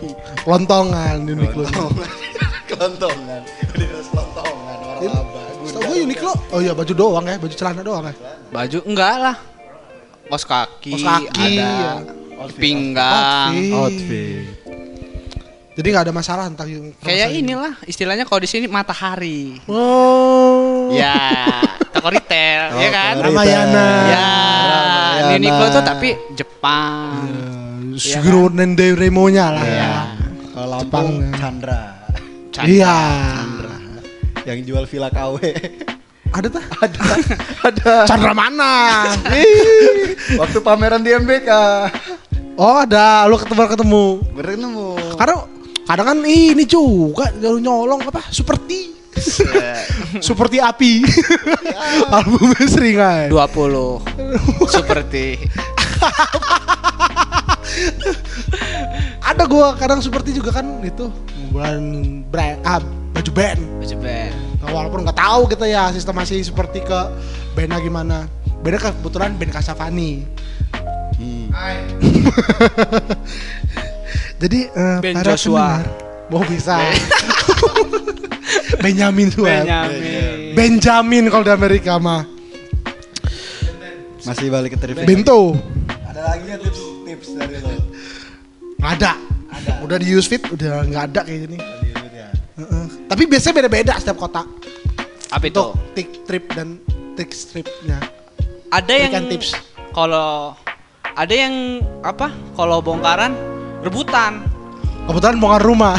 [0.44, 1.64] kelontongan Uniqlo.
[2.68, 3.42] Kelontongan.
[3.74, 4.78] Universitas kelontongan.
[4.84, 5.42] Orang laba.
[5.60, 8.14] Setahu gue Uniqlo, oh iya baju doang ya, baju celana doang ya.
[8.50, 9.36] Baju enggak lah.
[10.30, 11.94] Kos kaki, Kaos kaki, ada ya.
[12.56, 13.54] pinggang.
[13.54, 13.74] Outfit.
[13.74, 14.46] Outfit.
[15.80, 19.64] Jadi nggak ada masalah tentang yang Kayak inilah istilahnya kalau di sini matahari.
[19.64, 20.92] Oh.
[20.92, 21.16] Ya,
[21.96, 23.16] toko retail, ya kan?
[23.24, 23.88] Ramayana.
[24.12, 24.28] Ya,
[24.68, 25.36] Ramayana.
[25.40, 27.32] Uniqlo tuh tapi Jepang.
[27.96, 29.72] Suguro Nende Remonya lah ya.
[29.72, 29.96] Iya.
[30.52, 31.32] Kalau Lampung Jepang, ya.
[31.40, 31.82] Chandra.
[32.52, 32.68] Chandra.
[32.68, 32.98] Iya.
[34.52, 35.36] Yang jual villa KW.
[36.36, 36.64] Ada tuh?
[36.84, 37.02] ada.
[37.72, 37.94] ada.
[38.04, 39.08] Chandra mana?
[40.44, 41.50] Waktu pameran di MBK.
[42.60, 44.06] Oh ada, lu ketemu ketemu.
[44.36, 45.16] Bener nemu.
[45.16, 45.59] Karena
[45.90, 48.22] kadang kan ini juga jalur nyolong apa?
[48.30, 48.94] Seperti
[50.30, 51.02] seperti api.
[52.14, 53.26] Albumnya sering aja.
[53.26, 55.50] 20 seperti
[59.26, 61.10] Ada gua kadang seperti juga kan itu
[61.50, 61.82] bulan
[62.30, 62.78] brand ah,
[63.18, 63.62] baju band.
[63.82, 64.34] baju band.
[64.62, 67.00] Nah, walaupun nggak tahu kita ya sistem masih seperti ke
[67.58, 68.30] bandnya gimana.
[68.62, 70.22] Beda kebetulan band Kasavani.
[71.18, 71.50] Hmm.
[74.40, 75.84] Jadi eh, Band para Joshua.
[75.84, 76.76] pendengar, mau bisa.
[78.84, 79.68] Benjamin Sueb.
[79.68, 80.56] Benyamin.
[80.56, 82.24] Benjamin kalau di Amerika mah.
[84.24, 85.04] Masih balik ke trivia.
[85.04, 85.58] Bento.
[86.06, 87.72] Ada lagi nggak tips tips dari lo?
[88.80, 89.12] Nggak ada.
[89.84, 91.58] Udah di use fit udah nggak ada kayak gini.
[92.16, 92.30] ya.
[92.60, 92.86] Heeh.
[93.08, 94.44] Tapi biasanya beda-beda setiap kota.
[95.30, 95.60] Apa itu?
[95.60, 96.80] Untuk tik trip dan
[97.16, 98.00] trik stripnya.
[98.70, 99.50] Ada yang Berikan tips.
[99.92, 100.56] kalau
[101.12, 101.56] ada yang
[102.00, 102.32] apa?
[102.54, 103.34] Kalau bongkaran
[103.84, 104.46] rebutan.
[105.10, 105.96] Kebetulan bongkar rumah.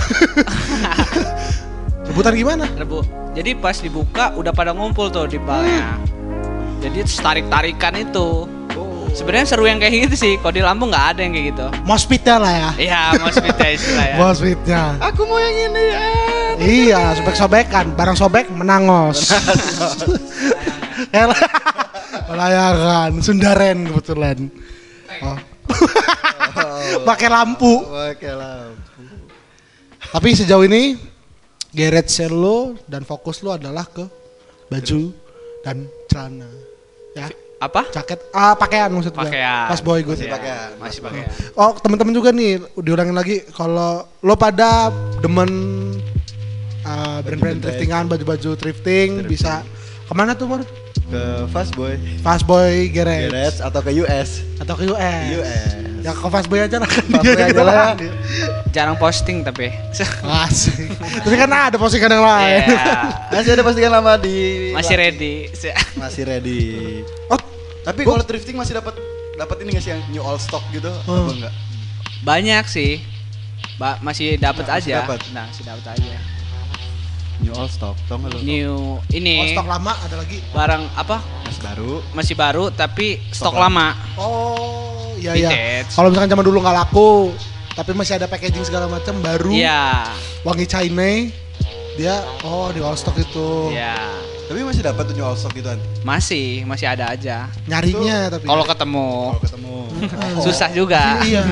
[2.11, 2.67] Rebutan gimana?
[2.79, 3.03] Rebu.
[3.35, 5.99] Jadi pas dibuka udah pada ngumpul tuh di balnya.
[6.83, 8.47] Jadi tarik tarikan itu.
[9.11, 10.33] Sebenarnya seru yang kayak gitu sih.
[10.39, 11.67] Kalau di Lampung nggak ada yang kayak gitu.
[11.83, 12.71] Mospitnya lah ya.
[12.79, 14.17] Iya, mau istilah ya.
[14.19, 14.83] Mospitnya.
[15.03, 16.01] Aku mau yang ini ya.
[16.61, 19.33] Iya, sobek-sobekan, barang sobek menangos.
[22.31, 24.39] Layangan, Sundaren kebetulan.
[25.25, 25.50] Oh.
[27.09, 27.87] Pakai lampu.
[27.87, 28.73] Oke lah.
[30.11, 30.99] Tapi sejauh ini
[32.11, 34.03] sale lo dan fokus lo adalah ke
[34.67, 35.01] baju
[35.63, 36.51] dan celana.
[37.15, 37.27] Ya,
[37.61, 37.85] Apa?
[37.93, 39.21] jaket, ah pakaian maksud gue.
[39.21, 39.69] Pakaian.
[39.69, 40.17] Pas boy good.
[40.17, 40.71] Iya, pakaian.
[40.81, 41.29] Masih pakaian.
[41.53, 44.89] Oh, teman-teman juga nih, diulangin lagi kalau lo pada
[45.21, 45.51] demen
[46.89, 49.61] uh, brand-brand thriftingan, baju-baju thrifting, bisa
[50.11, 50.67] ke mana tuh, Mor?
[51.07, 54.43] Ke Fast Boy, Fast Boy Garage, Garage atau ke US.
[54.59, 55.27] atau ke US.
[55.39, 55.71] US.
[56.01, 57.05] Ya ke Fast Boy aja lah kan.
[57.05, 57.95] Fast Boy aja lah.
[58.75, 59.71] Jarang posting tapi.
[60.47, 60.91] Asik.
[60.99, 62.63] Tapi kan ada postingan yang lain.
[62.63, 62.95] Iya.
[63.35, 65.35] Masih ada postingan lama di Masih ready.
[65.95, 66.61] Masih ready.
[67.27, 67.39] Oh,
[67.81, 68.93] Tapi kalau thrifting masih dapat
[69.35, 70.91] dapat ini nggak sih yang new all stock gitu?
[71.07, 71.27] Hmm.
[71.27, 71.55] Apa enggak?
[72.23, 73.03] Banyak sih.
[73.79, 74.99] Ba masih dapat Nah, masih aja.
[75.03, 75.21] dapet.
[75.33, 76.19] Nah, masih dapat aja.
[77.41, 78.39] New all stock, tau nggak lo?
[78.45, 80.45] New oh, ini stok lama ada lagi.
[80.53, 81.25] barang apa?
[81.49, 82.05] Mas baru.
[82.13, 83.97] Masih baru tapi stok, Stok lama.
[84.21, 85.51] Oh, iya iya.
[85.89, 87.33] Kalau misalkan zaman dulu nggak laku,
[87.73, 89.57] tapi masih ada packaging segala macam baru.
[89.57, 90.13] Iya.
[90.45, 91.33] Wangi China,
[91.97, 93.73] dia oh di all stock itu.
[93.73, 93.97] Iya.
[94.51, 95.79] Tapi masih dapat tuh new all stock gitu kan?
[96.03, 97.47] Masih, masih ada aja.
[97.71, 98.45] Nyarinya tapi.
[98.51, 99.77] Kalau ketemu Kalau ketemu.
[100.45, 101.23] susah juga.
[101.23, 101.47] Iya,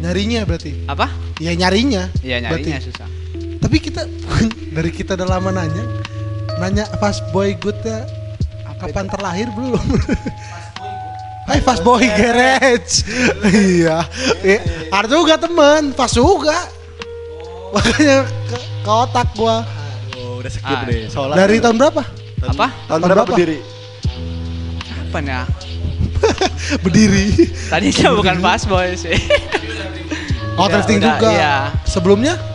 [0.00, 0.88] nyarinya berarti.
[0.88, 1.10] Apa?
[1.36, 2.08] Iya nyarinya.
[2.22, 2.88] Iya nyarinya Berarti.
[2.94, 3.08] susah.
[3.74, 4.06] Tapi kita
[4.78, 5.82] dari kita udah lama nanya,
[6.62, 8.06] nanya fast boy good ya
[8.78, 9.82] kapan terlahir belum?
[11.50, 13.02] Hai fast boy garage.
[13.50, 14.06] iya.
[14.46, 14.62] Eh,
[14.94, 16.54] Ada juga temen, fast juga.
[17.74, 19.66] Makanya ke, ke otak gua.
[20.22, 20.86] Oh, udah skip Ah.
[20.86, 21.10] deh.
[21.10, 22.02] Soalnya Dari tahun berapa?
[22.06, 22.66] Tahun- Apa?
[22.70, 23.58] Tahun Tahun berapa berdiri?
[24.86, 25.42] Kapan ya?
[26.78, 27.26] Berdiri.
[27.66, 29.18] Tadinya bukan fast boy sih.
[30.54, 31.28] Oh, thrifting udah, juga.
[31.34, 31.54] iya.
[31.82, 32.53] Sebelumnya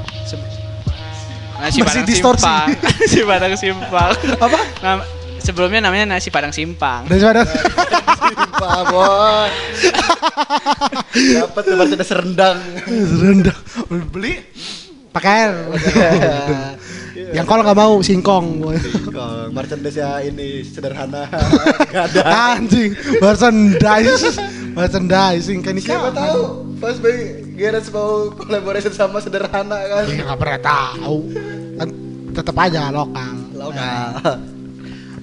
[1.60, 2.44] Nasi Masih padang distorsi.
[2.48, 2.68] simpang.
[2.88, 4.12] nasi padang simpang.
[4.40, 4.60] apa?
[4.80, 5.06] Nam-
[5.44, 7.04] sebelumnya namanya nasi padang simpang.
[7.06, 7.44] Dari mana?
[8.56, 9.50] Pak boy.
[11.12, 12.58] Dapat tuh masih ada serendang.
[13.20, 13.60] Rendang.
[14.08, 14.40] Beli
[15.12, 15.54] pakai air.
[17.36, 18.46] Yang kalau nggak mau singkong.
[19.12, 21.28] Kok merchandise ya ini sederhana.
[21.92, 22.22] Gak ada.
[22.56, 24.40] Anjing, merchandise,
[24.72, 30.08] merchandising kan Siapa tahu pas bayi Garage mau collaboration sama sederhana kan.
[30.08, 31.18] Ya nggak pernah tahu.
[31.76, 31.90] Kan
[32.32, 33.36] tetap aja lokal.
[33.52, 34.08] Lokal.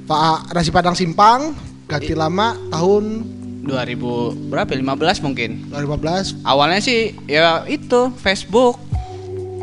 [0.04, 1.56] Pak nasi padang simpang
[1.88, 3.24] ganti lama tahun
[3.64, 4.68] 2000 berapa?
[4.68, 4.78] ya?
[4.84, 5.64] 15 mungkin.
[5.72, 6.44] 2015.
[6.44, 8.76] Awalnya sih ya itu Facebook.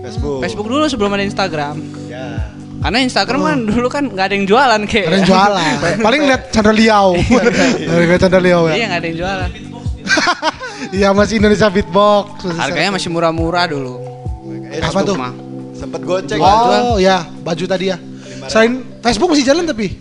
[0.01, 0.41] Facebook.
[0.41, 1.77] Facebook dulu sebelum ada Instagram.
[2.09, 2.49] Ya.
[2.81, 5.07] Karena Instagram kan dulu kan nggak ada yang jualan kayak.
[5.13, 5.73] Ada yang jualan.
[6.01, 7.13] Paling lihat Chandra Liao.
[7.15, 8.85] Lihat Chandra Liao Iya ya.
[8.89, 9.49] nggak ada yang jualan.
[10.91, 12.43] Iya masih Indonesia Beatbox.
[12.51, 14.01] Harganya masih murah-murah dulu.
[14.67, 15.15] Eh, Apa tuh?
[15.15, 15.31] mah.
[15.73, 17.97] Sempet goceng Oh ya, baju tadi ya.
[18.45, 19.95] Selain Facebook masih jalan tapi.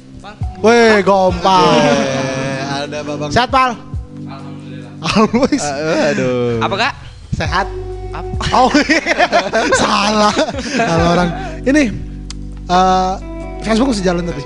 [0.59, 1.75] Weh, gompal.
[2.83, 3.31] Ada babang.
[3.31, 3.75] Sehat, Pal?
[5.03, 5.63] Always.
[5.63, 6.63] Eh, aduh.
[6.63, 6.93] Apa kak?
[7.35, 7.67] Sehat.
[8.13, 8.45] Apa?
[8.53, 8.71] Oh,
[9.75, 10.35] salah.
[10.61, 11.29] Salah orang.
[11.63, 11.83] Ini
[12.63, 13.13] eh
[13.63, 14.43] Facebook masih jalan tapi.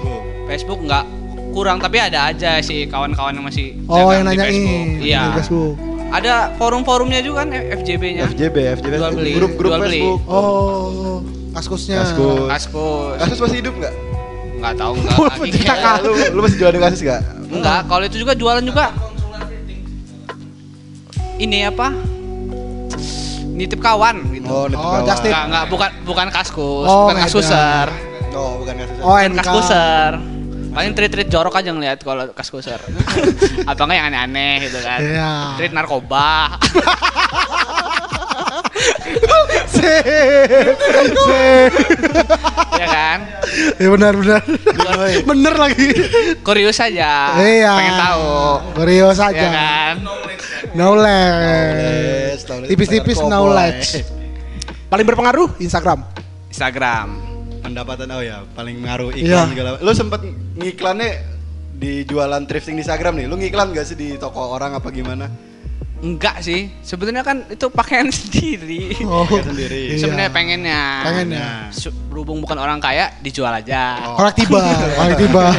[0.46, 1.04] Facebook nggak
[1.50, 4.64] kurang tapi ada aja sih kawan-kawan yang masih Oh, yang di Facebook.
[4.64, 4.88] nanyain.
[5.02, 5.22] Iya.
[5.36, 5.74] Facebook.
[6.06, 8.30] Ada forum-forumnya juga kan FJB-nya.
[8.30, 8.94] FJB, FJB.
[8.94, 10.00] Jual beli, Grup-grup jual beli.
[10.00, 10.20] Facebook.
[10.26, 11.18] Oh,
[11.52, 11.96] kaskusnya.
[12.00, 12.46] Kaskus.
[12.48, 13.14] Kaskus.
[13.18, 13.94] Kasus masih hidup nggak?
[14.56, 15.16] Nggak tahu nggak
[16.06, 17.20] lu, lu masih jualan kasus nggak?
[17.46, 18.86] Enggak, kalau itu juga jualan juga.
[21.36, 21.92] Ini apa?
[23.52, 24.48] Nitip kawan gitu.
[24.48, 25.44] Oh, nitip Oh, kawan.
[25.48, 27.86] enggak bukan bukan kaskus, Oh, bukan kaskuser.
[28.32, 28.96] Oh, bukan kasus.
[29.00, 30.12] Oh, Bukan kaskuser.
[30.76, 32.76] Paling treat-treat jorok aja ngeliat kalau kaskuser.
[33.64, 35.00] Apa enggak yang aneh-aneh gitu kan.
[35.00, 35.32] Iya.
[35.56, 36.60] Treat narkoba.
[39.72, 40.04] Sip.
[41.16, 41.72] Sip.
[42.76, 43.18] ya kan?
[43.80, 44.42] Ya benar benar.
[45.24, 45.88] bener lagi.
[46.44, 47.40] Kurius aja.
[47.40, 47.72] Iya.
[47.72, 48.28] Pengen tahu.
[48.76, 49.48] Kurios Ya aja.
[49.48, 49.94] kan?
[50.76, 52.44] Knowledge.
[52.68, 54.04] Tipis-tipis knowledge.
[54.92, 56.04] Paling berpengaruh Instagram.
[56.52, 57.25] Instagram.
[57.66, 59.22] Pendapatan oh ya paling ngaruh Iya.
[59.42, 59.68] iklan segala.
[59.78, 60.20] Lu sempet
[60.54, 61.10] ngiklannya
[61.76, 63.26] di jualan thrifting di Instagram nih.
[63.26, 65.26] Lu ngiklan gak sih di toko orang apa gimana?
[65.96, 69.00] Enggak sih, sebetulnya kan itu pakaian sendiri.
[69.02, 69.80] Oh, Pakai sendiri.
[69.96, 69.98] Iya.
[69.98, 70.82] Sebenarnya pengennya.
[71.02, 71.72] Pengennya.
[71.72, 71.92] Nah.
[72.12, 74.12] Berhubung bukan orang kaya, dijual aja.
[74.12, 74.20] Oh.
[74.20, 74.60] kolektiba,
[74.92, 75.44] kolektiba.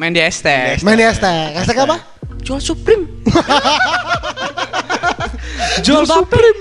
[0.00, 0.80] Main di hashtag.
[0.82, 2.00] Main di hashtag, hashtag apa?
[2.42, 3.04] Jual Supreme.
[5.80, 6.58] Jual Supreme.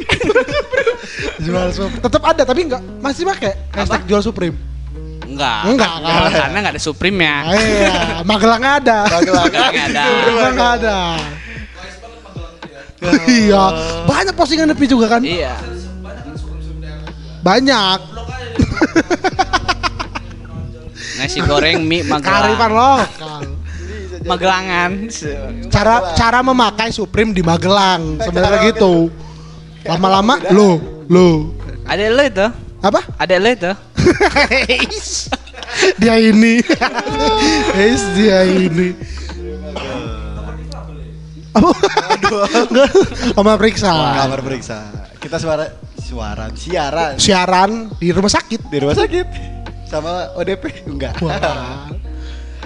[1.45, 2.01] jual Supreme.
[2.01, 4.55] Tetap ada tapi enggak masih pakai hashtag jual Supreme.
[5.23, 5.61] Enggak.
[5.65, 6.41] Enggak, Karena- enggak.
[6.41, 7.35] Karena enggak ada Supreme-nya.
[7.41, 8.97] Ah, Iya, Magelang ada.
[9.07, 9.47] Magelang.
[9.47, 10.03] Ada.
[10.27, 10.97] Magelang ada.
[13.25, 13.63] Iya,
[14.05, 15.21] banyak postingan Nepi juga kan?
[15.23, 15.57] Iya.
[17.41, 17.99] Banyak.
[21.17, 22.53] Nasi goreng mie Magelang.
[22.53, 23.41] lokal.
[24.26, 24.91] Magelangan.
[25.73, 29.10] Cara cara memakai Supreme di Magelang sebenarnya gitu.
[29.85, 30.77] Lama-lama lo,
[31.10, 31.30] lo.
[31.89, 32.48] Ada lo itu?
[32.81, 33.02] Apa?
[33.18, 33.72] Ada lo itu?
[36.02, 36.61] dia ini.
[37.77, 38.93] Is dia ini.
[41.52, 41.69] Apa?
[43.35, 43.91] Kamar periksa.
[43.91, 44.77] Kamar periksa.
[45.22, 45.65] Kita suara
[46.02, 47.72] suaran siaran Siaran
[48.02, 48.68] di rumah sakit.
[48.68, 49.27] di rumah sakit
[49.85, 51.19] sama ODP enggak.
[51.19, 51.91] Wah.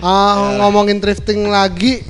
[0.06, 2.06] Ah, ngomongin thrifting lagi.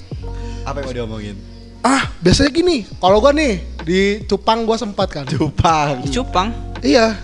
[0.62, 1.36] Apa yang mau diomongin?
[1.80, 2.84] Ah, biasanya gini.
[2.92, 5.24] Kalau gua nih di Cupang gua sempat kan.
[5.24, 6.04] Jepang.
[6.04, 6.50] Di Cupang.
[6.84, 7.16] Iya.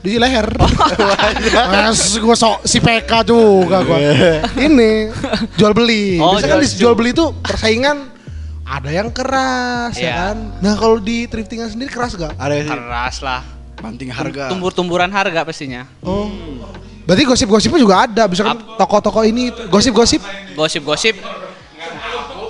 [0.00, 0.46] Di leher.
[1.74, 3.98] Mas gua sok si PK juga gua.
[4.56, 5.12] Ini
[5.54, 6.16] jual beli.
[6.16, 7.96] Oh, Biasanya kan di jual beli itu persaingan
[8.62, 10.14] ada yang keras ya Iya.
[10.16, 10.36] kan.
[10.58, 12.34] Nah, kalau di thriftingan sendiri keras gak?
[12.34, 13.42] Ada sih Keras lah.
[13.76, 14.48] banting harga.
[14.48, 15.84] Tumbur-tumburan harga pastinya.
[16.00, 16.32] Oh.
[17.06, 18.26] Berarti gosip-gosipnya juga ada.
[18.26, 20.20] Bisa kan toko-toko ini gosip-gosip.
[20.52, 21.14] Gosip-gosip.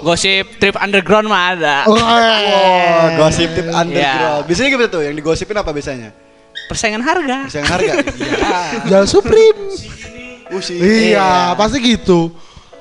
[0.00, 1.76] Gosip trip underground mah ada.
[1.84, 4.42] Oh, Oh, gosip tip underground.
[4.42, 4.46] Iya.
[4.48, 5.02] Biasanya gimana tuh?
[5.04, 6.10] Yang digosipin apa biasanya?
[6.66, 7.38] Persaingan harga.
[7.52, 7.92] Yang harga.
[8.16, 8.58] Iya.
[8.88, 9.60] jual Supreme.
[10.54, 10.74] Usi.
[10.78, 12.30] Iya, pasti gitu.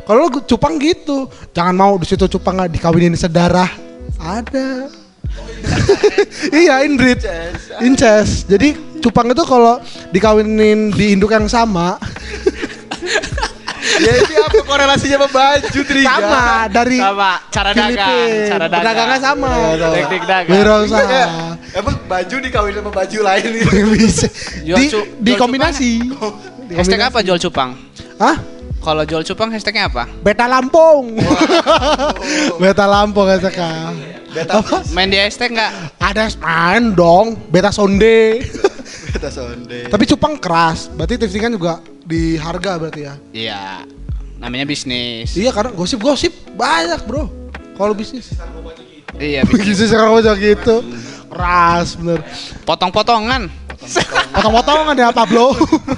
[0.05, 3.67] Kalau lu cupang gitu, jangan mau di situ cupang nggak dikawinin sedarah.
[4.21, 4.85] Ada.
[6.63, 7.21] iya, Indrit.
[7.81, 8.45] Inces.
[8.45, 11.95] Jadi cupang itu kalau dikawinin di induk yang sama,
[13.95, 16.09] Ya ini apa korelasinya sama baju Triga?
[16.09, 18.47] sama dari Sama cara dagang, Filipin.
[18.51, 18.81] cara dagang.
[18.81, 19.51] Perdagangannya sama.
[19.77, 20.51] Teknik dagang.
[20.57, 21.23] Wirausaha.
[21.71, 23.71] Emang baju dikawin sama baju lain gitu.
[23.95, 24.27] Bisa.
[24.59, 24.85] Di,
[25.21, 25.91] di jual kombinasi.
[26.75, 27.77] Hashtag apa jual cupang?
[28.19, 28.35] Hah?
[28.83, 30.09] Kalau jual cupang hashtagnya apa?
[30.19, 31.15] Beta Lampung.
[32.59, 33.95] Beta Lampung katakan.
[34.35, 34.59] Beta
[34.91, 35.71] Main di hashtag nggak?
[35.97, 38.43] Ada main dong, beta sonde.
[39.15, 39.87] beta sonde.
[39.87, 43.13] Tapi cupang keras, berarti thrifting kan juga di harga berarti ya.
[43.31, 43.63] Iya.
[44.35, 45.31] Namanya bisnis.
[45.33, 47.31] Iya karena gosip-gosip banyak bro.
[47.75, 48.35] Kalau bisnis,
[49.15, 49.87] Iya, bisnis.
[49.87, 50.83] sekarang macam gitu,
[51.31, 52.19] keras bener.
[52.67, 53.47] Potong-potongan.
[54.31, 55.55] Potong-potongan ya Pablo,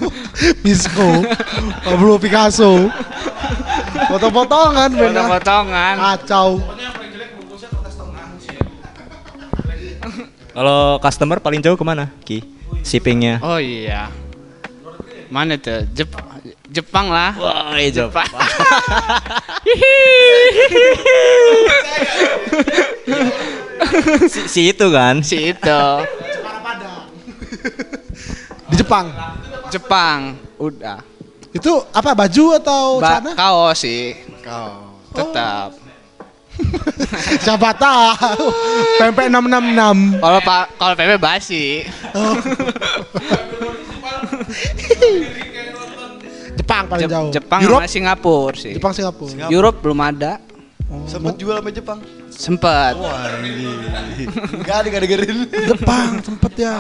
[0.66, 1.26] Bisco,
[1.82, 2.90] Pablo Picasso.
[4.08, 5.26] Potong-potongan bener.
[5.26, 5.94] Potong-potongan.
[5.98, 6.50] Kacau.
[10.58, 12.42] Kalau customer paling jauh ke mana, Ki?
[12.82, 13.38] Shippingnya?
[13.46, 14.10] Oh iya.
[15.30, 15.86] Mana tuh?
[15.94, 16.18] Jep-
[16.66, 17.38] Jepang lah.
[17.38, 18.26] Wah, Jepang.
[24.28, 25.22] si, si itu kan?
[25.22, 25.82] Si itu.
[28.68, 29.14] Di Jepang.
[29.70, 30.20] Jepang.
[30.58, 31.00] Udah.
[31.54, 33.32] Itu apa baju atau Ba sana?
[33.38, 34.18] kaos sih.
[34.42, 34.98] Kau.
[35.14, 35.87] Tetap.
[37.46, 38.50] Siapa tahu.
[38.98, 40.22] Pempek 666.
[40.22, 41.66] Kalau pak kalau PP basi.
[46.58, 47.32] Jepang paling jauh.
[47.32, 48.74] Jepang Europe, sama Singapura sih.
[48.76, 49.48] Jepang Singapura.
[49.48, 50.42] Europe belum ada.
[51.08, 52.00] Sempet jual sama Jepang.
[52.32, 52.94] Sempet.
[52.96, 53.28] Wah.
[54.56, 55.38] Enggak ada dengerin.
[55.52, 56.74] Jepang sempet ya.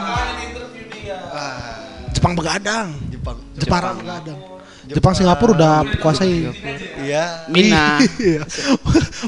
[2.16, 2.88] Jepang begadang.
[3.14, 3.38] Jepang.
[3.60, 4.57] Jepara begadang.
[4.88, 6.48] Jepang Singapura udah kuasai.
[7.04, 7.48] Iya.
[7.52, 8.00] Mina.
[8.24, 8.44] Iya.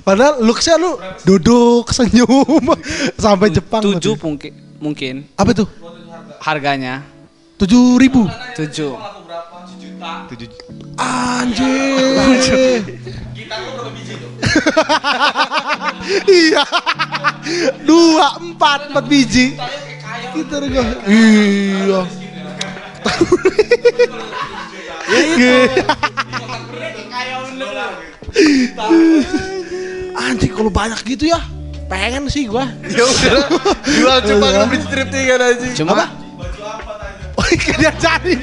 [0.03, 0.95] Padahal looksnya lu
[1.27, 2.63] duduk senyum
[3.23, 3.83] sampai Jepang.
[3.83, 5.67] Tujuh mungkin mungkin Apa tuh?
[6.39, 7.03] harganya.
[7.59, 8.23] Tujuh ribu.
[8.55, 8.95] Tujuh.
[10.31, 10.49] Tujuh.
[10.95, 12.79] Anjir.
[16.31, 16.63] iya.
[17.83, 19.59] Dua, empat, empat biji.
[20.31, 20.85] Gitar gua.
[21.03, 22.01] Iya.
[30.19, 31.39] Anjing kalau banyak gitu ya.
[31.89, 32.69] Pengen sih gua.
[32.85, 33.49] Ya udah.
[33.81, 35.67] Jual lu beli thriftingan aja.
[35.73, 36.05] Cuma
[37.39, 38.39] Oh, diajarin.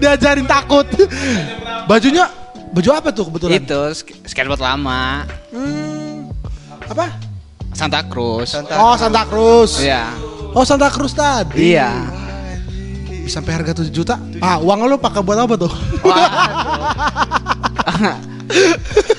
[0.00, 0.88] diajarin takut.
[1.86, 2.24] Bajunya
[2.72, 3.60] baju apa tuh kebetulan?
[3.60, 5.28] itu sk- skateboard lama.
[5.52, 6.32] Hmm,
[6.88, 7.12] apa?
[7.76, 8.56] Santa Cruz.
[8.74, 9.84] Oh Santa Cruz.
[9.84, 10.08] Iya.
[10.56, 11.76] Oh Santa Cruz tadi.
[11.76, 11.92] Iya.
[13.28, 14.16] Sampai harga 7 juta.
[14.40, 15.72] Ah, uang lu pakai buat apa tuh?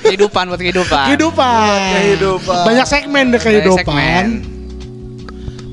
[0.04, 1.06] kehidupan buat kehidupan.
[1.14, 1.90] Kehidupan.
[1.94, 2.62] Kehidupan.
[2.66, 3.78] Banyak segmen deh kehidupan.
[3.86, 4.26] segmen.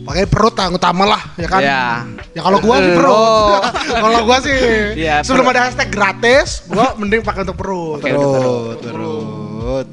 [0.07, 1.59] Pakai perut yang utama lah, ya kan?
[1.61, 1.83] Ya.
[2.31, 3.11] Ya kalau gua sih perut.
[3.11, 3.59] Oh.
[4.07, 4.55] kalau gua sih
[4.95, 5.57] Iya, sebelum perut.
[5.57, 7.99] ada hashtag gratis, gua mending pakai untuk perut.
[7.99, 9.27] Udah Perut, perut.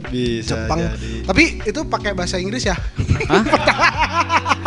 [0.06, 0.78] Bisa Jepang.
[0.80, 1.12] jadi.
[1.24, 2.76] Tapi itu pakai bahasa Inggris ya?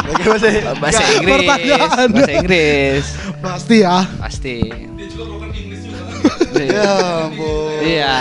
[0.08, 1.38] Oke, bahasa Bahasa Nggak, Inggris.
[1.44, 2.08] pertanyaan.
[2.10, 3.06] Bahasa Inggris.
[3.38, 3.98] Pasti ya.
[4.18, 4.58] Pasti.
[6.58, 6.92] Ya
[7.24, 7.80] ampun.
[7.82, 8.16] Iya.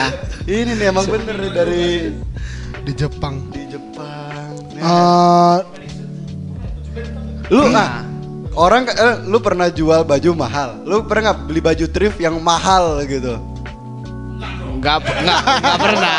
[0.44, 1.84] Ini nih emang bener nih dari
[2.82, 3.50] Di Jepang.
[3.50, 4.50] di Jepang.
[4.76, 5.58] Eh,
[7.48, 8.02] Lu nah,
[8.52, 10.82] orang eh, lu pernah jual baju mahal.
[10.82, 13.38] Lu pernah nggak beli baju thrift yang mahal gitu?
[14.68, 16.18] Enggak enggak enggak pernah.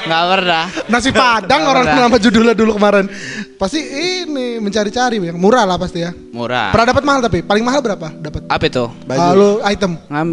[0.00, 0.64] Enggak pernah.
[0.86, 2.02] nasi padang Nggak orang pernah.
[2.04, 3.06] nama judulnya dulu kemarin.
[3.54, 3.80] Pasti
[4.22, 6.10] ini mencari-cari yang murah lah pasti ya.
[6.30, 6.70] Murah.
[6.70, 8.06] Pernah dapat mahal tapi paling mahal berapa?
[8.12, 8.84] Dapat Apa itu?
[9.02, 9.18] Baju.
[9.18, 10.28] Ah, lu item Ngam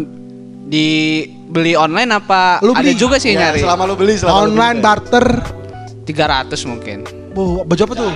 [0.66, 0.86] di
[1.46, 2.94] beli online apa Lu ada beli?
[2.94, 4.84] juga sih Ya, nyari selama lu beli selama lu online beli.
[4.84, 5.26] barter.
[6.04, 6.98] 300 mungkin
[7.30, 8.12] Bu, baju apa tuh?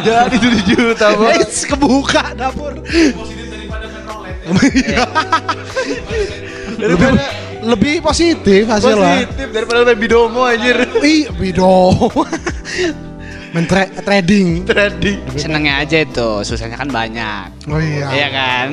[0.00, 1.28] Jadi 7 juta, Bos.
[1.32, 2.78] Eits, kebuka dapur.
[6.80, 7.08] Lebih,
[7.62, 9.26] lebih positif hasilnya.
[9.26, 10.76] Positif daripada main bidomo anjir.
[11.00, 11.96] Ih, bido.
[13.50, 14.62] Men tra- trading.
[14.62, 15.18] Trading.
[15.34, 18.06] senengnya aja itu susahnya kan banyak Oh iya.
[18.14, 18.66] iya kan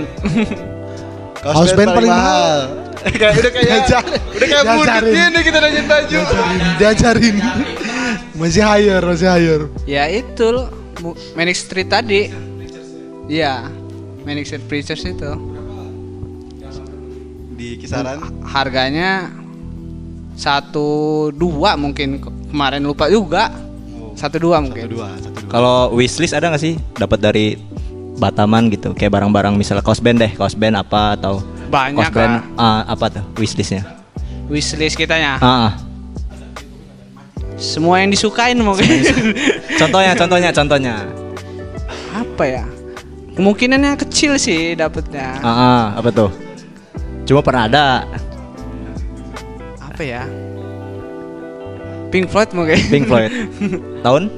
[1.41, 2.14] House band paling
[3.10, 4.22] kayak udah kayak Diajarin.
[4.38, 5.14] udah kayak Diajarin.
[5.34, 6.20] ini kita nanyain baju.
[6.78, 7.36] Diajarin.
[8.38, 9.62] Masih higher, masih higher.
[9.90, 10.70] ya itu loh
[11.34, 12.30] Manic Street tadi
[13.26, 13.66] iya
[14.24, 15.32] Manic Street Preachers itu
[17.58, 18.22] Di kisaran?
[18.46, 19.34] Harganya
[20.38, 22.22] satu dua mungkin
[22.54, 23.50] kemarin lupa juga.
[24.14, 24.86] Satu dua mungkin.
[24.86, 25.50] Dua, satu dua.
[25.50, 27.58] Kalau wishlist ada nggak sih dapat dari
[28.22, 28.94] Bataman gitu?
[28.94, 31.42] Kayak barang-barang misalnya kaos band deh kaos band apa atau
[31.74, 33.82] Banyak kaos band ah, apa tuh wishlistnya?
[34.54, 35.42] Wishlist kitanya?
[35.42, 35.74] Ah, ah.
[37.58, 38.86] semua yang disukain mungkin.
[39.82, 40.96] Contohnya contohnya contohnya.
[42.14, 42.66] Apa ya?
[43.34, 45.42] Kemungkinannya kecil sih dapetnya.
[45.42, 46.47] Ah, ah, apa tuh
[47.28, 47.86] cuma pernah ada
[49.84, 50.24] apa ya
[52.08, 53.32] Pink Floyd mungkin Pink Floyd
[54.08, 54.32] tahun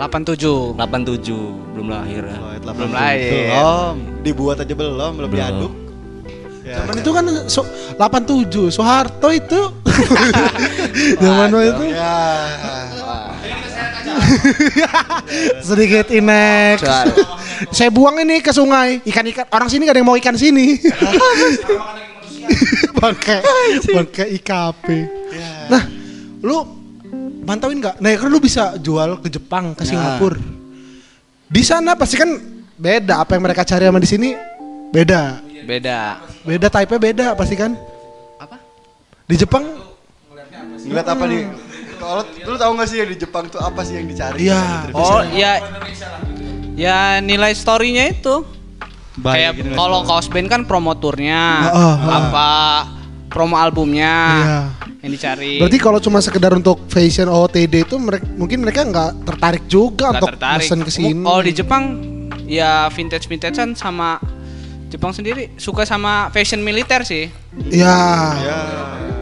[0.00, 2.38] 87 87 belum lahir ya.
[2.72, 3.52] Belum lahir.
[3.52, 3.94] Belum.
[4.24, 5.28] Dibuat aja belum, belum Belum.
[5.28, 5.72] diaduk.
[6.64, 6.76] Ya.
[6.80, 7.60] Zaman itu kan so,
[8.00, 9.60] 87 Soeharto itu.
[11.24, 12.16] Zaman itu Ya.
[15.68, 16.80] sedikit inek.
[17.68, 19.04] Saya buang ini ke sungai.
[19.04, 20.76] Ikan-ikan orang sini gak ada yang mau ikan sini.
[23.00, 23.40] Pakai
[23.96, 24.86] pakai IKP.
[25.72, 25.82] Nah,
[26.44, 26.58] lu
[27.46, 27.96] mantauin nggak?
[28.02, 30.36] Nah, kan lu bisa jual ke Jepang, ke Singapura.
[31.50, 32.28] Di sana pasti kan
[32.80, 34.28] beda apa yang mereka cari sama di sini
[34.92, 35.44] beda.
[35.60, 37.76] beda Beda type-nya beda pasti kan?
[38.40, 38.56] apa
[39.28, 39.64] Di Jepang
[40.80, 41.44] Ngeliat apa nih?
[42.00, 44.48] Kalau lu tahu nggak sih yang di Jepang tuh apa sih yang dicari?
[44.48, 44.88] Iya.
[44.96, 45.60] Oh ya
[46.74, 48.46] ya nilai storynya itu
[49.16, 52.10] kayak gitu, kalau kaos band kan promo turnya Ah, ah, ah.
[52.18, 52.48] apa
[53.26, 54.60] promo albumnya Iya.
[55.00, 59.64] yang dicari Berarti kalau cuma sekedar untuk fashion OOTD itu mereka mungkin mereka nggak tertarik
[59.66, 61.20] juga Nggak untuk mesen ke sini.
[61.20, 61.82] Kalau di Jepang
[62.44, 64.18] ya vintage vintagean sama
[64.88, 67.30] Jepang sendiri suka sama fashion militer sih.
[67.68, 67.94] Ya,
[68.34, 69.19] Eng-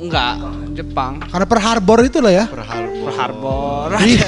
[0.00, 0.34] Enggak,
[0.72, 1.20] Jepang.
[1.28, 2.44] karena per harbor itu lah ya.
[2.48, 2.64] Pearl
[3.10, 3.88] Harbor.
[4.00, 4.24] Iya.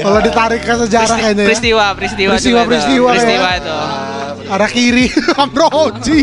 [0.00, 1.48] Kalau ditarik ke sejarah kayaknya ya.
[1.52, 2.70] peristiwa, peristiwa, Peristiwa, juga itu.
[2.70, 3.12] peristiwa ya.
[3.12, 3.76] peristiwa itu.
[4.50, 5.06] Arah kiri,
[5.42, 6.20] Amroji.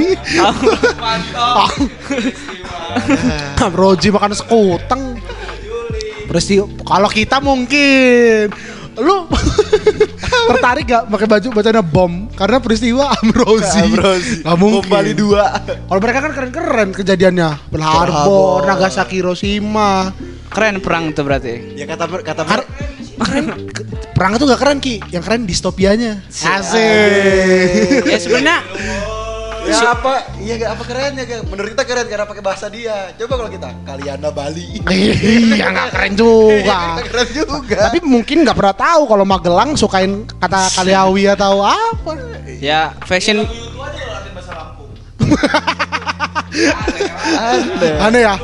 [3.61, 5.01] Amroji makan sekuteng.
[6.27, 6.65] Peristiwa.
[6.83, 8.51] Kalau kita mungkin
[8.97, 9.29] lu
[10.47, 13.79] tertarik gak pakai baju bacanya bom karena peristiwa Amrozi.
[13.81, 14.35] Amrozi.
[14.41, 14.79] Gak mungkin.
[14.79, 15.45] Bom Bali dua.
[15.61, 17.49] Kalau mereka kan keren-keren kejadiannya.
[17.67, 20.11] Pearl Harbor, Nagasaki, Hiroshima.
[20.47, 21.75] Keren perang itu berarti.
[21.75, 22.67] Ya kata kata Kar-
[23.19, 23.45] keren.
[23.67, 26.25] Ke- Perang itu gak keren Ki, yang keren distopianya.
[26.25, 28.01] Asik.
[28.03, 28.57] Ya sebenarnya
[29.67, 30.23] Ya apa?
[30.39, 31.41] Iya gak apa keren ya gak?
[31.51, 33.11] Menurut kita keren karena pakai bahasa dia.
[33.19, 34.79] Coba kalau kita Kaliana Bali.
[34.87, 36.79] Iya nggak keren juga.
[37.11, 37.91] keren juga.
[37.91, 42.11] Tapi mungkin nggak pernah tahu kalau Magelang sukain kata Kaliawi atau apa.
[42.57, 43.43] ya fashion
[48.01, 48.35] Aneh ya.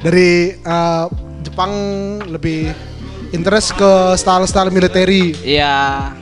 [0.00, 1.04] Dari eh,
[1.42, 1.72] Jepang
[2.30, 2.70] lebih
[3.34, 6.14] interest ke style-style military ya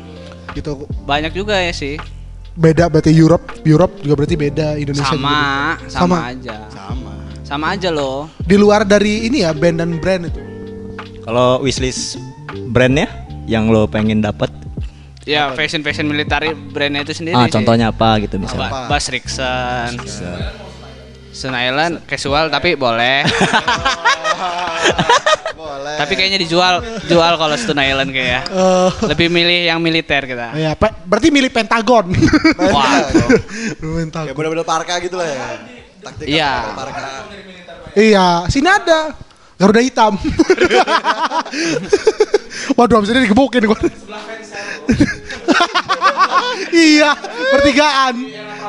[0.54, 0.86] gitu.
[1.02, 1.98] banyak juga ya sih.
[2.54, 5.38] Beda berarti Europe, Europe juga berarti beda Indonesia juga Sama,
[5.90, 6.56] sama, aja.
[6.70, 7.12] sama.
[7.44, 8.30] Sama aja loh.
[8.40, 10.40] Di luar dari ini ya band dan brand itu.
[11.20, 12.16] Kalau wishlist
[12.70, 13.10] brandnya
[13.44, 14.48] yang lo pengen dapat,
[15.24, 17.56] Ya fashion fashion military brandnya itu sendiri ah sih.
[17.56, 18.68] contohnya apa gitu misalnya?
[18.68, 19.96] Ba- Bas Rixon.
[21.34, 23.22] Sun Island casual tapi boleh.
[25.54, 25.96] Boleh.
[25.96, 28.42] tapi kayaknya dijual jual kalau Stone Island kayak.
[28.46, 30.52] Eh, Lebih milih yang militer kita.
[30.52, 32.12] ya, pe- berarti milih Pentagon.
[32.68, 33.00] Wah.
[33.74, 34.28] Pentagon.
[34.28, 35.36] Ya bener-bener parka gitu lah ya.
[36.00, 36.50] Taktik Iya.
[36.70, 37.00] parka.
[37.94, 39.14] Iya, sini ada.
[39.54, 40.18] Garuda hitam.
[42.76, 43.78] Waduh, abis ini digebukin gua.
[46.70, 47.10] iya,
[47.50, 48.14] pertigaan.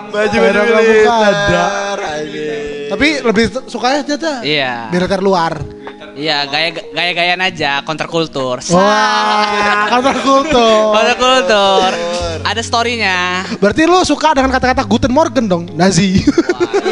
[0.05, 1.63] Baju Merah baju ada.
[2.85, 4.87] Tapi lebih t- sukanya ternyata Iya.
[4.87, 5.53] militer luar.
[6.15, 8.63] Iya, gaya gaya-gayaan aja kontrkultur.
[8.71, 11.91] Wah, kantor kultur.
[12.45, 13.43] Ada story-nya.
[13.57, 16.23] Berarti lu suka dengan kata-kata Guten Morgen dong, Nazi.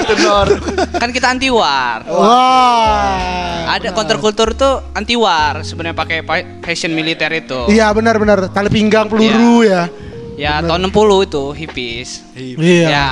[0.03, 0.59] Tenor.
[0.91, 2.03] Kan kita anti war.
[2.03, 3.71] Wah.
[3.71, 7.71] Ada kontrkultur tuh anti war sebenarnya pakai pa- fashion militer itu.
[7.71, 9.87] Iya benar-benar tali pinggang peluru ya.
[9.87, 12.09] Ya tahun 60 itu hippies.
[12.33, 12.87] Iya.
[12.89, 13.09] Ya.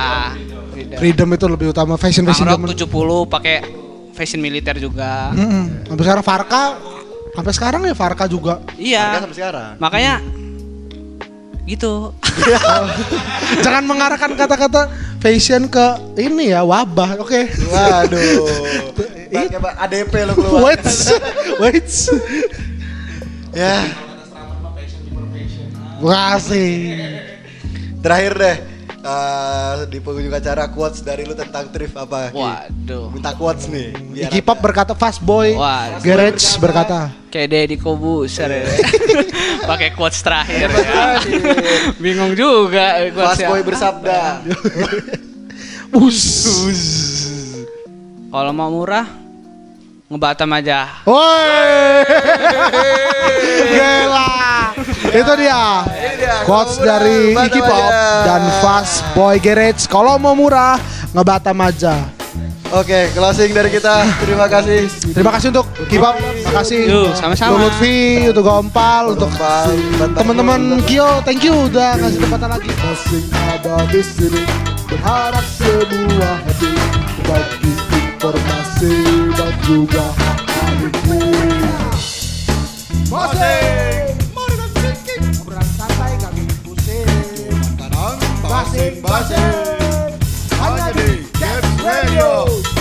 [0.98, 2.66] Freedom itu lebih utama fashion fashion zaman.
[2.74, 2.88] 70
[3.30, 3.56] pakai
[4.12, 5.30] fashion militer juga.
[5.32, 5.88] Mm-mm.
[5.88, 6.64] Sampai sekarang Farka,
[7.32, 8.60] sampai sekarang ya Farka juga.
[8.76, 9.22] Iya.
[9.22, 9.70] sampai sekarang.
[9.78, 10.20] Makanya
[11.66, 12.10] gitu.
[13.64, 14.90] Jangan mengarahkan kata-kata
[15.22, 17.22] fashion ke ini ya wabah.
[17.22, 17.46] Oke.
[17.70, 18.46] Waduh.
[19.32, 19.58] Pakai
[19.88, 20.60] ADP lo keluar.
[20.70, 20.84] Wait,
[21.62, 21.88] wait.
[23.52, 23.84] Ya.
[26.02, 26.70] Makasih.
[28.02, 28.56] Terakhir deh.
[29.02, 32.30] eh, di penghujung acara quotes dari lu tentang thrift apa?
[32.30, 32.38] Ki?
[32.38, 33.10] Waduh.
[33.10, 33.90] Minta quotes nih.
[33.94, 35.58] biar Iggy Pop berkata fast boy.
[35.58, 37.10] Wah, Garage berkata.
[37.30, 38.66] Kayak Deddy Kobuser ya.
[39.70, 41.18] Pakai quotes terakhir ya.
[41.98, 44.42] Bingung juga Fast boy bersabda.
[46.02, 46.26] Us.
[48.32, 49.21] Kalau mau murah
[50.12, 51.02] ngebatam aja.
[51.08, 52.04] Woi.
[53.72, 54.32] Gila.
[55.08, 55.84] Itu dia.
[56.44, 57.90] Quotes dari Iggy Pop
[58.28, 59.88] dan Fast Boy Garage.
[59.88, 60.76] Kalau mau murah,
[61.16, 61.96] ngebatam aja.
[62.72, 64.00] Oke, closing dari kita.
[64.24, 64.88] Terima kasih.
[65.12, 66.16] Terima kasih untuk Kipop,
[66.48, 67.60] makasih Yuk, sama-sama.
[67.60, 69.28] untuk Lutfi, untuk Gompal, untuk
[70.16, 72.72] teman-teman Kio, thank you udah ngasih kesempatan lagi.
[72.72, 74.42] Masing ada di sini
[74.88, 76.80] Berharap semua hadir
[77.28, 77.72] Bagi
[78.16, 79.21] informasi
[79.60, 80.04] juga
[80.64, 81.20] adikku
[83.12, 86.16] Masing Masing Obrolan santai
[86.64, 87.08] pusing
[88.40, 90.16] basing-basing
[90.56, 92.71] Hanya di Gaps Radio